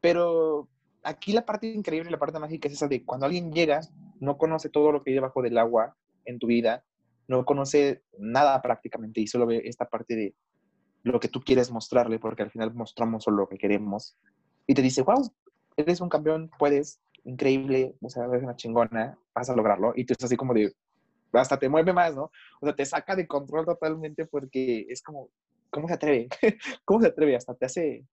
Pero 0.00 0.68
aquí 1.04 1.32
la 1.32 1.46
parte 1.46 1.68
increíble, 1.68 2.10
la 2.10 2.18
parte 2.18 2.40
mágica 2.40 2.66
es 2.66 2.74
esa 2.74 2.88
de 2.88 3.04
cuando 3.04 3.26
alguien 3.26 3.52
llega, 3.52 3.80
no 4.18 4.36
conoce 4.36 4.70
todo 4.70 4.90
lo 4.90 5.04
que 5.04 5.10
hay 5.10 5.14
debajo 5.14 5.42
del 5.42 5.58
agua 5.58 5.96
en 6.24 6.40
tu 6.40 6.48
vida, 6.48 6.84
no 7.28 7.44
conoce 7.44 8.02
nada 8.18 8.60
prácticamente 8.62 9.20
y 9.20 9.28
solo 9.28 9.46
ve 9.46 9.62
esta 9.64 9.88
parte 9.88 10.16
de 10.16 10.34
lo 11.04 11.20
que 11.20 11.28
tú 11.28 11.40
quieres 11.40 11.70
mostrarle, 11.70 12.18
porque 12.18 12.42
al 12.42 12.50
final 12.50 12.74
mostramos 12.74 13.22
solo 13.22 13.36
lo 13.36 13.48
que 13.48 13.58
queremos. 13.58 14.18
Y 14.66 14.74
te 14.74 14.82
dice, 14.82 15.02
wow, 15.02 15.22
eres 15.78 16.00
un 16.00 16.08
campeón, 16.08 16.50
puedes, 16.58 17.00
increíble, 17.24 17.94
o 18.02 18.10
sea, 18.10 18.24
eres 18.26 18.42
una 18.42 18.56
chingona, 18.56 19.18
vas 19.34 19.48
a 19.48 19.56
lograrlo. 19.56 19.92
Y 19.94 20.04
tú 20.04 20.12
estás 20.12 20.26
así 20.26 20.36
como 20.36 20.52
de, 20.52 20.72
hasta 21.32 21.58
te 21.58 21.68
mueve 21.68 21.92
más, 21.92 22.14
¿no? 22.14 22.30
O 22.60 22.66
sea, 22.66 22.74
te 22.74 22.84
saca 22.84 23.14
de 23.14 23.26
control 23.26 23.64
totalmente 23.64 24.26
porque 24.26 24.86
es 24.88 25.02
como, 25.02 25.30
¿cómo 25.70 25.88
se 25.88 25.94
atreve? 25.94 26.28
¿Cómo 26.84 27.00
se 27.00 27.08
atreve? 27.08 27.36
Hasta 27.36 27.54
te 27.54 27.66
hace 27.66 28.04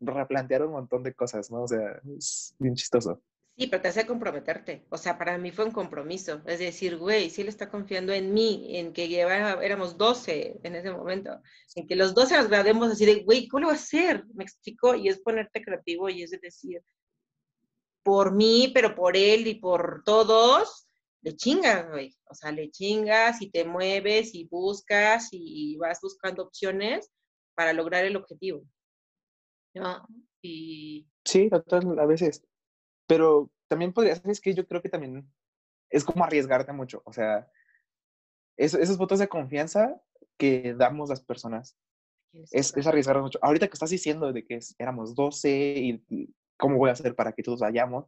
replantear 0.00 0.64
un 0.64 0.72
montón 0.72 1.02
de 1.02 1.14
cosas, 1.14 1.50
¿no? 1.50 1.62
O 1.62 1.68
sea, 1.68 2.00
es 2.16 2.54
bien 2.58 2.74
chistoso. 2.74 3.20
Sí, 3.56 3.68
pero 3.68 3.82
te 3.82 3.88
hace 3.88 4.04
comprometerte. 4.04 4.84
O 4.90 4.98
sea, 4.98 5.16
para 5.16 5.38
mí 5.38 5.52
fue 5.52 5.64
un 5.64 5.70
compromiso. 5.70 6.42
Es 6.44 6.58
decir, 6.58 6.96
güey, 6.96 7.30
si 7.30 7.42
él 7.42 7.48
está 7.48 7.70
confiando 7.70 8.12
en 8.12 8.34
mí, 8.34 8.76
en 8.76 8.92
que 8.92 9.06
lleva, 9.06 9.64
éramos 9.64 9.96
12 9.96 10.58
en 10.64 10.74
ese 10.74 10.90
momento, 10.90 11.40
en 11.76 11.86
que 11.86 11.94
los 11.94 12.14
12 12.14 12.36
nos 12.36 12.48
graduemos 12.48 12.90
así 12.90 13.06
de, 13.06 13.22
güey, 13.22 13.46
¿cómo 13.46 13.62
lo 13.62 13.66
va 13.68 13.74
a 13.74 13.76
hacer? 13.76 14.24
Me 14.34 14.42
explicó, 14.42 14.96
y 14.96 15.08
es 15.08 15.20
ponerte 15.20 15.62
creativo 15.62 16.08
y 16.08 16.24
es 16.24 16.32
decir, 16.32 16.82
por 18.02 18.34
mí, 18.34 18.72
pero 18.74 18.96
por 18.96 19.16
él 19.16 19.46
y 19.46 19.54
por 19.54 20.02
todos, 20.04 20.88
le 21.22 21.36
chingas, 21.36 21.88
güey. 21.88 22.12
O 22.24 22.34
sea, 22.34 22.50
le 22.50 22.72
chingas 22.72 23.40
y 23.40 23.50
te 23.50 23.64
mueves 23.64 24.34
y 24.34 24.46
buscas 24.48 25.28
y 25.30 25.76
vas 25.76 26.00
buscando 26.02 26.42
opciones 26.42 27.08
para 27.54 27.72
lograr 27.72 28.04
el 28.04 28.16
objetivo. 28.16 28.64
¿No? 29.74 30.06
Y... 30.42 31.06
Sí, 31.24 31.48
a 31.52 32.06
veces 32.06 32.42
pero 33.06 33.50
también 33.68 33.92
podría, 33.92 34.16
¿sabes 34.16 34.40
que 34.40 34.54
Yo 34.54 34.66
creo 34.66 34.82
que 34.82 34.88
también 34.88 35.28
es 35.90 36.04
como 36.04 36.24
arriesgarte 36.24 36.72
mucho. 36.72 37.02
O 37.04 37.12
sea, 37.12 37.48
esos 38.56 38.96
votos 38.98 39.18
de 39.18 39.28
confianza 39.28 40.00
que 40.36 40.74
damos 40.74 41.08
las 41.08 41.20
personas 41.20 41.76
es, 42.50 42.76
es 42.76 42.86
arriesgar 42.86 43.20
mucho. 43.20 43.38
Ahorita 43.42 43.68
que 43.68 43.74
estás 43.74 43.90
diciendo 43.90 44.32
de 44.32 44.44
que 44.44 44.58
éramos 44.78 45.14
12 45.14 45.74
y, 46.08 46.34
cómo 46.56 46.78
voy 46.78 46.88
a 46.90 46.92
hacer 46.92 47.14
para 47.14 47.32
que 47.32 47.42
todos 47.42 47.60
vayamos, 47.60 48.06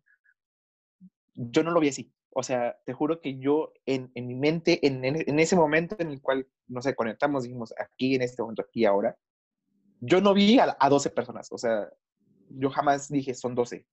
yo 1.34 1.62
no 1.62 1.70
lo 1.70 1.80
vi 1.80 1.88
así. 1.88 2.12
o 2.30 2.42
sea, 2.42 2.78
te 2.84 2.92
juro 2.92 3.20
que 3.20 3.38
yo 3.38 3.72
en, 3.86 4.10
en 4.14 4.26
mi 4.26 4.34
mente, 4.34 4.86
en, 4.86 5.04
en, 5.04 5.38
ese 5.40 5.56
momento 5.56 5.96
en 5.98 6.10
el 6.10 6.20
cual, 6.20 6.46
no 6.68 6.80
sé, 6.80 6.94
conectamos, 6.94 7.42
dijimos, 7.42 7.74
aquí, 7.78 8.14
en 8.14 8.22
este 8.22 8.42
momento, 8.42 8.62
aquí, 8.62 8.84
ahora, 8.84 9.16
yo 10.00 10.20
no 10.20 10.32
vi 10.34 10.58
a, 10.58 10.76
a 10.78 10.88
12 10.88 11.10
personas, 11.10 11.50
o 11.50 11.58
sea, 11.58 11.88
yo 12.50 12.70
jamás 12.70 13.08
dije, 13.08 13.34
son 13.34 13.54
12. 13.54 13.86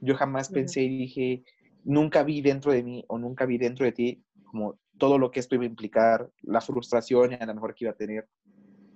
Yo 0.00 0.14
jamás 0.14 0.48
pensé 0.48 0.82
y 0.82 0.98
dije, 0.98 1.44
nunca 1.84 2.22
vi 2.22 2.40
dentro 2.40 2.72
de 2.72 2.82
mí 2.82 3.04
o 3.08 3.18
nunca 3.18 3.46
vi 3.46 3.58
dentro 3.58 3.84
de 3.84 3.92
ti 3.92 4.22
como 4.44 4.78
todo 4.98 5.18
lo 5.18 5.30
que 5.30 5.40
esto 5.40 5.54
iba 5.54 5.64
a 5.64 5.68
implicar, 5.68 6.30
la 6.42 6.60
frustración 6.60 7.32
y 7.32 7.34
a 7.34 7.46
lo 7.46 7.54
mejor 7.54 7.74
que 7.74 7.84
iba 7.84 7.92
a 7.92 7.96
tener. 7.96 8.28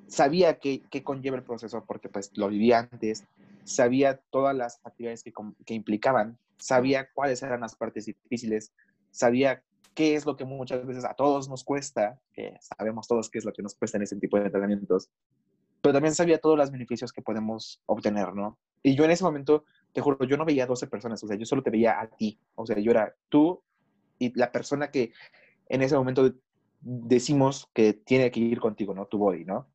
Sabía 0.06 0.58
que, 0.58 0.82
que 0.90 1.04
conlleva 1.04 1.36
el 1.36 1.44
proceso 1.44 1.84
porque 1.86 2.08
pues 2.08 2.30
lo 2.36 2.48
vivía 2.48 2.78
antes, 2.90 3.24
sabía 3.64 4.20
todas 4.30 4.56
las 4.56 4.80
actividades 4.84 5.22
que, 5.22 5.32
que 5.64 5.74
implicaban, 5.74 6.38
sabía 6.58 7.08
cuáles 7.12 7.42
eran 7.42 7.60
las 7.60 7.76
partes 7.76 8.06
difíciles, 8.06 8.72
sabía 9.10 9.62
qué 9.94 10.14
es 10.14 10.26
lo 10.26 10.36
que 10.36 10.44
muchas 10.44 10.86
veces 10.86 11.04
a 11.04 11.14
todos 11.14 11.48
nos 11.48 11.64
cuesta, 11.64 12.18
que 12.32 12.54
sabemos 12.60 13.06
todos 13.06 13.30
qué 13.30 13.38
es 13.38 13.44
lo 13.44 13.52
que 13.52 13.62
nos 13.62 13.74
cuesta 13.74 13.98
en 13.98 14.04
ese 14.04 14.16
tipo 14.16 14.38
de 14.38 14.46
entrenamientos, 14.46 15.10
pero 15.80 15.92
también 15.92 16.14
sabía 16.14 16.40
todos 16.40 16.58
los 16.58 16.70
beneficios 16.70 17.12
que 17.12 17.22
podemos 17.22 17.82
obtener, 17.86 18.34
¿no? 18.34 18.58
Y 18.82 18.94
yo 18.94 19.04
en 19.04 19.10
ese 19.10 19.24
momento, 19.24 19.64
te 19.92 20.00
juro, 20.00 20.24
yo 20.24 20.36
no 20.36 20.44
veía 20.44 20.64
a 20.64 20.66
12 20.66 20.86
personas, 20.86 21.22
o 21.22 21.26
sea, 21.26 21.36
yo 21.36 21.46
solo 21.46 21.62
te 21.62 21.70
veía 21.70 22.00
a 22.00 22.08
ti, 22.08 22.38
o 22.54 22.66
sea, 22.66 22.78
yo 22.78 22.90
era 22.90 23.14
tú 23.28 23.62
y 24.18 24.36
la 24.38 24.52
persona 24.52 24.90
que 24.90 25.12
en 25.68 25.82
ese 25.82 25.96
momento 25.96 26.32
decimos 26.80 27.68
que 27.72 27.92
tiene 27.92 28.30
que 28.30 28.40
ir 28.40 28.60
contigo, 28.60 28.94
¿no? 28.94 29.06
Tu 29.06 29.18
body, 29.18 29.44
¿no? 29.44 29.66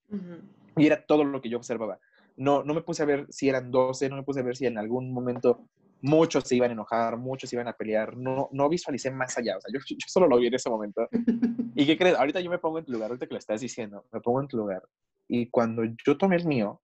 Y 0.78 0.86
era 0.86 1.06
todo 1.06 1.24
lo 1.24 1.42
que 1.42 1.50
yo 1.50 1.58
observaba. 1.58 2.00
No, 2.38 2.64
no 2.64 2.74
me 2.74 2.82
puse 2.82 3.04
a 3.04 3.06
ver 3.06 3.28
si 3.30 3.48
eran 3.48 3.72
12, 3.72 4.10
no 4.10 4.18
me 4.18 4.24
puse 4.24 4.42
a 4.42 4.44
ver 4.44 4.58
si 4.58 4.66
en 4.66 4.78
algún 4.78 5.12
momento 5.12 5.68
muchos 6.02 6.44
se 6.44 6.56
iban 6.56 6.70
a 6.70 6.74
enojar, 6.74 7.18
muchos 7.18 7.50
se 7.50 7.56
iban 7.56 7.68
a 7.68 7.74
pelear, 7.74 8.16
no, 8.18 8.50
no 8.52 8.70
visualicé 8.70 9.10
más 9.12 9.38
allá, 9.38 9.58
o 9.58 9.62
sea, 9.62 9.72
yo, 9.74 9.80
yo 9.90 10.06
solo 10.08 10.28
lo 10.28 10.38
vi 10.38 10.48
en 10.48 10.54
ese 10.54 10.70
momento. 10.70 11.08
¿Y 11.76 11.86
qué 11.86 11.98
crees? 11.98 12.16
Ahorita 12.16 12.40
yo 12.42 12.50
me 12.50 12.60
pongo 12.60 12.80
en 12.80 12.86
tu 12.86 12.92
lugar, 12.92 13.10
ahorita 13.10 13.28
que 13.28 13.34
lo 13.34 13.40
estás 13.40 13.62
diciendo, 13.62 14.06
me 14.12 14.22
pongo 14.22 14.42
en 14.42 14.48
tu 14.48 14.58
lugar. 14.58 14.84
Y 15.28 15.48
cuando 15.48 15.84
yo 16.06 16.18
tomé 16.18 16.36
el 16.36 16.46
mío, 16.46 16.82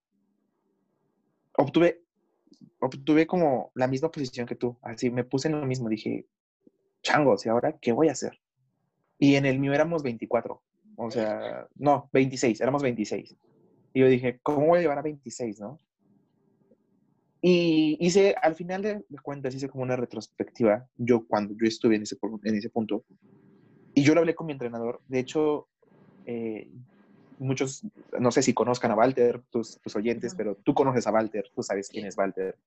obtuve, 1.56 2.02
obtuve 2.80 3.26
como 3.26 3.70
la 3.74 3.86
misma 3.86 4.10
posición 4.10 4.46
que 4.46 4.56
tú, 4.56 4.76
así 4.82 5.10
me 5.10 5.24
puse 5.24 5.48
en 5.48 5.60
lo 5.60 5.66
mismo, 5.66 5.88
dije, 5.88 6.26
changos, 7.02 7.46
¿y 7.46 7.48
ahora 7.48 7.76
qué 7.80 7.92
voy 7.92 8.08
a 8.08 8.12
hacer? 8.12 8.40
Y 9.18 9.36
en 9.36 9.46
el 9.46 9.58
mío 9.58 9.72
éramos 9.72 10.02
24, 10.02 10.62
o 10.96 11.10
sea, 11.10 11.66
no, 11.76 12.08
26, 12.12 12.60
éramos 12.60 12.82
26. 12.82 13.36
Y 13.94 14.00
yo 14.00 14.08
dije, 14.08 14.40
¿cómo 14.42 14.66
voy 14.66 14.78
a 14.78 14.82
llevar 14.82 14.98
a 14.98 15.02
26, 15.02 15.60
no? 15.60 15.78
Y 17.40 17.96
hice, 18.00 18.36
al 18.40 18.54
final 18.54 18.82
de, 18.82 19.04
cuentas, 19.22 19.54
hice 19.54 19.68
como 19.68 19.82
una 19.82 19.96
retrospectiva, 19.96 20.86
yo 20.96 21.26
cuando 21.26 21.54
yo 21.60 21.66
estuve 21.66 21.96
en 21.96 22.02
ese, 22.02 22.16
en 22.44 22.54
ese 22.54 22.70
punto, 22.70 23.04
y 23.94 24.02
yo 24.02 24.14
lo 24.14 24.20
hablé 24.20 24.34
con 24.34 24.46
mi 24.46 24.52
entrenador, 24.52 25.00
de 25.08 25.18
hecho, 25.18 25.68
eh, 26.24 26.70
muchos, 27.38 27.82
no 28.18 28.30
sé 28.30 28.42
si 28.42 28.54
conozcan 28.54 28.90
a 28.90 28.94
Walter, 28.94 29.42
tus, 29.50 29.80
tus 29.80 29.96
oyentes, 29.96 30.34
pero 30.34 30.56
tú 30.56 30.74
conoces 30.74 31.06
a 31.06 31.12
Walter, 31.12 31.50
tú 31.54 31.62
sabes 31.62 31.88
quién 31.88 32.06
es 32.06 32.16
Walter. 32.16 32.58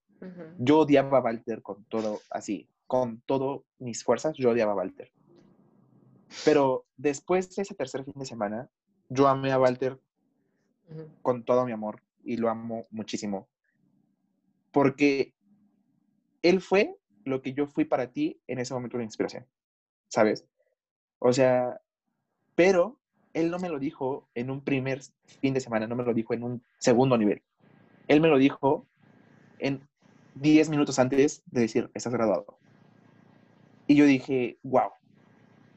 Yo 0.58 0.80
odiaba 0.80 1.20
a 1.20 1.22
Walter 1.22 1.62
con 1.62 1.84
todo, 1.86 2.22
así, 2.30 2.68
con 2.88 3.22
todo 3.22 3.66
mis 3.80 4.04
fuerzas, 4.04 4.36
yo 4.38 4.52
odiaba 4.52 4.74
a 4.74 4.76
Walter. 4.76 5.12
Pero 6.44 6.86
después 6.98 7.56
de 7.56 7.62
ese 7.62 7.76
tercer 7.76 8.04
fin 8.04 8.14
de 8.16 8.26
semana, 8.26 8.70
yo 9.10 9.28
amé 9.28 9.52
a 9.52 9.60
Walter 9.60 10.00
con 11.22 11.44
todo 11.44 11.66
mi 11.66 11.72
amor 11.72 12.02
y 12.24 12.38
lo 12.38 12.50
amo 12.50 12.88
muchísimo 12.90 13.48
porque 14.76 15.34
él 16.42 16.60
fue 16.60 16.98
lo 17.24 17.42
que 17.42 17.54
yo 17.54 17.66
fui 17.66 17.86
para 17.86 18.12
ti 18.12 18.42
en 18.46 18.60
ese 18.60 18.74
momento 18.74 18.98
de 18.98 19.06
inspiración, 19.06 19.48
¿sabes? 20.10 20.46
O 21.20 21.32
sea, 21.32 21.80
pero 22.56 23.00
él 23.36 23.52
no 23.52 23.60
me 23.60 23.70
lo 23.70 23.78
dijo 23.80 24.30
en 24.34 24.50
un 24.50 24.62
primer 24.62 25.02
fin 25.26 25.54
de 25.54 25.60
semana, 25.60 25.88
no 25.88 25.96
me 25.96 26.06
lo 26.06 26.14
dijo 26.14 26.34
en 26.34 26.44
un 26.44 26.64
segundo 26.80 27.18
nivel. 27.18 27.44
Él 28.08 28.22
me 28.22 28.30
lo 28.30 28.38
dijo 28.38 28.88
en 29.60 29.86
10 30.36 30.70
minutos 30.70 30.98
antes 31.00 31.44
de 31.46 31.62
decir, 31.62 31.92
estás 31.94 32.14
graduado. 32.14 32.58
Y 33.88 33.96
yo 33.96 34.06
dije, 34.06 34.58
wow. 34.64 34.90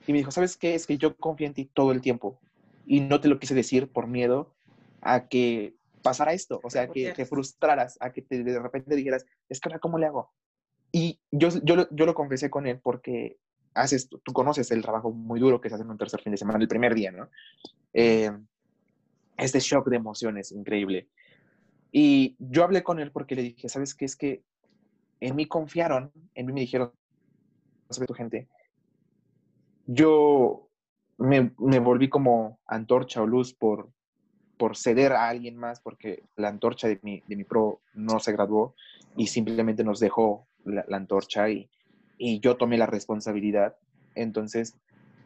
Y 0.06 0.12
me 0.12 0.18
dijo, 0.18 0.30
¿sabes 0.30 0.56
qué? 0.56 0.76
Es 0.76 0.86
que 0.86 0.98
yo 0.98 1.16
confío 1.16 1.48
en 1.48 1.54
ti 1.54 1.64
todo 1.64 1.90
el 1.90 2.00
tiempo. 2.00 2.38
Y 2.86 3.00
no 3.00 3.20
te 3.20 3.28
lo 3.28 3.40
quise 3.40 3.56
decir 3.56 3.90
por 3.90 4.06
miedo 4.06 4.54
a 5.00 5.26
que 5.26 5.74
pasara 6.02 6.34
esto, 6.34 6.60
o 6.62 6.70
sea, 6.70 6.88
que 6.88 7.12
te 7.12 7.26
frustraras, 7.26 7.98
a 8.00 8.12
que 8.12 8.22
te, 8.22 8.44
de 8.44 8.58
repente 8.60 8.94
dijeras, 8.94 9.26
es 9.48 9.58
que 9.58 9.68
ahora, 9.68 9.80
¿cómo 9.80 9.98
le 9.98 10.06
hago? 10.06 10.32
Y 10.92 11.20
yo, 11.32 11.48
yo, 11.64 11.88
yo 11.90 12.06
lo 12.06 12.14
confesé 12.14 12.50
con 12.50 12.68
él 12.68 12.78
porque 12.80 13.36
haces, 13.78 14.08
tú 14.08 14.32
conoces 14.32 14.70
el 14.70 14.82
trabajo 14.82 15.10
muy 15.12 15.40
duro 15.40 15.60
que 15.60 15.68
se 15.68 15.74
hace 15.74 15.84
en 15.84 15.90
un 15.90 15.98
tercer 15.98 16.20
fin 16.20 16.32
de 16.32 16.38
semana, 16.38 16.58
el 16.58 16.68
primer 16.68 16.94
día, 16.94 17.12
¿no? 17.12 17.28
Eh, 17.92 18.30
este 19.36 19.60
shock 19.60 19.88
de 19.88 19.96
emociones 19.96 20.52
increíble. 20.52 21.08
Y 21.92 22.36
yo 22.38 22.64
hablé 22.64 22.82
con 22.82 22.98
él 22.98 23.12
porque 23.12 23.34
le 23.34 23.42
dije, 23.42 23.68
¿sabes 23.68 23.94
qué? 23.94 24.04
Es 24.04 24.16
que 24.16 24.42
en 25.20 25.36
mí 25.36 25.46
confiaron, 25.46 26.12
en 26.34 26.46
mí 26.46 26.52
me 26.52 26.60
dijeron, 26.60 26.92
sobre 27.88 28.06
tu 28.06 28.14
gente, 28.14 28.48
yo 29.86 30.68
me, 31.16 31.52
me 31.58 31.78
volví 31.78 32.08
como 32.08 32.58
antorcha 32.66 33.22
o 33.22 33.26
luz 33.26 33.54
por, 33.54 33.90
por 34.58 34.76
ceder 34.76 35.12
a 35.12 35.28
alguien 35.28 35.56
más, 35.56 35.80
porque 35.80 36.24
la 36.36 36.48
antorcha 36.48 36.88
de 36.88 36.98
mi, 37.02 37.22
de 37.26 37.36
mi 37.36 37.44
pro 37.44 37.80
no 37.94 38.20
se 38.20 38.32
graduó 38.32 38.74
y 39.16 39.28
simplemente 39.28 39.84
nos 39.84 40.00
dejó 40.00 40.46
la, 40.64 40.84
antorcha 40.90 41.48
y, 41.48 41.70
y, 42.18 42.40
yo 42.40 42.56
tomé 42.56 42.76
la 42.78 42.86
responsabilidad. 42.86 43.76
Entonces, 44.14 44.76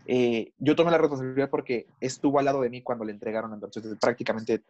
eh, 0.06 0.52
yo 0.58 0.76
tomé 0.76 0.90
la 0.90 0.98
responsabilidad 0.98 1.50
porque 1.50 1.86
estuvo 2.00 2.38
al 2.38 2.44
lado 2.44 2.60
de 2.60 2.70
mí 2.70 2.82
cuando 2.82 3.04
le 3.04 3.12
entregaron. 3.12 3.52
Entonces, 3.52 3.84
prácticamente, 4.00 4.62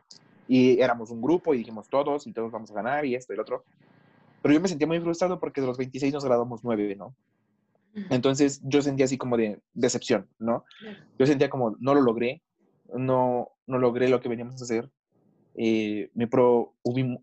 y 0.48 0.80
éramos 0.80 1.10
un 1.10 1.20
grupo 1.20 1.54
y 1.54 1.58
dijimos 1.58 1.88
todos 1.88 2.26
y 2.26 2.32
todos 2.32 2.50
vamos 2.50 2.70
a 2.70 2.74
ganar 2.74 3.04
y 3.04 3.14
esto 3.14 3.32
y 3.32 3.34
el 3.34 3.40
otro. 3.40 3.64
Pero 4.42 4.54
yo 4.54 4.60
me 4.60 4.68
sentía 4.68 4.86
muy 4.86 5.00
frustrado 5.00 5.38
porque 5.38 5.60
de 5.60 5.66
los 5.66 5.78
26 5.78 6.12
nos 6.12 6.24
graduamos 6.24 6.64
9, 6.64 6.96
¿no? 6.96 7.14
Entonces 8.10 8.60
yo 8.64 8.80
sentía 8.82 9.04
así 9.04 9.18
como 9.18 9.36
de 9.36 9.60
decepción, 9.74 10.26
¿no? 10.38 10.64
Yo 11.18 11.26
sentía 11.26 11.50
como 11.50 11.76
no 11.78 11.94
lo 11.94 12.00
logré, 12.00 12.42
no, 12.94 13.50
no 13.66 13.78
logré 13.78 14.08
lo 14.08 14.20
que 14.20 14.28
veníamos 14.28 14.60
a 14.60 14.64
hacer. 14.64 14.90
Eh, 15.54 16.10
mi 16.14 16.26
pro, 16.26 16.74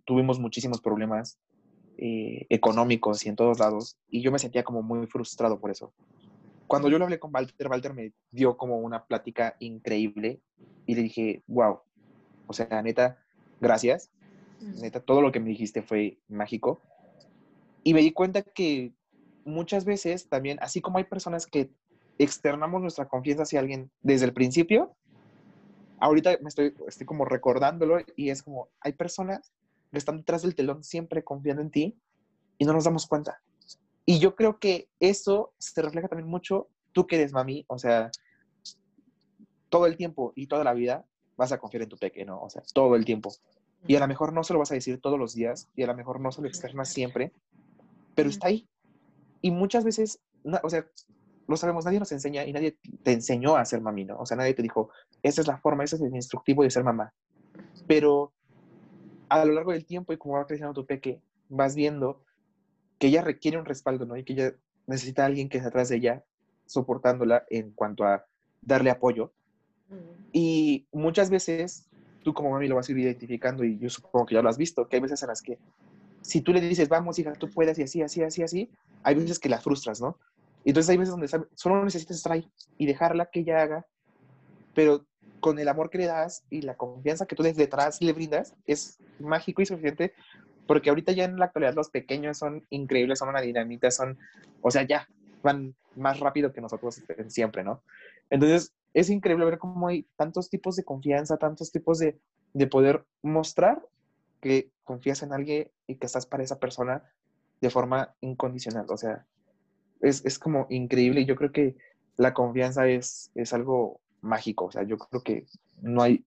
tuvimos 0.05 0.39
muchísimos 0.39 0.79
problemas 0.81 1.39
eh, 2.01 2.45
económicos 2.49 3.25
y 3.25 3.29
en 3.29 3.35
todos 3.35 3.59
lados, 3.59 3.97
y 4.07 4.21
yo 4.21 4.31
me 4.31 4.39
sentía 4.39 4.63
como 4.63 4.81
muy 4.81 5.05
frustrado 5.07 5.59
por 5.59 5.69
eso. 5.69 5.93
Cuando 6.65 6.87
yo 6.87 6.97
lo 6.97 7.03
hablé 7.03 7.19
con 7.19 7.33
Walter, 7.33 7.67
Walter 7.67 7.93
me 7.93 8.13
dio 8.31 8.55
como 8.55 8.77
una 8.77 9.03
plática 9.03 9.57
increíble 9.59 10.39
y 10.85 10.95
le 10.95 11.01
dije, 11.01 11.43
wow, 11.47 11.81
o 12.47 12.53
sea, 12.53 12.81
neta, 12.81 13.17
gracias. 13.59 14.11
Neta, 14.61 15.01
todo 15.01 15.21
lo 15.21 15.33
que 15.33 15.41
me 15.41 15.49
dijiste 15.49 15.81
fue 15.81 16.19
mágico. 16.29 16.79
Y 17.83 17.93
me 17.93 17.99
di 17.99 18.13
cuenta 18.13 18.43
que 18.43 18.93
muchas 19.43 19.83
veces 19.83 20.29
también, 20.29 20.57
así 20.61 20.79
como 20.79 20.99
hay 20.99 21.03
personas 21.03 21.47
que 21.47 21.69
externamos 22.17 22.81
nuestra 22.81 23.09
confianza 23.09 23.43
hacia 23.43 23.59
alguien 23.59 23.91
desde 24.01 24.25
el 24.25 24.33
principio, 24.33 24.95
ahorita 25.99 26.37
me 26.41 26.47
estoy, 26.47 26.73
estoy 26.87 27.05
como 27.05 27.25
recordándolo 27.25 27.97
y 28.15 28.29
es 28.29 28.41
como, 28.41 28.69
hay 28.79 28.93
personas 28.93 29.51
que 29.91 29.97
están 29.97 30.17
detrás 30.17 30.41
del 30.41 30.55
telón 30.55 30.83
siempre 30.83 31.23
confiando 31.23 31.61
en 31.61 31.71
ti 31.71 31.99
y 32.57 32.65
no 32.65 32.73
nos 32.73 32.83
damos 32.83 33.07
cuenta. 33.07 33.41
Y 34.05 34.19
yo 34.19 34.35
creo 34.35 34.59
que 34.59 34.89
eso 34.99 35.53
se 35.57 35.81
refleja 35.81 36.07
también 36.07 36.29
mucho, 36.29 36.67
tú 36.91 37.07
que 37.07 37.15
eres 37.15 37.31
mami, 37.31 37.65
o 37.67 37.77
sea, 37.77 38.11
todo 39.69 39.85
el 39.85 39.97
tiempo 39.97 40.33
y 40.35 40.47
toda 40.47 40.63
la 40.63 40.73
vida 40.73 41.05
vas 41.37 41.51
a 41.51 41.57
confiar 41.57 41.83
en 41.83 41.89
tu 41.89 41.97
pequeño, 41.97 42.39
O 42.41 42.49
sea, 42.49 42.61
todo 42.73 42.95
el 42.95 43.05
tiempo. 43.05 43.31
Y 43.87 43.95
a 43.95 43.99
lo 43.99 44.07
mejor 44.07 44.33
no 44.33 44.43
se 44.43 44.53
lo 44.53 44.59
vas 44.59 44.71
a 44.71 44.75
decir 44.75 44.99
todos 44.99 45.17
los 45.17 45.33
días 45.33 45.69
y 45.75 45.83
a 45.83 45.87
lo 45.87 45.95
mejor 45.95 46.19
no 46.19 46.31
se 46.31 46.41
lo 46.41 46.47
externas 46.47 46.89
siempre, 46.89 47.31
pero 48.13 48.29
está 48.29 48.47
ahí. 48.47 48.67
Y 49.41 49.51
muchas 49.51 49.85
veces, 49.85 50.19
o 50.63 50.69
sea, 50.69 50.85
lo 51.47 51.55
sabemos, 51.55 51.85
nadie 51.85 51.99
nos 51.99 52.11
enseña 52.11 52.45
y 52.45 52.51
nadie 52.51 52.77
te 53.03 53.13
enseñó 53.13 53.55
a 53.55 53.65
ser 53.65 53.79
mami, 53.79 54.05
¿no? 54.05 54.17
O 54.17 54.25
sea, 54.25 54.35
nadie 54.35 54.53
te 54.53 54.61
dijo, 54.61 54.89
esa 55.23 55.41
es 55.41 55.47
la 55.47 55.57
forma, 55.57 55.83
ese 55.83 55.95
es 55.95 56.01
el 56.01 56.13
instructivo 56.13 56.63
de 56.63 56.71
ser 56.71 56.83
mamá. 56.83 57.13
Pero 57.87 58.33
a 59.29 59.45
lo 59.45 59.53
largo 59.53 59.71
del 59.71 59.85
tiempo 59.85 60.11
y 60.13 60.17
como 60.17 60.35
va 60.35 60.47
creciendo 60.47 60.73
tu 60.73 60.85
peque, 60.85 61.21
vas 61.47 61.75
viendo 61.75 62.23
que 62.97 63.07
ella 63.07 63.21
requiere 63.21 63.57
un 63.57 63.65
respaldo, 63.65 64.05
¿no? 64.05 64.17
Y 64.17 64.23
que 64.23 64.33
ella 64.33 64.53
necesita 64.87 65.23
a 65.23 65.27
alguien 65.27 65.49
que 65.49 65.57
esté 65.57 65.69
atrás 65.69 65.89
de 65.89 65.97
ella, 65.97 66.23
soportándola 66.65 67.45
en 67.49 67.71
cuanto 67.71 68.03
a 68.03 68.25
darle 68.61 68.89
apoyo. 68.89 69.31
Y 70.31 70.85
muchas 70.91 71.29
veces, 71.29 71.89
tú 72.23 72.33
como 72.33 72.51
mami 72.51 72.67
lo 72.67 72.75
vas 72.75 72.89
a 72.89 72.91
ir 72.91 72.99
identificando 72.99 73.63
y 73.63 73.77
yo 73.79 73.89
supongo 73.89 74.25
que 74.25 74.35
ya 74.35 74.41
lo 74.41 74.49
has 74.49 74.57
visto, 74.57 74.87
que 74.87 74.97
hay 74.97 75.01
veces 75.01 75.21
en 75.23 75.29
las 75.29 75.41
que 75.41 75.57
si 76.21 76.41
tú 76.41 76.51
le 76.51 76.61
dices, 76.61 76.89
vamos, 76.89 77.17
hija, 77.17 77.33
tú 77.33 77.49
puedes 77.49 77.79
y 77.79 77.83
así, 77.83 78.01
así, 78.01 78.21
así, 78.21 78.43
así, 78.43 78.69
hay 79.03 79.15
veces 79.15 79.39
que 79.39 79.49
la 79.49 79.59
frustras, 79.59 80.01
¿no? 80.01 80.17
Entonces 80.65 80.89
hay 80.89 80.97
veces 80.97 81.11
donde 81.11 81.27
solo 81.55 81.83
necesitas 81.83 82.17
estar 82.17 82.33
ahí 82.33 82.51
y 82.77 82.85
dejarla 82.85 83.27
que 83.27 83.39
ella 83.39 83.61
haga, 83.61 83.87
pero 84.75 85.05
con 85.39 85.59
el 85.59 85.67
amor 85.67 85.89
que 85.89 85.97
le 85.97 86.05
das 86.05 86.43
y 86.49 86.61
la 86.61 86.75
confianza 86.75 87.25
que 87.25 87.35
tú 87.35 87.43
desde 87.43 87.63
detrás 87.63 88.01
le 88.01 88.13
brindas, 88.13 88.55
es 88.65 88.99
mágico 89.19 89.61
y 89.61 89.65
suficiente, 89.65 90.13
porque 90.67 90.89
ahorita 90.89 91.11
ya 91.11 91.25
en 91.25 91.37
la 91.37 91.45
actualidad 91.45 91.73
los 91.73 91.89
pequeños 91.89 92.37
son 92.37 92.65
increíbles, 92.69 93.19
son 93.19 93.29
una 93.29 93.41
dinamita, 93.41 93.89
son, 93.91 94.17
o 94.61 94.71
sea, 94.71 94.83
ya, 94.83 95.07
van 95.41 95.75
más 95.95 96.19
rápido 96.19 96.53
que 96.53 96.61
nosotros 96.61 97.01
siempre, 97.27 97.63
¿no? 97.63 97.81
Entonces, 98.29 98.73
es 98.93 99.09
increíble 99.09 99.45
ver 99.45 99.57
cómo 99.57 99.87
hay 99.87 100.05
tantos 100.15 100.49
tipos 100.49 100.75
de 100.75 100.83
confianza, 100.83 101.37
tantos 101.37 101.71
tipos 101.71 101.99
de, 101.99 102.19
de 102.53 102.67
poder 102.67 103.05
mostrar 103.21 103.81
que 104.41 104.71
confías 104.83 105.23
en 105.23 105.33
alguien 105.33 105.69
y 105.87 105.95
que 105.95 106.05
estás 106.05 106.25
para 106.25 106.43
esa 106.43 106.59
persona 106.59 107.03
de 107.61 107.69
forma 107.69 108.15
incondicional. 108.21 108.85
O 108.89 108.97
sea, 108.97 109.25
es, 110.01 110.25
es 110.25 110.39
como 110.39 110.67
increíble 110.69 111.25
yo 111.25 111.35
creo 111.35 111.51
que 111.51 111.75
la 112.17 112.33
confianza 112.33 112.87
es, 112.87 113.31
es 113.35 113.53
algo 113.53 114.01
mágico. 114.21 114.65
O 114.65 114.71
sea, 114.71 114.83
yo 114.83 114.97
creo 114.97 115.23
que 115.23 115.45
no 115.81 116.01
hay, 116.01 116.25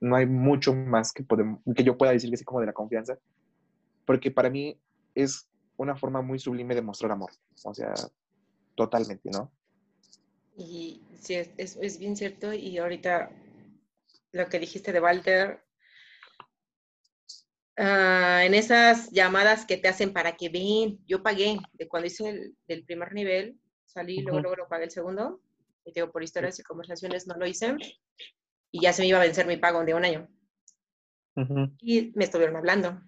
no 0.00 0.16
hay 0.16 0.26
mucho 0.26 0.74
más 0.74 1.12
que, 1.12 1.22
podemos, 1.22 1.60
que 1.74 1.84
yo 1.84 1.96
pueda 1.96 2.12
decir 2.12 2.30
que 2.30 2.36
sí 2.36 2.44
como 2.44 2.60
de 2.60 2.66
la 2.66 2.72
confianza, 2.72 3.18
porque 4.04 4.30
para 4.30 4.50
mí 4.50 4.78
es 5.14 5.48
una 5.76 5.96
forma 5.96 6.22
muy 6.22 6.38
sublime 6.38 6.74
de 6.74 6.82
mostrar 6.82 7.12
amor. 7.12 7.30
O 7.64 7.74
sea, 7.74 7.94
totalmente, 8.74 9.30
¿no? 9.30 9.50
Y 10.56 11.02
sí, 11.20 11.34
es, 11.34 11.50
es, 11.56 11.76
es 11.76 11.98
bien 11.98 12.16
cierto. 12.16 12.52
Y 12.52 12.78
ahorita 12.78 13.30
lo 14.32 14.48
que 14.48 14.58
dijiste 14.58 14.92
de 14.92 15.00
Walter, 15.00 15.64
uh, 17.78 18.40
en 18.42 18.54
esas 18.54 19.10
llamadas 19.10 19.66
que 19.66 19.76
te 19.76 19.88
hacen 19.88 20.12
para 20.12 20.36
que 20.36 20.48
ven, 20.48 20.98
yo 21.06 21.22
pagué, 21.22 21.58
de 21.74 21.88
cuando 21.88 22.06
hice 22.06 22.28
el 22.28 22.56
del 22.68 22.84
primer 22.84 23.12
nivel, 23.12 23.58
salí, 23.84 24.18
uh 24.18 24.20
-huh. 24.20 24.24
luego, 24.24 24.40
luego 24.40 24.56
lo 24.56 24.68
pagué 24.68 24.84
el 24.84 24.90
segundo, 24.90 25.40
y 25.86 25.92
digo, 25.92 26.10
por 26.10 26.22
historias 26.22 26.58
y 26.58 26.64
conversaciones 26.64 27.26
no 27.28 27.36
lo 27.36 27.46
hice, 27.46 27.76
y 28.72 28.80
ya 28.80 28.92
se 28.92 29.02
me 29.02 29.08
iba 29.08 29.18
a 29.18 29.22
vencer 29.22 29.46
mi 29.46 29.56
pago 29.56 29.84
de 29.84 29.94
un 29.94 30.04
año. 30.04 30.28
Uh 31.36 31.42
-huh. 31.42 31.76
Y 31.80 32.12
me 32.16 32.24
estuvieron 32.24 32.56
hablando. 32.56 33.00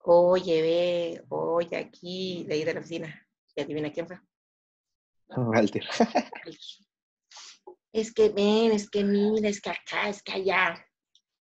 Oye, 0.00 0.60
ve, 0.60 1.24
oye, 1.30 1.76
aquí, 1.76 2.44
de 2.46 2.54
ahí 2.54 2.64
de 2.64 2.74
la 2.74 2.80
oficina. 2.80 3.26
Y 3.56 3.62
adivina 3.62 3.90
quién 3.90 4.06
fue. 4.06 4.20
Walter. 5.36 5.82
es 7.92 8.12
que 8.12 8.28
ven, 8.28 8.72
es 8.72 8.90
que 8.90 9.02
mira, 9.02 9.48
es 9.48 9.60
que 9.60 9.70
acá, 9.70 10.08
es 10.10 10.22
que 10.22 10.32
allá. 10.32 10.86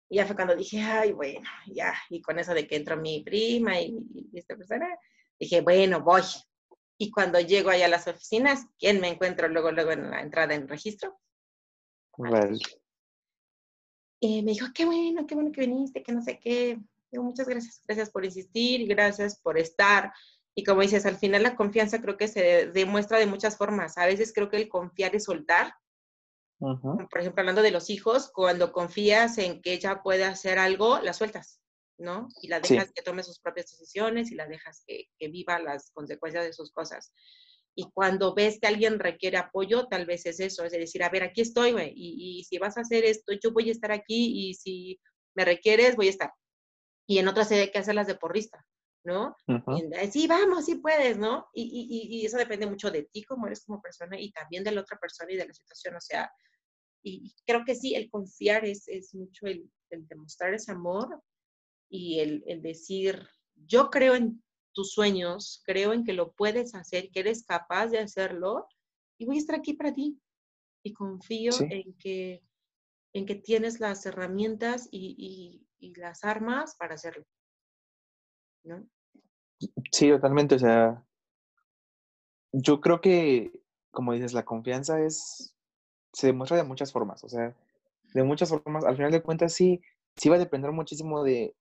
Y 0.09 0.17
ya 0.17 0.25
fue 0.25 0.35
cuando 0.35 0.55
dije, 0.55 0.79
ay, 0.79 1.11
bueno, 1.11 1.49
ya. 1.67 1.93
Y 2.09 2.21
con 2.21 2.39
eso 2.39 2.53
de 2.53 2.65
que 2.65 2.77
entró 2.77 2.95
mi 2.95 3.21
prima 3.21 3.81
y, 3.81 3.97
y 4.31 4.39
esta 4.39 4.55
persona, 4.55 4.87
dije, 5.37 5.59
bueno, 5.61 6.01
voy. 6.01 6.21
Y 6.97 7.11
cuando 7.11 7.39
llego 7.39 7.69
allá 7.69 7.85
a 7.85 7.89
las 7.89 8.07
oficinas, 8.07 8.67
¿quién 8.79 9.01
me 9.01 9.09
encuentro 9.09 9.47
luego, 9.47 9.71
luego 9.71 9.91
en 9.91 10.09
la 10.09 10.21
entrada 10.21 10.53
en 10.55 10.67
registro? 10.67 11.19
Vale. 12.17 12.57
Y 14.21 14.41
me 14.43 14.53
dijo, 14.53 14.67
qué 14.73 14.85
bueno, 14.85 15.27
qué 15.27 15.35
bueno 15.35 15.51
que 15.51 15.61
viniste, 15.61 16.01
que 16.01 16.13
no 16.13 16.21
sé 16.21 16.39
qué. 16.39 16.79
Digo, 17.11 17.23
muchas 17.23 17.47
gracias. 17.47 17.81
Gracias 17.85 18.09
por 18.09 18.23
insistir, 18.23 18.87
gracias 18.87 19.39
por 19.39 19.57
estar. 19.57 20.13
Y 20.55 20.63
como 20.63 20.81
dices, 20.81 21.05
al 21.05 21.17
final 21.17 21.43
la 21.43 21.55
confianza 21.55 22.01
creo 22.01 22.15
que 22.15 22.29
se 22.29 22.67
demuestra 22.67 23.19
de 23.19 23.25
muchas 23.25 23.57
formas. 23.57 23.97
A 23.97 24.05
veces 24.05 24.31
creo 24.33 24.49
que 24.49 24.57
el 24.57 24.69
confiar 24.69 25.15
es 25.15 25.25
soltar. 25.25 25.73
Uh 26.59 26.69
-huh. 26.69 27.09
Por 27.09 27.19
ejemplo, 27.19 27.41
hablando 27.41 27.61
de 27.61 27.71
los 27.71 27.89
hijos, 27.89 28.31
cuando 28.33 28.71
confías 28.71 29.37
en 29.37 29.61
que 29.61 29.73
ella 29.73 30.01
puede 30.01 30.23
hacer 30.23 30.57
algo, 30.57 30.99
la 30.99 31.11
sueltas, 31.11 31.59
¿no? 31.97 32.27
Y 32.41 32.47
la 32.47 32.59
dejas 32.59 32.87
sí. 32.87 32.93
que 32.93 33.01
tome 33.01 33.23
sus 33.23 33.39
propias 33.39 33.71
decisiones 33.71 34.31
y 34.31 34.35
la 34.35 34.47
dejas 34.47 34.83
que, 34.85 35.09
que, 35.17 35.27
viva 35.29 35.59
las 35.59 35.91
consecuencias 35.91 36.45
de 36.45 36.53
sus 36.53 36.71
cosas. 36.71 37.13
Y 37.75 37.89
cuando 37.91 38.33
ves 38.33 38.59
que 38.59 38.67
alguien 38.67 38.99
requiere 38.99 39.37
apoyo, 39.37 39.87
tal 39.87 40.05
vez 40.05 40.25
es 40.25 40.39
eso, 40.39 40.63
es 40.63 40.71
decir, 40.71 41.03
a 41.03 41.09
ver, 41.09 41.23
aquí 41.23 41.41
estoy, 41.41 41.73
güey, 41.73 41.91
y, 41.95 42.39
y 42.39 42.43
si 42.45 42.57
vas 42.57 42.77
a 42.77 42.81
hacer 42.81 43.03
esto, 43.03 43.33
yo 43.33 43.51
voy 43.51 43.69
a 43.69 43.71
estar 43.71 43.91
aquí 43.91 44.49
y 44.49 44.53
si 44.53 44.99
me 45.35 45.45
requieres, 45.45 45.95
voy 45.95 46.07
a 46.07 46.11
estar. 46.11 46.33
Y 47.07 47.19
en 47.19 47.27
otras 47.27 47.51
hay 47.51 47.71
que 47.71 47.79
hacerlas 47.79 48.07
de 48.07 48.15
porrista, 48.15 48.65
¿no? 49.03 49.35
Uh 49.47 49.53
-huh. 49.53 50.11
sí, 50.11 50.27
vamos, 50.27 50.65
sí 50.65 50.75
puedes, 50.75 51.17
¿no? 51.17 51.47
Y, 51.53 51.63
y, 51.63 52.21
y, 52.21 52.25
eso 52.25 52.37
depende 52.37 52.65
mucho 52.65 52.89
de 52.91 53.03
ti, 53.03 53.23
como 53.23 53.47
eres 53.47 53.65
como 53.65 53.81
persona, 53.81 54.19
y 54.19 54.31
también 54.31 54.63
de 54.63 54.71
la 54.71 54.81
otra 54.81 54.97
persona 54.97 55.31
y 55.31 55.37
de 55.37 55.47
la 55.47 55.53
situación, 55.53 55.95
o 55.95 56.01
sea, 56.01 56.31
y 57.03 57.31
creo 57.45 57.63
que 57.63 57.75
sí, 57.75 57.93
el 57.93 58.09
confiar 58.09 58.65
es, 58.65 58.87
es 58.87 59.13
mucho 59.13 59.45
el, 59.45 59.69
el 59.91 60.07
demostrar 60.07 60.53
ese 60.55 60.71
amor 60.71 61.21
y 61.89 62.19
el, 62.19 62.43
el, 62.47 62.61
decir, 62.61 63.27
yo 63.55 63.89
creo 63.89 64.15
en 64.15 64.43
tus 64.73 64.91
sueños, 64.91 65.61
creo 65.65 65.93
en 65.93 66.03
que 66.03 66.13
lo 66.13 66.33
puedes 66.33 66.75
hacer, 66.75 67.09
que 67.11 67.21
eres 67.21 67.45
capaz 67.45 67.87
de 67.87 67.99
hacerlo, 67.99 68.67
y 69.17 69.25
voy 69.25 69.37
a 69.37 69.39
estar 69.39 69.55
aquí 69.55 69.73
para 69.73 69.93
ti. 69.93 70.19
Y 70.83 70.93
confío 70.93 71.51
sí. 71.51 71.65
en, 71.69 71.93
que, 71.97 72.43
en 73.13 73.25
que 73.25 73.35
tienes 73.35 73.79
las 73.79 74.05
herramientas 74.05 74.87
y, 74.91 75.65
y 75.79 75.95
las 75.95 76.23
armas 76.23 76.75
para 76.77 76.95
hacerlo. 76.95 77.25
¿no? 78.65 78.85
Sí, 79.91 80.09
totalmente. 80.09 80.55
O 80.55 80.59
sea, 80.59 81.03
yo 82.51 82.81
creo 82.81 83.01
que, 83.01 83.63
como 83.91 84.13
dices, 84.13 84.33
la 84.33 84.45
confianza 84.45 85.01
es, 85.01 85.55
se 86.13 86.27
demuestra 86.27 86.57
de 86.57 86.63
muchas 86.63 86.91
formas. 86.91 87.23
O 87.23 87.29
sea, 87.29 87.55
de 88.13 88.23
muchas 88.23 88.49
formas. 88.49 88.83
Al 88.83 88.95
final 88.95 89.11
de 89.11 89.21
cuentas, 89.21 89.53
sí, 89.53 89.81
sí 90.15 90.29
va 90.29 90.35
a 90.35 90.39
depender 90.39 90.71
muchísimo 90.71 91.23
de, 91.23 91.55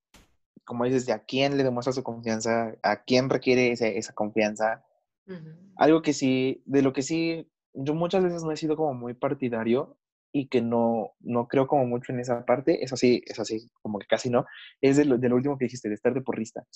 como 0.65 0.85
dices, 0.85 1.07
de 1.07 1.13
a 1.13 1.21
quién 1.21 1.57
le 1.57 1.65
demuestra 1.65 1.93
su 1.93 2.03
confianza, 2.03 2.75
a 2.83 3.03
quién 3.05 3.29
requiere 3.29 3.73
ese, 3.73 3.99
esa 3.99 4.13
confianza. 4.13 4.85
Uh 5.27 5.33
-huh. 5.33 5.73
Algo 5.77 6.03
que 6.03 6.13
sí, 6.13 6.63
de 6.67 6.83
lo 6.83 6.93
que 6.93 7.03
sí, 7.03 7.49
yo 7.75 7.95
muchas 7.95 8.23
veces 8.23 8.45
no 8.45 8.53
he 8.53 8.57
sido 8.57 8.77
como 8.77 8.95
muy 8.95 9.15
partidario 9.15 9.97
y 10.33 10.47
que 10.49 10.61
no, 10.61 11.13
no 11.21 11.47
creo 11.47 11.67
como 11.67 11.87
mucho 11.87 12.13
en 12.13 12.21
esa 12.21 12.45
parte, 12.45 12.83
eso 12.83 12.97
sí, 12.97 13.23
eso 13.27 13.45
sí, 13.45 13.71
como 13.83 13.99
que 13.99 14.07
casi 14.07 14.31
no, 14.31 14.47
es 14.81 14.97
de 14.97 15.05
lo, 15.05 15.17
de 15.17 15.29
lo 15.29 15.37
último 15.37 15.57
que 15.57 15.67
dijiste, 15.67 15.89
de 15.89 15.95
estar 15.95 16.13
de 16.13 16.23
porrista. 16.23 16.67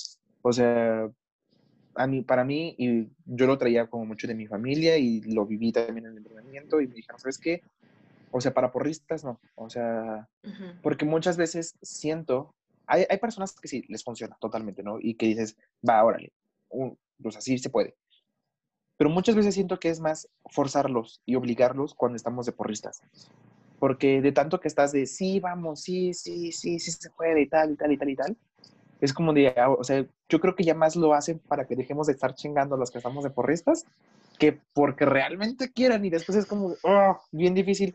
O 0.42 0.52
sea, 0.52 1.10
a 1.94 2.06
mí, 2.06 2.22
para 2.22 2.44
mí, 2.44 2.74
y 2.78 3.08
yo 3.26 3.46
lo 3.46 3.58
traía 3.58 3.88
como 3.88 4.04
mucho 4.06 4.28
de 4.28 4.34
mi 4.34 4.46
familia 4.46 4.96
y 4.96 5.22
lo 5.22 5.44
viví 5.44 5.72
también 5.72 6.06
en 6.06 6.12
el 6.12 6.18
entrenamiento 6.18 6.80
y 6.80 6.86
me 6.86 6.94
dijeron, 6.94 7.18
¿sabes 7.18 7.38
qué? 7.38 7.62
O 8.30 8.40
sea, 8.40 8.54
para 8.54 8.70
porristas 8.70 9.24
no, 9.24 9.40
o 9.56 9.68
sea, 9.70 10.28
uh 10.44 10.48
-huh. 10.48 10.80
porque 10.82 11.04
muchas 11.04 11.36
veces 11.36 11.74
siento, 11.82 12.54
hay, 12.88 13.04
hay, 13.08 13.18
personas 13.18 13.54
que 13.58 13.68
sí 13.68 13.84
les 13.88 14.02
funciona 14.02 14.36
totalmente, 14.40 14.82
¿no? 14.82 14.98
Y 15.00 15.14
que 15.14 15.26
dices, 15.26 15.56
va, 15.88 16.02
órale, 16.04 16.32
pues 17.22 17.36
así 17.36 17.58
se 17.58 17.70
puede. 17.70 17.94
Pero 18.96 19.10
muchas 19.10 19.36
veces 19.36 19.54
siento 19.54 19.78
que 19.78 19.90
es 19.90 20.00
más 20.00 20.28
forzarlos 20.50 21.22
y 21.24 21.36
obligarlos 21.36 21.94
cuando 21.94 22.16
estamos 22.16 22.46
de 22.46 22.52
porristas. 22.52 23.00
Porque 23.78 24.20
de 24.20 24.32
tanto 24.32 24.58
que 24.58 24.68
estás 24.68 24.90
de 24.90 25.06
sí, 25.06 25.38
vamos, 25.38 25.82
sí, 25.82 26.12
sí, 26.14 26.50
sí, 26.50 26.80
sí 26.80 26.90
se 26.90 27.10
puede 27.10 27.42
y 27.42 27.48
tal, 27.48 27.72
y 27.72 27.76
tal, 27.76 27.92
y 27.92 27.96
tal, 27.96 28.10
y 28.10 28.16
tal, 28.16 28.36
es 29.00 29.12
como 29.12 29.32
de, 29.32 29.54
ah, 29.56 29.70
o 29.70 29.84
sea, 29.84 30.04
yo 30.28 30.40
creo 30.40 30.56
que 30.56 30.64
ya 30.64 30.74
más 30.74 30.96
lo 30.96 31.14
hacen 31.14 31.38
para 31.38 31.66
que 31.66 31.76
dejemos 31.76 32.08
de 32.08 32.14
estar 32.14 32.34
chingando 32.34 32.74
a 32.74 32.78
los 32.78 32.90
que 32.90 32.98
estamos 32.98 33.22
de 33.22 33.30
porristas 33.30 33.84
que 34.38 34.60
porque 34.72 35.04
realmente 35.04 35.72
quieran 35.72 36.04
y 36.04 36.10
después 36.10 36.38
es 36.38 36.46
como, 36.46 36.74
oh, 36.82 37.20
bien 37.32 37.54
difícil. 37.54 37.94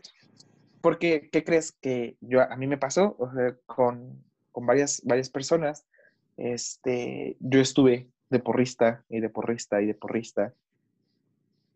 Porque, 0.80 1.30
¿qué 1.32 1.42
crees? 1.42 1.72
Que 1.72 2.16
yo, 2.20 2.42
a 2.42 2.56
mí 2.56 2.66
me 2.66 2.76
pasó 2.76 3.16
o 3.18 3.32
sea, 3.32 3.56
con, 3.66 4.22
con 4.54 4.64
varias, 4.64 5.02
varias 5.04 5.28
personas, 5.28 5.84
este, 6.38 7.36
yo 7.40 7.60
estuve 7.60 8.08
de 8.30 8.38
porrista 8.38 9.04
y 9.10 9.20
de 9.20 9.28
porrista 9.28 9.82
y 9.82 9.86
de 9.86 9.94
porrista 9.94 10.54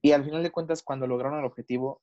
y 0.02 0.12
al 0.12 0.24
final 0.24 0.42
de 0.42 0.50
cuentas, 0.50 0.82
cuando 0.82 1.06
lograron 1.06 1.38
el 1.38 1.44
objetivo, 1.44 2.00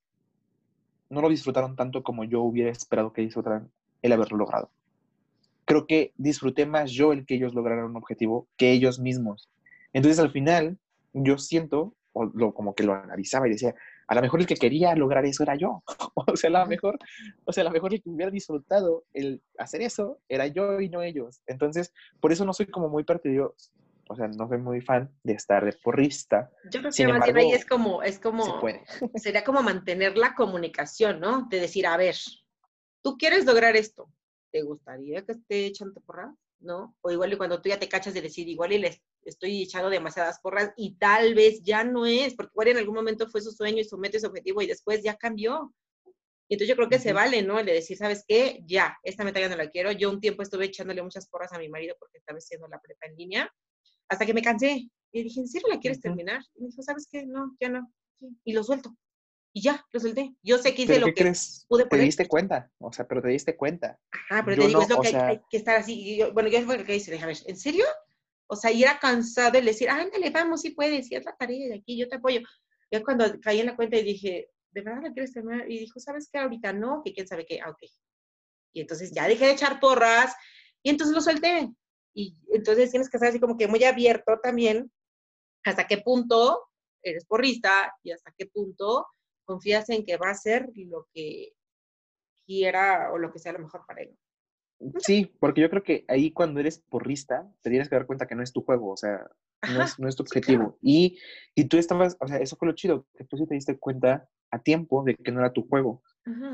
no 1.09 1.21
lo 1.21 1.29
disfrutaron 1.29 1.75
tanto 1.75 2.03
como 2.03 2.23
yo 2.23 2.41
hubiera 2.41 2.69
esperado 2.69 3.13
que 3.13 3.21
disfrutaran 3.21 3.71
el 4.01 4.11
haberlo 4.11 4.37
logrado. 4.37 4.69
Creo 5.65 5.87
que 5.87 6.13
disfruté 6.17 6.65
más 6.65 6.91
yo 6.91 7.13
el 7.13 7.25
que 7.25 7.35
ellos 7.35 7.53
lograran 7.53 7.85
un 7.85 7.95
objetivo 7.95 8.47
que 8.57 8.71
ellos 8.71 8.99
mismos. 8.99 9.49
Entonces, 9.93 10.19
al 10.19 10.31
final, 10.31 10.77
yo 11.13 11.37
siento, 11.37 11.93
o 12.13 12.25
lo, 12.25 12.53
como 12.53 12.75
que 12.75 12.83
lo 12.83 12.93
analizaba 12.93 13.47
y 13.47 13.51
decía, 13.51 13.75
a 14.07 14.15
lo 14.15 14.21
mejor 14.21 14.39
el 14.39 14.47
que 14.47 14.55
quería 14.55 14.95
lograr 14.95 15.25
eso 15.25 15.43
era 15.43 15.55
yo. 15.55 15.83
o 16.15 16.35
sea, 16.35 16.49
a 16.49 16.63
lo 16.63 16.65
mejor, 16.67 16.97
o 17.45 17.51
sea, 17.51 17.61
a 17.61 17.65
lo 17.65 17.71
mejor 17.71 17.93
el 17.93 18.01
que 18.01 18.09
hubiera 18.09 18.31
disfrutado 18.31 19.05
el 19.13 19.41
hacer 19.57 19.81
eso 19.81 20.19
era 20.27 20.47
yo 20.47 20.79
y 20.81 20.89
no 20.89 21.01
ellos. 21.01 21.41
Entonces, 21.47 21.93
por 22.19 22.31
eso 22.31 22.45
no 22.45 22.53
soy 22.53 22.67
como 22.67 22.89
muy 22.89 23.03
partidario 23.03 23.55
o 24.07 24.15
sea, 24.15 24.27
no 24.27 24.47
soy 24.47 24.59
muy 24.59 24.81
fan 24.81 25.11
de 25.23 25.33
estar 25.33 25.65
de 25.65 25.73
porrista. 25.73 26.51
Yo 26.65 26.79
creo 26.79 26.83
que 26.83 26.91
Sin 26.91 27.09
embargo, 27.09 27.37
ahí 27.37 27.51
es 27.51 27.65
como, 27.65 28.03
es 28.03 28.19
como, 28.19 28.43
sería 29.15 29.43
como 29.43 29.63
mantener 29.63 30.17
la 30.17 30.35
comunicación, 30.35 31.19
¿no? 31.19 31.47
De 31.49 31.59
decir, 31.59 31.87
a 31.87 31.97
ver, 31.97 32.15
tú 33.01 33.17
quieres 33.17 33.45
lograr 33.45 33.75
esto, 33.75 34.11
¿te 34.51 34.61
gustaría 34.61 35.23
que 35.25 35.33
esté 35.33 35.65
echando 35.65 36.01
porras? 36.01 36.35
¿No? 36.59 36.95
O 37.01 37.11
igual 37.11 37.33
y 37.33 37.37
cuando 37.37 37.61
tú 37.61 37.69
ya 37.69 37.79
te 37.79 37.89
cachas 37.89 38.13
de 38.13 38.21
decir, 38.21 38.47
igual 38.47 38.71
y 38.71 38.79
les 38.79 39.01
estoy 39.29 39.63
echando 39.63 39.89
demasiadas 39.89 40.39
porras 40.39 40.71
y 40.77 40.95
tal 40.95 41.33
vez 41.35 41.61
ya 41.63 41.83
no 41.83 42.05
es, 42.05 42.35
porque 42.35 42.51
igual 42.53 42.67
en 42.69 42.77
algún 42.77 42.95
momento 42.95 43.27
fue 43.27 43.41
su 43.41 43.51
sueño 43.51 43.79
y 43.79 43.83
su 43.83 43.97
meta 43.97 44.17
y 44.17 44.19
su 44.19 44.27
objetivo 44.27 44.61
y 44.61 44.67
después 44.67 45.03
ya 45.03 45.15
cambió. 45.15 45.73
Y 46.47 46.53
entonces 46.53 46.69
yo 46.69 46.75
creo 46.75 46.89
que 46.89 46.95
uh 46.95 46.99
-huh. 46.99 47.03
se 47.03 47.13
vale, 47.13 47.41
¿no? 47.41 47.59
El 47.59 47.65
de 47.65 47.73
decir, 47.73 47.97
¿sabes 47.97 48.23
qué? 48.27 48.61
Ya, 48.65 48.97
esta 49.03 49.23
meta 49.23 49.39
ya 49.39 49.49
no 49.49 49.55
la 49.55 49.69
quiero. 49.69 49.91
Yo 49.91 50.11
un 50.11 50.21
tiempo 50.21 50.43
estuve 50.43 50.65
echándole 50.65 51.01
muchas 51.01 51.27
porras 51.27 51.51
a 51.53 51.59
mi 51.59 51.69
marido 51.69 51.95
porque 51.99 52.19
estaba 52.19 52.37
haciendo 52.37 52.67
la 52.67 52.79
prepa 52.79 53.07
en 53.07 53.15
línea 53.15 53.53
hasta 54.07 54.25
que 54.25 54.33
me 54.33 54.41
cansé. 54.41 54.89
Y 55.11 55.23
dije, 55.23 55.39
¿en 55.39 55.47
serio 55.47 55.67
la 55.69 55.79
quieres 55.79 55.97
uh 55.97 56.01
-huh. 56.01 56.03
terminar? 56.03 56.41
Y 56.55 56.61
me 56.61 56.67
dijo, 56.67 56.83
¿sabes 56.83 57.07
qué? 57.11 57.25
No, 57.25 57.55
ya 57.59 57.69
no. 57.69 57.91
Y 58.43 58.53
lo 58.53 58.63
suelto. 58.63 58.95
Y 59.57 59.61
ya, 59.61 59.85
lo 59.93 60.01
solté. 60.01 60.35
Yo 60.43 60.57
sé 60.57 60.75
que 60.75 60.81
hice 60.81 60.99
lo 60.99 61.05
que 61.07 61.13
crees? 61.13 61.65
pude 61.69 61.85
poner. 61.85 62.01
Te 62.01 62.05
diste 62.05 62.27
cuenta, 62.27 62.69
o 62.77 62.91
sea, 62.91 63.07
pero 63.07 63.21
te 63.21 63.29
diste 63.29 63.55
cuenta. 63.55 63.97
Ajá, 64.11 64.43
pero 64.43 64.57
yo 64.57 64.61
te 64.63 64.67
digo, 64.67 64.79
no, 64.79 64.83
es 64.83 64.89
lo 64.89 65.01
que 65.01 65.07
sea... 65.07 65.27
hay, 65.27 65.35
hay, 65.37 65.41
que 65.49 65.55
estar 65.55 65.77
así. 65.77 66.17
Yo, 66.17 66.33
bueno, 66.33 66.49
yo 66.49 66.61
fue 66.63 66.77
lo 66.77 66.83
que 66.83 66.97
hice, 66.97 67.09
dije, 67.09 67.23
a 67.23 67.27
ver, 67.27 67.37
¿en 67.45 67.55
serio? 67.55 67.85
O 68.47 68.55
sea, 68.55 68.71
y 68.71 68.83
era 68.83 68.99
cansado 68.99 69.57
el 69.57 69.65
decir, 69.65 69.89
ándale, 69.89 70.29
vamos, 70.29 70.61
sí 70.61 70.71
puedes, 70.71 71.07
sí 71.07 71.15
es 71.15 71.25
la 71.25 71.35
tarea 71.35 71.67
de 71.67 71.75
aquí, 71.75 71.97
yo 71.97 72.07
te 72.07 72.17
apoyo. 72.17 72.41
Ya 72.91 73.03
cuando 73.03 73.25
caí 73.41 73.59
en 73.59 73.65
la 73.67 73.75
cuenta 73.75 73.97
y 73.97 74.03
dije, 74.03 74.49
¿de 74.71 74.81
verdad 74.81 75.01
la 75.03 75.13
quieres 75.13 75.33
terminar? 75.33 75.69
Y 75.69 75.79
dijo, 75.79 75.99
¿sabes 75.99 76.29
qué? 76.31 76.37
Ahorita 76.39 76.73
no, 76.73 77.01
que 77.03 77.13
quién 77.13 77.27
sabe 77.27 77.45
qué. 77.45 77.59
Ah, 77.61 77.71
ok. 77.71 77.83
Y 78.73 78.81
entonces 78.81 79.11
ya 79.11 79.27
dejé 79.27 79.45
de 79.45 79.53
echar 79.53 79.79
porras 79.79 80.35
y 80.83 80.89
entonces 80.89 81.15
lo 81.15 81.21
solté. 81.21 81.71
Y 82.13 82.37
entonces 82.49 82.91
tienes 82.91 83.09
que 83.09 83.17
estar 83.17 83.29
así 83.29 83.39
como 83.39 83.57
que 83.57 83.67
muy 83.67 83.83
abierto 83.83 84.39
también 84.41 84.91
hasta 85.63 85.87
qué 85.87 85.97
punto 85.97 86.69
eres 87.01 87.25
porrista 87.25 87.93
y 88.03 88.11
hasta 88.11 88.33
qué 88.37 88.45
punto 88.45 89.07
confías 89.45 89.89
en 89.89 90.05
que 90.05 90.17
va 90.17 90.29
a 90.29 90.35
ser 90.35 90.69
lo 90.75 91.07
que 91.13 91.53
quiera 92.45 93.11
o 93.11 93.17
lo 93.17 93.31
que 93.31 93.39
sea 93.39 93.53
lo 93.53 93.59
mejor 93.59 93.85
para 93.85 94.03
él. 94.03 94.17
Sí, 94.99 95.33
porque 95.39 95.61
yo 95.61 95.69
creo 95.69 95.83
que 95.83 96.05
ahí 96.07 96.31
cuando 96.31 96.59
eres 96.59 96.79
porrista, 96.79 97.49
te 97.61 97.69
tienes 97.69 97.89
que 97.89 97.95
dar 97.95 98.05
cuenta 98.05 98.27
que 98.27 98.35
no 98.35 98.43
es 98.43 98.51
tu 98.51 98.61
juego, 98.61 98.91
o 98.91 98.97
sea, 98.97 99.25
no, 99.73 99.83
es, 99.83 99.97
no 99.99 100.07
es, 100.07 100.15
tu 100.15 100.23
objetivo. 100.23 100.77
y, 100.81 101.17
y, 101.55 101.65
tú 101.65 101.77
estabas, 101.77 102.17
o 102.19 102.27
sea, 102.27 102.37
eso 102.37 102.55
fue 102.55 102.67
lo 102.67 102.75
chido, 102.75 103.05
que 103.17 103.23
tú 103.23 103.37
sí 103.37 103.47
te 103.47 103.55
diste 103.55 103.77
cuenta 103.77 104.27
a 104.51 104.59
tiempo 104.59 105.03
de 105.03 105.15
que 105.15 105.31
no 105.31 105.39
era 105.39 105.53
tu 105.53 105.67
juego 105.67 106.01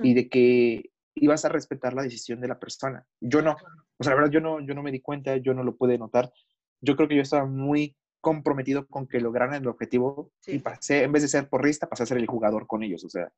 y 0.04 0.14
de 0.14 0.28
que 0.28 0.92
ibas 1.16 1.46
a 1.46 1.50
respetar 1.50 1.94
la 1.94 2.04
decisión 2.04 2.42
de 2.42 2.48
la 2.48 2.60
persona. 2.60 3.06
Yo 3.20 3.42
no, 3.42 3.56
o 3.98 4.04
sea, 4.04 4.12
la 4.12 4.16
verdad 4.22 4.32
yo 4.32 4.42
no, 4.42 4.60
yo 4.60 4.74
no 4.74 4.84
me 4.84 4.92
di 4.92 5.00
cuenta, 5.00 5.38
yo 5.38 5.54
no 5.54 5.64
lo 5.64 5.76
pude 5.76 5.98
notar. 5.98 6.32
Yo 6.82 6.96
creo 6.96 7.08
que 7.08 7.16
yo 7.16 7.22
estaba 7.22 7.46
muy 7.46 7.96
comprometido 8.20 8.86
con 8.88 9.08
que 9.08 9.20
lograran 9.20 9.56
el 9.56 9.68
objetivo 9.68 10.32
y 10.46 10.60
pasé, 10.60 11.04
en 11.04 11.12
vez 11.12 11.24
de 11.24 11.30
ser 11.30 11.50
porrista, 11.50 11.88
pasé 11.88 12.04
a 12.04 12.06
ser 12.06 12.18
el 12.18 12.28
jugador 12.28 12.68
con 12.68 12.84
ellos, 12.84 13.04
o 13.04 13.10
sea, 13.10 13.32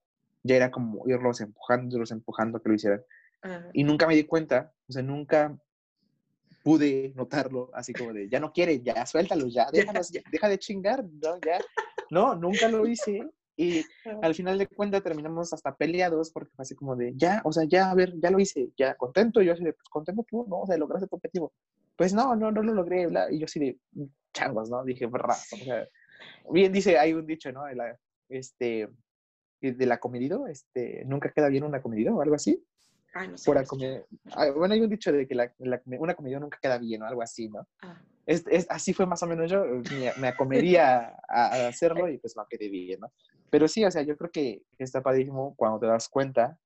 ya 0.44 0.56
era 0.56 0.72
como 0.72 1.08
irlos 1.08 1.40
empujando, 1.42 1.96
irlos 1.96 2.12
empujando 2.12 2.58
a 2.58 2.62
que 2.62 2.70
lo 2.70 2.76
hicieran. 2.76 3.02
Y 3.74 3.84
nunca 3.84 4.08
me 4.08 4.16
di 4.16 4.24
cuenta, 4.24 4.74
o 4.88 4.92
sea, 4.92 5.02
nunca 5.02 5.58
pude 6.64 7.12
notarlo 7.16 7.70
así 7.74 7.94
como 7.94 8.14
de, 8.14 8.30
ya 8.30 8.40
no 8.40 8.54
quiere, 8.54 8.82
ya 8.82 9.06
suéltalo, 9.06 9.48
ya, 9.48 9.68
ya. 10.12 10.22
deja 10.32 10.50
de 10.50 10.58
chingar, 10.58 11.04
no, 11.04 11.38
ya. 11.46 11.60
No, 12.10 12.36
nunca 12.36 12.70
lo 12.70 12.88
hice. 12.88 13.28
Y 13.56 13.86
al 14.22 14.34
final 14.34 14.58
de 14.58 14.68
cuentas 14.68 15.04
terminamos 15.04 15.54
hasta 15.54 15.76
peleados 15.76 16.32
porque 16.32 16.52
fue 16.56 16.64
así 16.64 16.74
como 16.74 16.96
de, 16.96 17.14
ya, 17.16 17.42
o 17.44 17.52
sea, 17.52 17.66
ya, 17.66 17.92
a 17.92 17.96
ver, 17.96 18.14
ya 18.20 18.32
lo 18.32 18.40
hice, 18.40 18.72
ya, 18.78 18.96
contento. 18.96 19.42
Y 19.42 19.46
yo 19.46 19.54
así 19.54 19.64
de, 19.64 19.74
pues 19.74 19.88
contento 19.90 20.26
tú, 20.28 20.46
¿no? 20.48 20.62
O 20.62 20.66
sea, 20.66 20.78
lograste 20.78 21.08
tu 21.08 21.16
objetivo. 21.16 21.54
Pues 21.96 22.14
no, 22.14 22.36
no, 22.36 22.52
no 22.52 22.64
lo 22.64 22.74
logré, 22.74 23.06
bla. 23.08 23.32
Y 23.32 23.40
yo 23.40 23.46
así 23.46 23.60
de, 23.60 23.78
changos, 24.34 24.70
¿no? 24.70 24.84
Dije, 24.84 25.06
brra. 25.06 25.36
O 25.36 25.58
sea, 25.58 25.88
bien 26.50 26.74
dice, 26.74 26.98
hay 26.98 27.14
un 27.14 27.28
dicho, 27.28 27.52
¿no? 27.52 27.66
De 27.66 27.76
la, 27.76 27.98
este, 28.30 28.90
de 29.62 29.86
la 29.86 30.00
comedido, 30.00 30.48
este, 30.48 31.04
nunca 31.06 31.32
queda 31.32 31.48
bien 31.48 31.64
una 31.64 31.82
comedido 31.82 32.16
o 32.16 32.22
algo 32.22 32.36
así. 32.36 32.64
Ay, 33.14 33.28
no 33.30 33.38
sé. 33.38 33.46
Por 33.46 34.56
bueno, 34.56 34.74
hay 34.74 34.82
un 34.82 34.90
dicho 34.90 35.12
de 35.12 35.28
que 35.28 35.36
la, 35.36 35.52
una 35.86 36.16
comida 36.16 36.40
nunca 36.40 36.60
queda 36.62 36.78
bien 36.78 37.04
o 37.04 37.06
algo 37.06 37.22
así, 37.22 37.48
¿no? 37.48 37.68
Ah. 37.82 38.02
Es, 38.26 38.46
es, 38.48 38.66
así 38.70 38.94
fue 38.94 39.06
más 39.06 39.22
o 39.22 39.28
menos 39.28 39.52
yo, 39.52 39.66
me, 39.66 40.14
me 40.18 40.28
acomería 40.30 41.18
a, 41.28 41.68
hacerlo 41.68 42.10
y 42.10 42.18
pues 42.18 42.36
no 42.38 42.46
quedé 42.50 42.70
bien, 42.70 43.02
¿no? 43.02 43.12
Pero 43.50 43.68
sí, 43.68 43.84
o 43.84 43.92
sea, 43.92 44.02
yo 44.02 44.18
creo 44.18 44.32
que 44.32 44.64
está 44.78 45.02
padrísimo 45.02 45.54
cuando 45.56 45.80
te 45.80 45.88
das 45.88 46.08
cuenta 46.08 46.58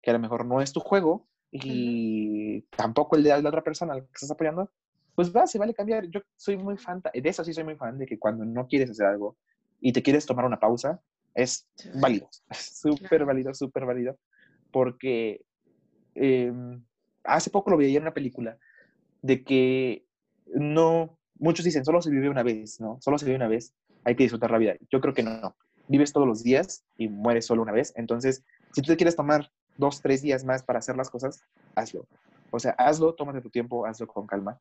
que 0.00 0.10
a 0.10 0.12
lo 0.14 0.20
mejor 0.20 0.46
no 0.46 0.60
es 0.60 0.72
tu 0.72 0.80
juego 0.80 1.28
y 1.50 2.62
tampoco 2.76 3.16
el 3.16 3.24
de 3.24 3.42
la 3.42 3.48
otra 3.48 3.62
persona 3.62 3.94
al 3.94 4.02
que 4.02 4.12
estás 4.14 4.30
apoyando, 4.30 4.70
pues 5.14 5.34
va, 5.34 5.46
se 5.46 5.58
vale 5.58 5.74
cambiar. 5.74 6.06
Yo 6.06 6.20
soy 6.36 6.56
muy 6.56 6.78
fan, 6.78 7.02
de 7.12 7.28
eso 7.28 7.44
sí 7.44 7.52
soy 7.52 7.64
muy 7.64 7.76
fan, 7.76 7.98
de 7.98 8.06
que 8.06 8.18
cuando 8.18 8.44
no 8.44 8.66
quieres 8.66 8.90
hacer 8.90 9.06
algo 9.06 9.36
y 9.80 9.92
te 9.92 10.02
quieres 10.02 10.24
tomar 10.24 10.44
una 10.44 10.60
pausa, 10.60 11.00
es 11.34 11.68
válido, 12.00 12.28
súper 12.50 13.24
válido, 13.24 13.52
súper 13.52 13.84
válido, 13.84 14.16
porque 14.70 15.44
Em, 16.14 16.82
hace 17.24 17.50
poco 17.50 17.70
lo 17.70 17.76
vi 17.76 17.94
en 17.94 18.02
una 18.02 18.14
película, 18.14 18.58
de 19.22 19.44
que 19.44 20.04
no, 20.46 21.18
muchos 21.38 21.64
dicen, 21.64 21.84
solo 21.84 22.02
se 22.02 22.10
vive 22.10 22.28
una 22.28 22.42
vez, 22.42 22.80
¿no? 22.80 22.98
Solo 23.00 23.18
se 23.18 23.24
vive 23.24 23.36
una 23.36 23.48
vez, 23.48 23.74
hay 24.04 24.16
que 24.16 24.24
disfrutar 24.24 24.50
la 24.50 24.58
vida. 24.58 24.74
Yo 24.90 25.00
creo 25.00 25.14
que 25.14 25.22
no. 25.22 25.54
Vives 25.88 26.12
todos 26.12 26.26
los 26.26 26.42
días 26.42 26.84
y 26.96 27.08
mueres 27.08 27.46
solo 27.46 27.62
una 27.62 27.72
vez. 27.72 27.92
Entonces, 27.96 28.44
si 28.72 28.82
tú 28.82 28.88
te 28.88 28.96
quieres 28.96 29.16
tomar 29.16 29.50
dos, 29.76 30.00
tres 30.00 30.22
días 30.22 30.44
más 30.44 30.62
para 30.62 30.78
hacer 30.78 30.96
las 30.96 31.10
cosas, 31.10 31.42
hazlo. 31.74 32.06
O 32.50 32.58
sea, 32.58 32.72
hazlo, 32.72 33.14
tómate 33.14 33.40
tu 33.40 33.50
tiempo, 33.50 33.86
hazlo 33.86 34.06
con 34.06 34.26
calma. 34.26 34.58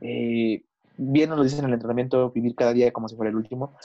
Eh, 0.00 0.62
bien 0.96 1.30
nos 1.30 1.38
lo 1.38 1.44
dicen 1.44 1.60
en 1.60 1.66
el 1.66 1.74
entrenamiento, 1.74 2.30
vivir 2.30 2.54
cada 2.54 2.72
día 2.72 2.92
como 2.92 3.08
si 3.08 3.16
fuera 3.16 3.30
el 3.30 3.36
último. 3.36 3.76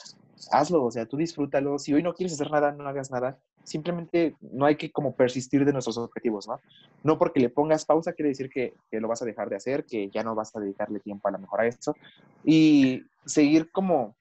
Hazlo, 0.52 0.84
o 0.84 0.92
sea, 0.92 1.06
tú 1.06 1.18
disfrútalo. 1.18 1.80
Si 1.80 1.94
hoy 1.94 2.04
no 2.04 2.14
quieres 2.14 2.34
hacer 2.34 2.52
nada, 2.52 2.72
no 2.72 2.88
hagas 2.88 3.12
nada 3.12 3.40
simplemente 3.64 4.36
no 4.42 4.66
hay 4.66 4.76
que 4.76 4.92
como 4.92 5.16
persistir 5.16 5.66
de 5.66 5.74
nuestros 5.74 5.98
objetivos, 5.98 6.48
¿no? 6.48 6.60
No 7.04 7.18
porque 7.18 7.40
le 7.40 7.50
pongas 7.50 7.86
pausa 7.86 8.14
quiere 8.14 8.30
decir 8.30 8.50
que, 8.50 8.74
que, 8.92 9.00
lo 9.00 9.08
vas 9.08 9.22
a 9.22 9.26
dejar 9.26 9.50
de 9.50 9.56
hacer, 9.56 9.86
que 9.86 10.10
ya 10.10 10.24
no 10.24 10.36
vas 10.36 10.56
a 10.56 10.60
dedicarle 10.60 11.00
tiempo 11.00 11.28
a 11.28 11.32
lo 11.32 11.40
mejor 11.40 11.62
a 11.62 11.68
eso. 11.68 11.96
Y 12.44 13.04
seguir 13.26 13.72
como 13.72 14.16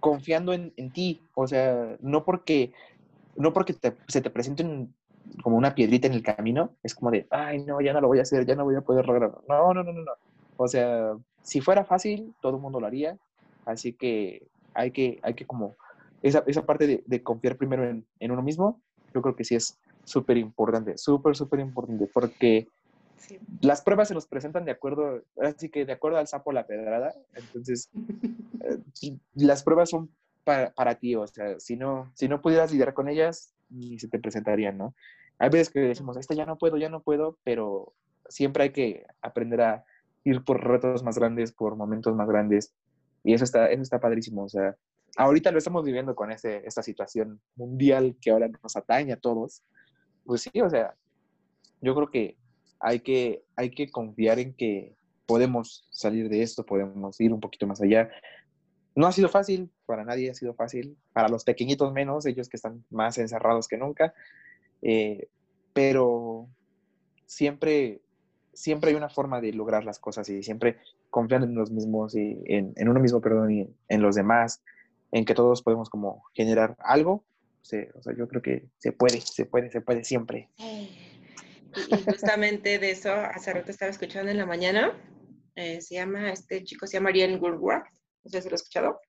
confiando 0.00 0.52
en, 0.52 0.72
en 0.76 0.90
ti, 0.92 1.22
o 1.34 1.46
sea, 1.46 1.96
no 2.00 2.24
porque, 2.24 2.72
no 3.36 3.52
porque 3.52 3.76
se 4.08 4.20
te 4.20 4.30
presente 4.30 4.64
como 5.42 5.56
una 5.56 5.74
piedrita 5.74 6.06
en 6.06 6.14
el 6.14 6.22
camino, 6.22 6.72
es 6.82 6.94
como 6.94 7.10
de, 7.10 7.26
ay, 7.30 7.62
no, 7.64 7.80
ya 7.80 7.92
no 7.92 8.00
lo 8.00 8.08
voy 8.08 8.18
a 8.18 8.22
hacer, 8.22 8.46
ya 8.46 8.56
no 8.56 8.64
voy 8.64 8.76
a 8.76 8.80
poder 8.80 9.06
lograrlo. 9.06 9.42
No, 9.48 9.72
no, 9.74 9.82
no, 9.82 9.92
no, 9.92 10.02
no. 10.02 10.12
O 10.56 10.68
sea, 10.68 11.16
si 11.42 11.60
fuera 11.60 11.84
fácil, 11.84 12.34
todo 12.40 12.56
el 12.56 12.62
mundo 12.62 12.80
lo 12.80 12.86
haría, 12.86 13.16
así 13.64 13.92
que 13.92 14.46
hay 14.74 14.90
que, 14.90 15.18
hay 15.22 15.34
que 15.34 15.46
como 15.46 15.76
esa, 16.22 16.44
esa 16.46 16.66
parte 16.66 16.86
de, 16.86 17.02
de, 17.06 17.22
confiar 17.22 17.56
primero 17.56 17.84
en, 17.88 18.06
en, 18.18 18.30
uno 18.30 18.42
mismo, 18.42 18.80
yo 19.14 19.22
creo 19.22 19.36
que 19.36 19.44
sí 19.44 19.54
es 19.54 19.78
súper 20.04 20.36
importante, 20.36 20.98
súper, 20.98 21.36
súper 21.36 21.60
importante, 21.60 22.08
porque 22.12 22.68
las 23.60 23.82
pruebas 23.82 24.08
se 24.08 24.14
nos 24.14 24.26
presentan 24.26 24.64
de 24.64 24.72
acuerdo, 24.72 25.22
así 25.40 25.68
que 25.68 25.84
de 25.84 25.92
acuerdo 25.92 26.18
al 26.18 26.26
sapo 26.26 26.52
la 26.52 26.66
pedrada, 26.66 27.14
entonces 27.34 27.90
eh, 29.02 29.18
las 29.34 29.62
pruebas 29.62 29.90
son 29.90 30.10
para, 30.44 30.72
para, 30.72 30.94
ti, 30.96 31.14
o 31.14 31.26
sea, 31.26 31.58
si 31.60 31.76
no, 31.76 32.10
si 32.14 32.28
no 32.28 32.40
pudieras 32.40 32.72
lidiar 32.72 32.94
con 32.94 33.08
ellas, 33.08 33.54
ni 33.68 33.98
se 33.98 34.08
te 34.08 34.18
presentarían, 34.18 34.78
¿no? 34.78 34.94
Hay 35.38 35.48
veces 35.48 35.70
que 35.70 35.80
decimos, 35.80 36.16
esta 36.16 36.34
ya 36.34 36.44
no 36.44 36.58
puedo, 36.58 36.76
ya 36.76 36.88
no 36.88 37.00
puedo, 37.00 37.38
pero 37.44 37.94
siempre 38.28 38.64
hay 38.64 38.70
que 38.70 39.06
aprender 39.22 39.60
a 39.62 39.84
ir 40.24 40.44
por 40.44 40.62
retos 40.62 41.02
más 41.02 41.18
grandes, 41.18 41.52
por 41.52 41.76
momentos 41.76 42.14
más 42.14 42.28
grandes, 42.28 42.74
y 43.22 43.34
eso 43.34 43.44
está, 43.44 43.70
eso 43.70 43.82
está 43.82 44.00
padrísimo, 44.00 44.44
o 44.44 44.48
sea, 44.48 44.76
ahorita 45.16 45.50
lo 45.50 45.58
estamos 45.58 45.84
viviendo 45.84 46.14
con 46.14 46.30
este, 46.30 46.66
esta 46.66 46.82
situación 46.82 47.40
mundial 47.56 48.16
que 48.20 48.30
ahora 48.30 48.48
nos 48.62 48.76
atañe 48.76 49.12
a 49.12 49.20
todos, 49.20 49.62
pues 50.24 50.42
sí, 50.42 50.60
o 50.60 50.70
sea, 50.70 50.94
yo 51.80 51.94
creo 51.94 52.10
que 52.10 52.36
hay 52.78 53.00
que, 53.00 53.44
hay 53.56 53.70
que 53.70 53.90
confiar 53.90 54.38
en 54.38 54.54
que 54.54 54.94
podemos 55.26 55.86
salir 55.90 56.28
de 56.28 56.42
esto, 56.42 56.64
podemos 56.64 57.20
ir 57.20 57.32
un 57.32 57.40
poquito 57.40 57.66
más 57.66 57.80
allá. 57.80 58.10
No 58.96 59.06
ha 59.06 59.12
sido 59.12 59.28
fácil, 59.28 59.70
para 59.86 60.04
nadie 60.04 60.30
ha 60.30 60.34
sido 60.34 60.54
fácil, 60.54 60.96
para 61.12 61.28
los 61.28 61.44
pequeñitos 61.44 61.92
menos, 61.92 62.26
ellos 62.26 62.48
que 62.48 62.56
están 62.56 62.84
más 62.90 63.16
encerrados 63.18 63.68
que 63.68 63.76
nunca, 63.76 64.12
eh, 64.82 65.28
pero 65.72 66.48
siempre, 67.26 68.02
siempre 68.52 68.90
hay 68.90 68.96
una 68.96 69.08
forma 69.08 69.40
de 69.40 69.52
lograr 69.52 69.84
las 69.84 69.98
cosas 69.98 70.28
y 70.28 70.42
siempre 70.42 70.78
confiando 71.10 71.46
en 71.46 71.54
los 71.54 71.70
mismos 71.70 72.14
y 72.16 72.42
en, 72.46 72.72
en 72.76 72.88
uno 72.88 72.98
mismo, 72.98 73.20
perdón, 73.20 73.52
y 73.52 73.68
en 73.88 74.02
los 74.02 74.16
demás, 74.16 74.62
en 75.12 75.24
que 75.24 75.34
todos 75.34 75.62
podemos 75.62 75.88
como 75.90 76.24
generar 76.34 76.76
algo. 76.80 77.12
o 77.12 77.64
sea, 77.64 78.14
yo 78.16 78.28
creo 78.28 78.42
que 78.42 78.68
se 78.78 78.92
puede, 78.92 79.20
se 79.20 79.46
puede, 79.46 79.70
se 79.70 79.80
puede 79.80 80.04
siempre. 80.04 80.48
Y 80.58 82.02
justamente 82.04 82.78
de 82.78 82.90
eso, 82.90 83.12
hace 83.12 83.52
rato 83.52 83.70
estaba 83.70 83.90
escuchando 83.90 84.30
en 84.30 84.38
la 84.38 84.46
mañana, 84.46 84.92
eh, 85.54 85.80
se 85.80 85.94
llama, 85.94 86.30
este 86.32 86.64
chico 86.64 86.86
se 86.86 86.94
llama 86.94 87.10
Ariel 87.10 87.38
Woodward, 87.40 87.84
no 88.24 88.30
sé 88.30 88.42
si 88.42 88.48
lo 88.48 88.54
has 88.54 88.62
escuchado. 88.62 89.00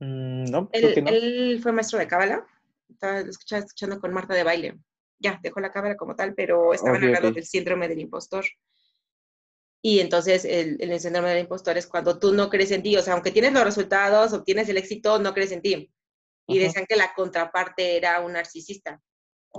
Mm, 0.00 0.44
no, 0.44 0.68
él, 0.72 0.94
que 0.94 1.02
no. 1.02 1.10
él 1.10 1.60
fue 1.62 1.72
maestro 1.72 1.98
de 1.98 2.06
cábala, 2.06 2.46
estaba 2.88 3.20
escuchando, 3.20 3.66
escuchando 3.66 4.00
con 4.00 4.12
Marta 4.12 4.34
de 4.34 4.44
baile. 4.44 4.78
Ya, 5.18 5.40
dejó 5.42 5.60
la 5.60 5.72
cábala 5.72 5.96
como 5.96 6.14
tal, 6.14 6.34
pero 6.34 6.74
estaban 6.74 6.98
Okay, 6.98 7.08
hablando 7.08 7.32
del 7.32 7.46
síndrome 7.46 7.88
del 7.88 8.00
impostor. 8.00 8.44
Y 9.86 10.00
entonces 10.00 10.44
el, 10.44 10.78
el 10.80 10.98
síndrome 10.98 11.28
del 11.28 11.42
impostor 11.42 11.78
es 11.78 11.86
cuando 11.86 12.18
tú 12.18 12.32
no 12.32 12.50
crees 12.50 12.72
en 12.72 12.82
ti, 12.82 12.96
o 12.96 13.02
sea, 13.02 13.14
aunque 13.14 13.30
tienes 13.30 13.52
los 13.52 13.62
resultados, 13.62 14.32
obtienes 14.32 14.68
el 14.68 14.78
éxito, 14.78 15.20
no 15.20 15.32
crees 15.32 15.52
en 15.52 15.62
ti. 15.62 15.94
Y 16.48 16.58
decían 16.58 16.86
que 16.88 16.96
la 16.96 17.14
contraparte 17.14 17.96
era 17.96 18.18
un 18.20 18.32
narcisista, 18.32 19.00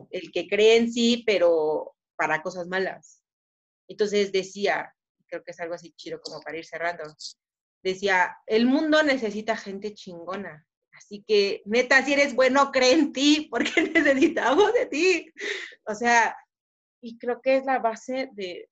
el 0.09 0.29
que 0.33 0.49
cree 0.49 0.75
en 0.75 0.91
sí, 0.91 1.23
pero 1.25 1.95
para 2.17 2.41
cosas 2.41 2.67
malas. 2.67 3.23
Entonces 3.87 4.33
decía, 4.33 4.93
creo 5.27 5.45
que 5.45 5.51
es 5.51 5.59
algo 5.61 5.75
así 5.75 5.93
chido 5.93 6.19
como 6.19 6.41
para 6.41 6.57
ir 6.57 6.65
cerrando, 6.65 7.05
decía, 7.81 8.35
el 8.47 8.65
mundo 8.65 9.03
necesita 9.03 9.55
gente 9.55 9.93
chingona. 9.93 10.67
Así 10.91 11.23
que, 11.25 11.61
neta, 11.63 12.03
si 12.03 12.11
eres 12.11 12.35
bueno, 12.35 12.73
cree 12.73 12.91
en 12.91 13.13
ti, 13.13 13.47
porque 13.49 13.71
necesitamos 13.93 14.73
de 14.73 14.87
ti. 14.87 15.31
O 15.85 15.95
sea, 15.95 16.35
y 17.01 17.17
creo 17.17 17.39
que 17.41 17.55
es 17.55 17.63
la 17.63 17.79
base 17.79 18.29
de, 18.33 18.67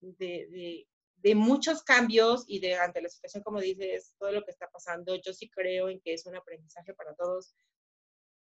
de, 0.00 0.86
de, 1.16 1.34
muchos 1.34 1.82
cambios 1.82 2.44
y 2.46 2.60
de 2.60 2.76
ante 2.76 3.02
la 3.02 3.08
situación, 3.08 3.42
como 3.42 3.60
dices, 3.60 4.14
todo 4.18 4.32
lo 4.32 4.44
que 4.44 4.50
está 4.50 4.68
pasando, 4.68 5.16
yo 5.16 5.32
sí 5.32 5.48
creo 5.50 5.88
en 5.88 6.00
que 6.00 6.14
es 6.14 6.26
un 6.26 6.36
aprendizaje 6.36 6.94
para 6.94 7.14
todos 7.14 7.54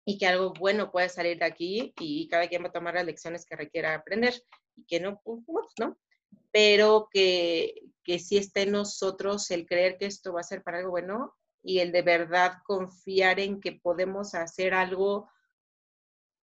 y 0.06 0.18
que 0.18 0.28
algo 0.28 0.54
bueno 0.54 0.92
puede 0.92 1.10
salir 1.10 1.38
de 1.40 1.46
aquí 1.46 1.94
y 2.00 2.28
cada 2.28 2.48
quien 2.48 2.64
va 2.64 2.68
a 2.68 2.74
tomar 2.74 2.96
las 2.96 3.06
lecciones 3.06 3.46
que 3.46 3.56
requiera 3.56 3.94
aprender 3.94 4.34
y 4.76 4.86
que 4.86 5.00
no, 5.00 5.22
pues, 5.24 5.68
¿no? 5.80 5.98
Pero 6.52 7.08
que, 7.12 7.76
que 8.04 8.20
sí 8.20 8.38
esté 8.38 8.64
en 8.64 8.72
nosotros 8.72 9.50
el 9.52 9.66
creer 9.66 9.98
que 9.98 10.08
esto 10.08 10.34
va 10.34 10.42
a 10.42 10.44
ser 10.44 10.64
para 10.64 10.80
algo 10.80 10.92
bueno 10.92 11.36
y 11.64 11.80
el 11.80 11.92
de 11.92 12.02
verdad 12.02 12.58
confiar 12.66 13.40
en 13.40 13.62
que 13.62 13.74
podemos 13.74 14.36
hacer 14.36 14.74
algo 14.74 15.30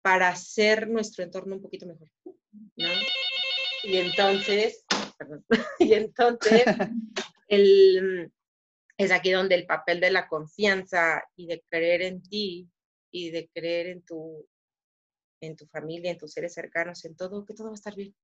para 0.02 0.30
hacer 0.30 0.88
nuestro 0.88 1.24
entorno 1.24 1.56
un 1.56 1.62
poquito 1.62 1.86
mejor. 1.86 2.10
¿no? 2.76 2.88
Y 3.86 3.98
entonces, 3.98 4.84
perdón, 5.18 5.46
y 5.80 5.94
entonces 5.94 6.64
el, 7.48 8.32
es 8.98 9.12
aquí 9.12 9.32
donde 9.32 9.56
el 9.56 9.68
papel 9.68 10.00
de 10.00 10.10
la 10.10 10.28
confianza 10.28 11.24
y 11.36 11.46
de 11.46 11.64
creer 11.70 12.02
en 12.02 12.24
ti 12.24 12.68
y 13.12 13.30
de 13.30 13.48
creer 13.54 13.88
en 13.88 14.02
tu, 14.04 14.48
en 15.40 15.56
tu 15.56 15.68
familia, 15.68 16.12
en 16.12 16.18
tus 16.18 16.32
seres 16.32 16.54
cercanos, 16.54 17.06
en 17.06 17.16
todo, 17.16 17.46
que 17.46 17.54
todo 17.54 17.68
va 17.68 17.74
a 17.74 17.76
estar 17.76 17.96
bien. 17.96 18.16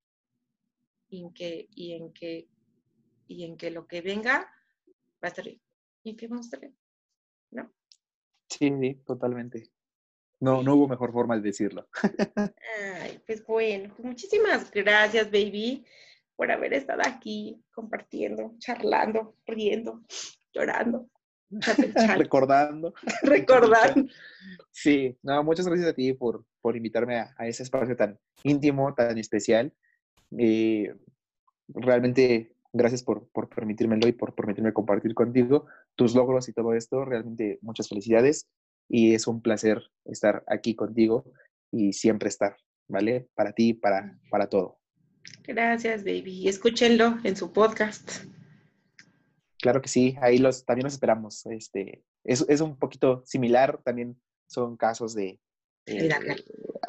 Y 1.09 1.21
en 1.23 1.33
que, 1.33 1.67
y 1.75 1.93
en 1.93 2.11
que, 2.11 2.47
y 3.27 3.43
en 3.43 3.55
que 3.55 3.69
lo 3.69 3.85
que 3.85 4.01
venga 4.01 4.51
va 5.23 5.27
a 5.27 5.27
estar 5.27 5.45
bien. 5.45 5.61
Y 6.03 6.11
en 6.11 6.17
que 6.17 6.27
vamos 6.27 6.45
a 6.45 6.47
estar 6.47 6.59
bien. 6.59 6.75
¿No? 7.51 7.71
Sí, 8.49 8.71
sí, 8.81 8.95
totalmente. 9.05 9.71
No, 10.41 10.63
no 10.63 10.73
hubo 10.73 10.87
mejor 10.87 11.11
forma 11.11 11.35
de 11.35 11.43
decirlo. 11.43 11.87
Ay, 12.99 13.21
pues 13.27 13.45
bueno, 13.45 13.93
pues 13.95 14.05
muchísimas 14.05 14.71
gracias, 14.71 15.29
baby, 15.29 15.85
por 16.35 16.51
haber 16.51 16.73
estado 16.73 17.03
aquí 17.05 17.63
compartiendo, 17.71 18.55
charlando, 18.57 19.35
riendo, 19.45 20.01
llorando. 20.51 21.07
Recordando. 22.17 22.91
Recordando. 23.21 24.11
Sí, 24.71 25.15
no, 25.21 25.43
muchas 25.43 25.67
gracias 25.67 25.89
a 25.89 25.93
ti 25.93 26.13
por, 26.13 26.43
por 26.59 26.75
invitarme 26.75 27.19
a, 27.19 27.35
a 27.37 27.47
ese 27.47 27.61
espacio 27.61 27.95
tan 27.95 28.19
íntimo, 28.43 28.95
tan 28.95 29.19
especial. 29.19 29.71
Eh, 30.39 30.91
realmente, 31.67 32.55
gracias 32.73 33.03
por, 33.03 33.29
por 33.29 33.47
permitírmelo 33.47 34.07
y 34.07 34.13
por 34.13 34.33
permitirme 34.33 34.73
compartir 34.73 35.13
contigo 35.13 35.67
tus 35.93 36.15
logros 36.15 36.49
y 36.49 36.53
todo 36.53 36.73
esto. 36.73 37.05
Realmente, 37.05 37.59
muchas 37.61 37.87
felicidades 37.87 38.49
y 38.93 39.15
es 39.15 39.25
un 39.25 39.41
placer 39.41 39.81
estar 40.03 40.43
aquí 40.47 40.75
contigo 40.75 41.23
y 41.71 41.93
siempre 41.93 42.27
estar, 42.27 42.57
¿vale? 42.89 43.29
Para 43.35 43.53
ti, 43.53 43.73
para, 43.73 44.19
para 44.29 44.49
todo. 44.49 44.79
Gracias, 45.43 46.03
baby. 46.03 46.49
Escúchenlo 46.49 47.17
en 47.23 47.37
su 47.37 47.53
podcast. 47.53 48.25
Claro 49.59 49.81
que 49.81 49.87
sí, 49.87 50.17
ahí 50.21 50.39
los, 50.39 50.65
también 50.65 50.83
los 50.83 50.93
esperamos. 50.93 51.45
Este, 51.45 52.03
es, 52.25 52.45
es 52.49 52.59
un 52.59 52.77
poquito 52.77 53.23
similar, 53.25 53.79
también 53.81 54.19
son 54.47 54.75
casos 54.75 55.15
de 55.15 55.39
eh, 55.85 56.09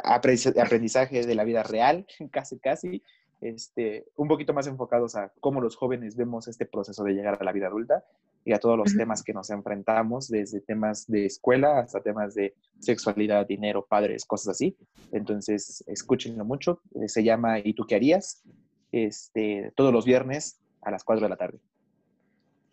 aprendizaje 0.02 1.24
de 1.24 1.34
la 1.36 1.44
vida 1.44 1.62
real, 1.62 2.04
casi, 2.32 2.58
casi, 2.58 3.02
este, 3.40 4.06
un 4.16 4.26
poquito 4.26 4.52
más 4.52 4.66
enfocados 4.66 5.14
a 5.14 5.32
cómo 5.38 5.60
los 5.60 5.76
jóvenes 5.76 6.16
vemos 6.16 6.48
este 6.48 6.66
proceso 6.66 7.04
de 7.04 7.12
llegar 7.12 7.38
a 7.40 7.44
la 7.44 7.52
vida 7.52 7.68
adulta 7.68 8.04
y 8.44 8.52
a 8.52 8.58
todos 8.58 8.76
los 8.78 8.96
temas 8.96 9.22
que 9.22 9.32
nos 9.32 9.50
enfrentamos, 9.50 10.28
desde 10.28 10.60
temas 10.60 11.06
de 11.06 11.26
escuela 11.26 11.78
hasta 11.80 12.00
temas 12.02 12.34
de 12.34 12.54
sexualidad, 12.80 13.46
dinero, 13.46 13.86
padres, 13.88 14.24
cosas 14.24 14.48
así. 14.56 14.76
Entonces, 15.12 15.84
escúchenlo 15.86 16.44
mucho. 16.44 16.80
eh, 17.00 17.08
Se 17.08 17.22
llama 17.22 17.58
¿Y 17.60 17.74
tú 17.74 17.84
qué 17.86 17.94
harías? 17.96 18.42
Este, 18.90 19.72
todos 19.76 19.92
los 19.92 20.04
viernes 20.04 20.58
a 20.82 20.90
las 20.90 21.04
4 21.04 21.24
de 21.24 21.28
la 21.30 21.36
tarde. 21.36 21.58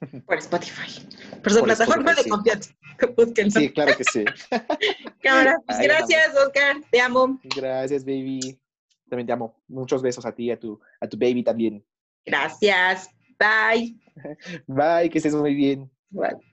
Por 0.26 0.38
Spotify. 0.38 1.06
Por 1.44 1.52
su 1.52 1.60
Por 1.60 1.68
plataforma 1.68 2.12
Spotify, 2.12 2.16
de 2.18 2.24
sí. 2.24 2.30
confianza. 2.30 2.74
Búsquenlo. 3.18 3.52
Sí, 3.52 3.70
claro 3.72 3.92
que 3.98 4.04
sí. 4.06 4.26
Cámara, 5.22 5.58
pues 5.66 5.78
Ahí 5.80 5.88
gracias, 5.88 6.36
Oscar. 6.36 6.78
Te 6.90 7.00
amo. 7.02 7.40
Gracias, 7.56 8.04
baby. 8.04 8.60
También 9.10 9.28
te 9.28 9.34
amo. 9.34 9.56
Muchos 9.68 10.02
besos 10.02 10.26
a 10.26 10.32
ti 10.34 10.46
y 10.46 10.52
a 10.52 10.60
tu, 10.60 10.80
a 11.00 11.08
tu 11.08 11.18
baby 11.18 11.44
también. 11.44 11.84
Gracias. 12.26 13.10
Bye. 13.40 14.00
Bye, 14.68 15.10
que 15.10 15.18
estés 15.20 15.36
muy 15.36 15.54
bien. 15.56 15.92
Bye. 16.12 16.49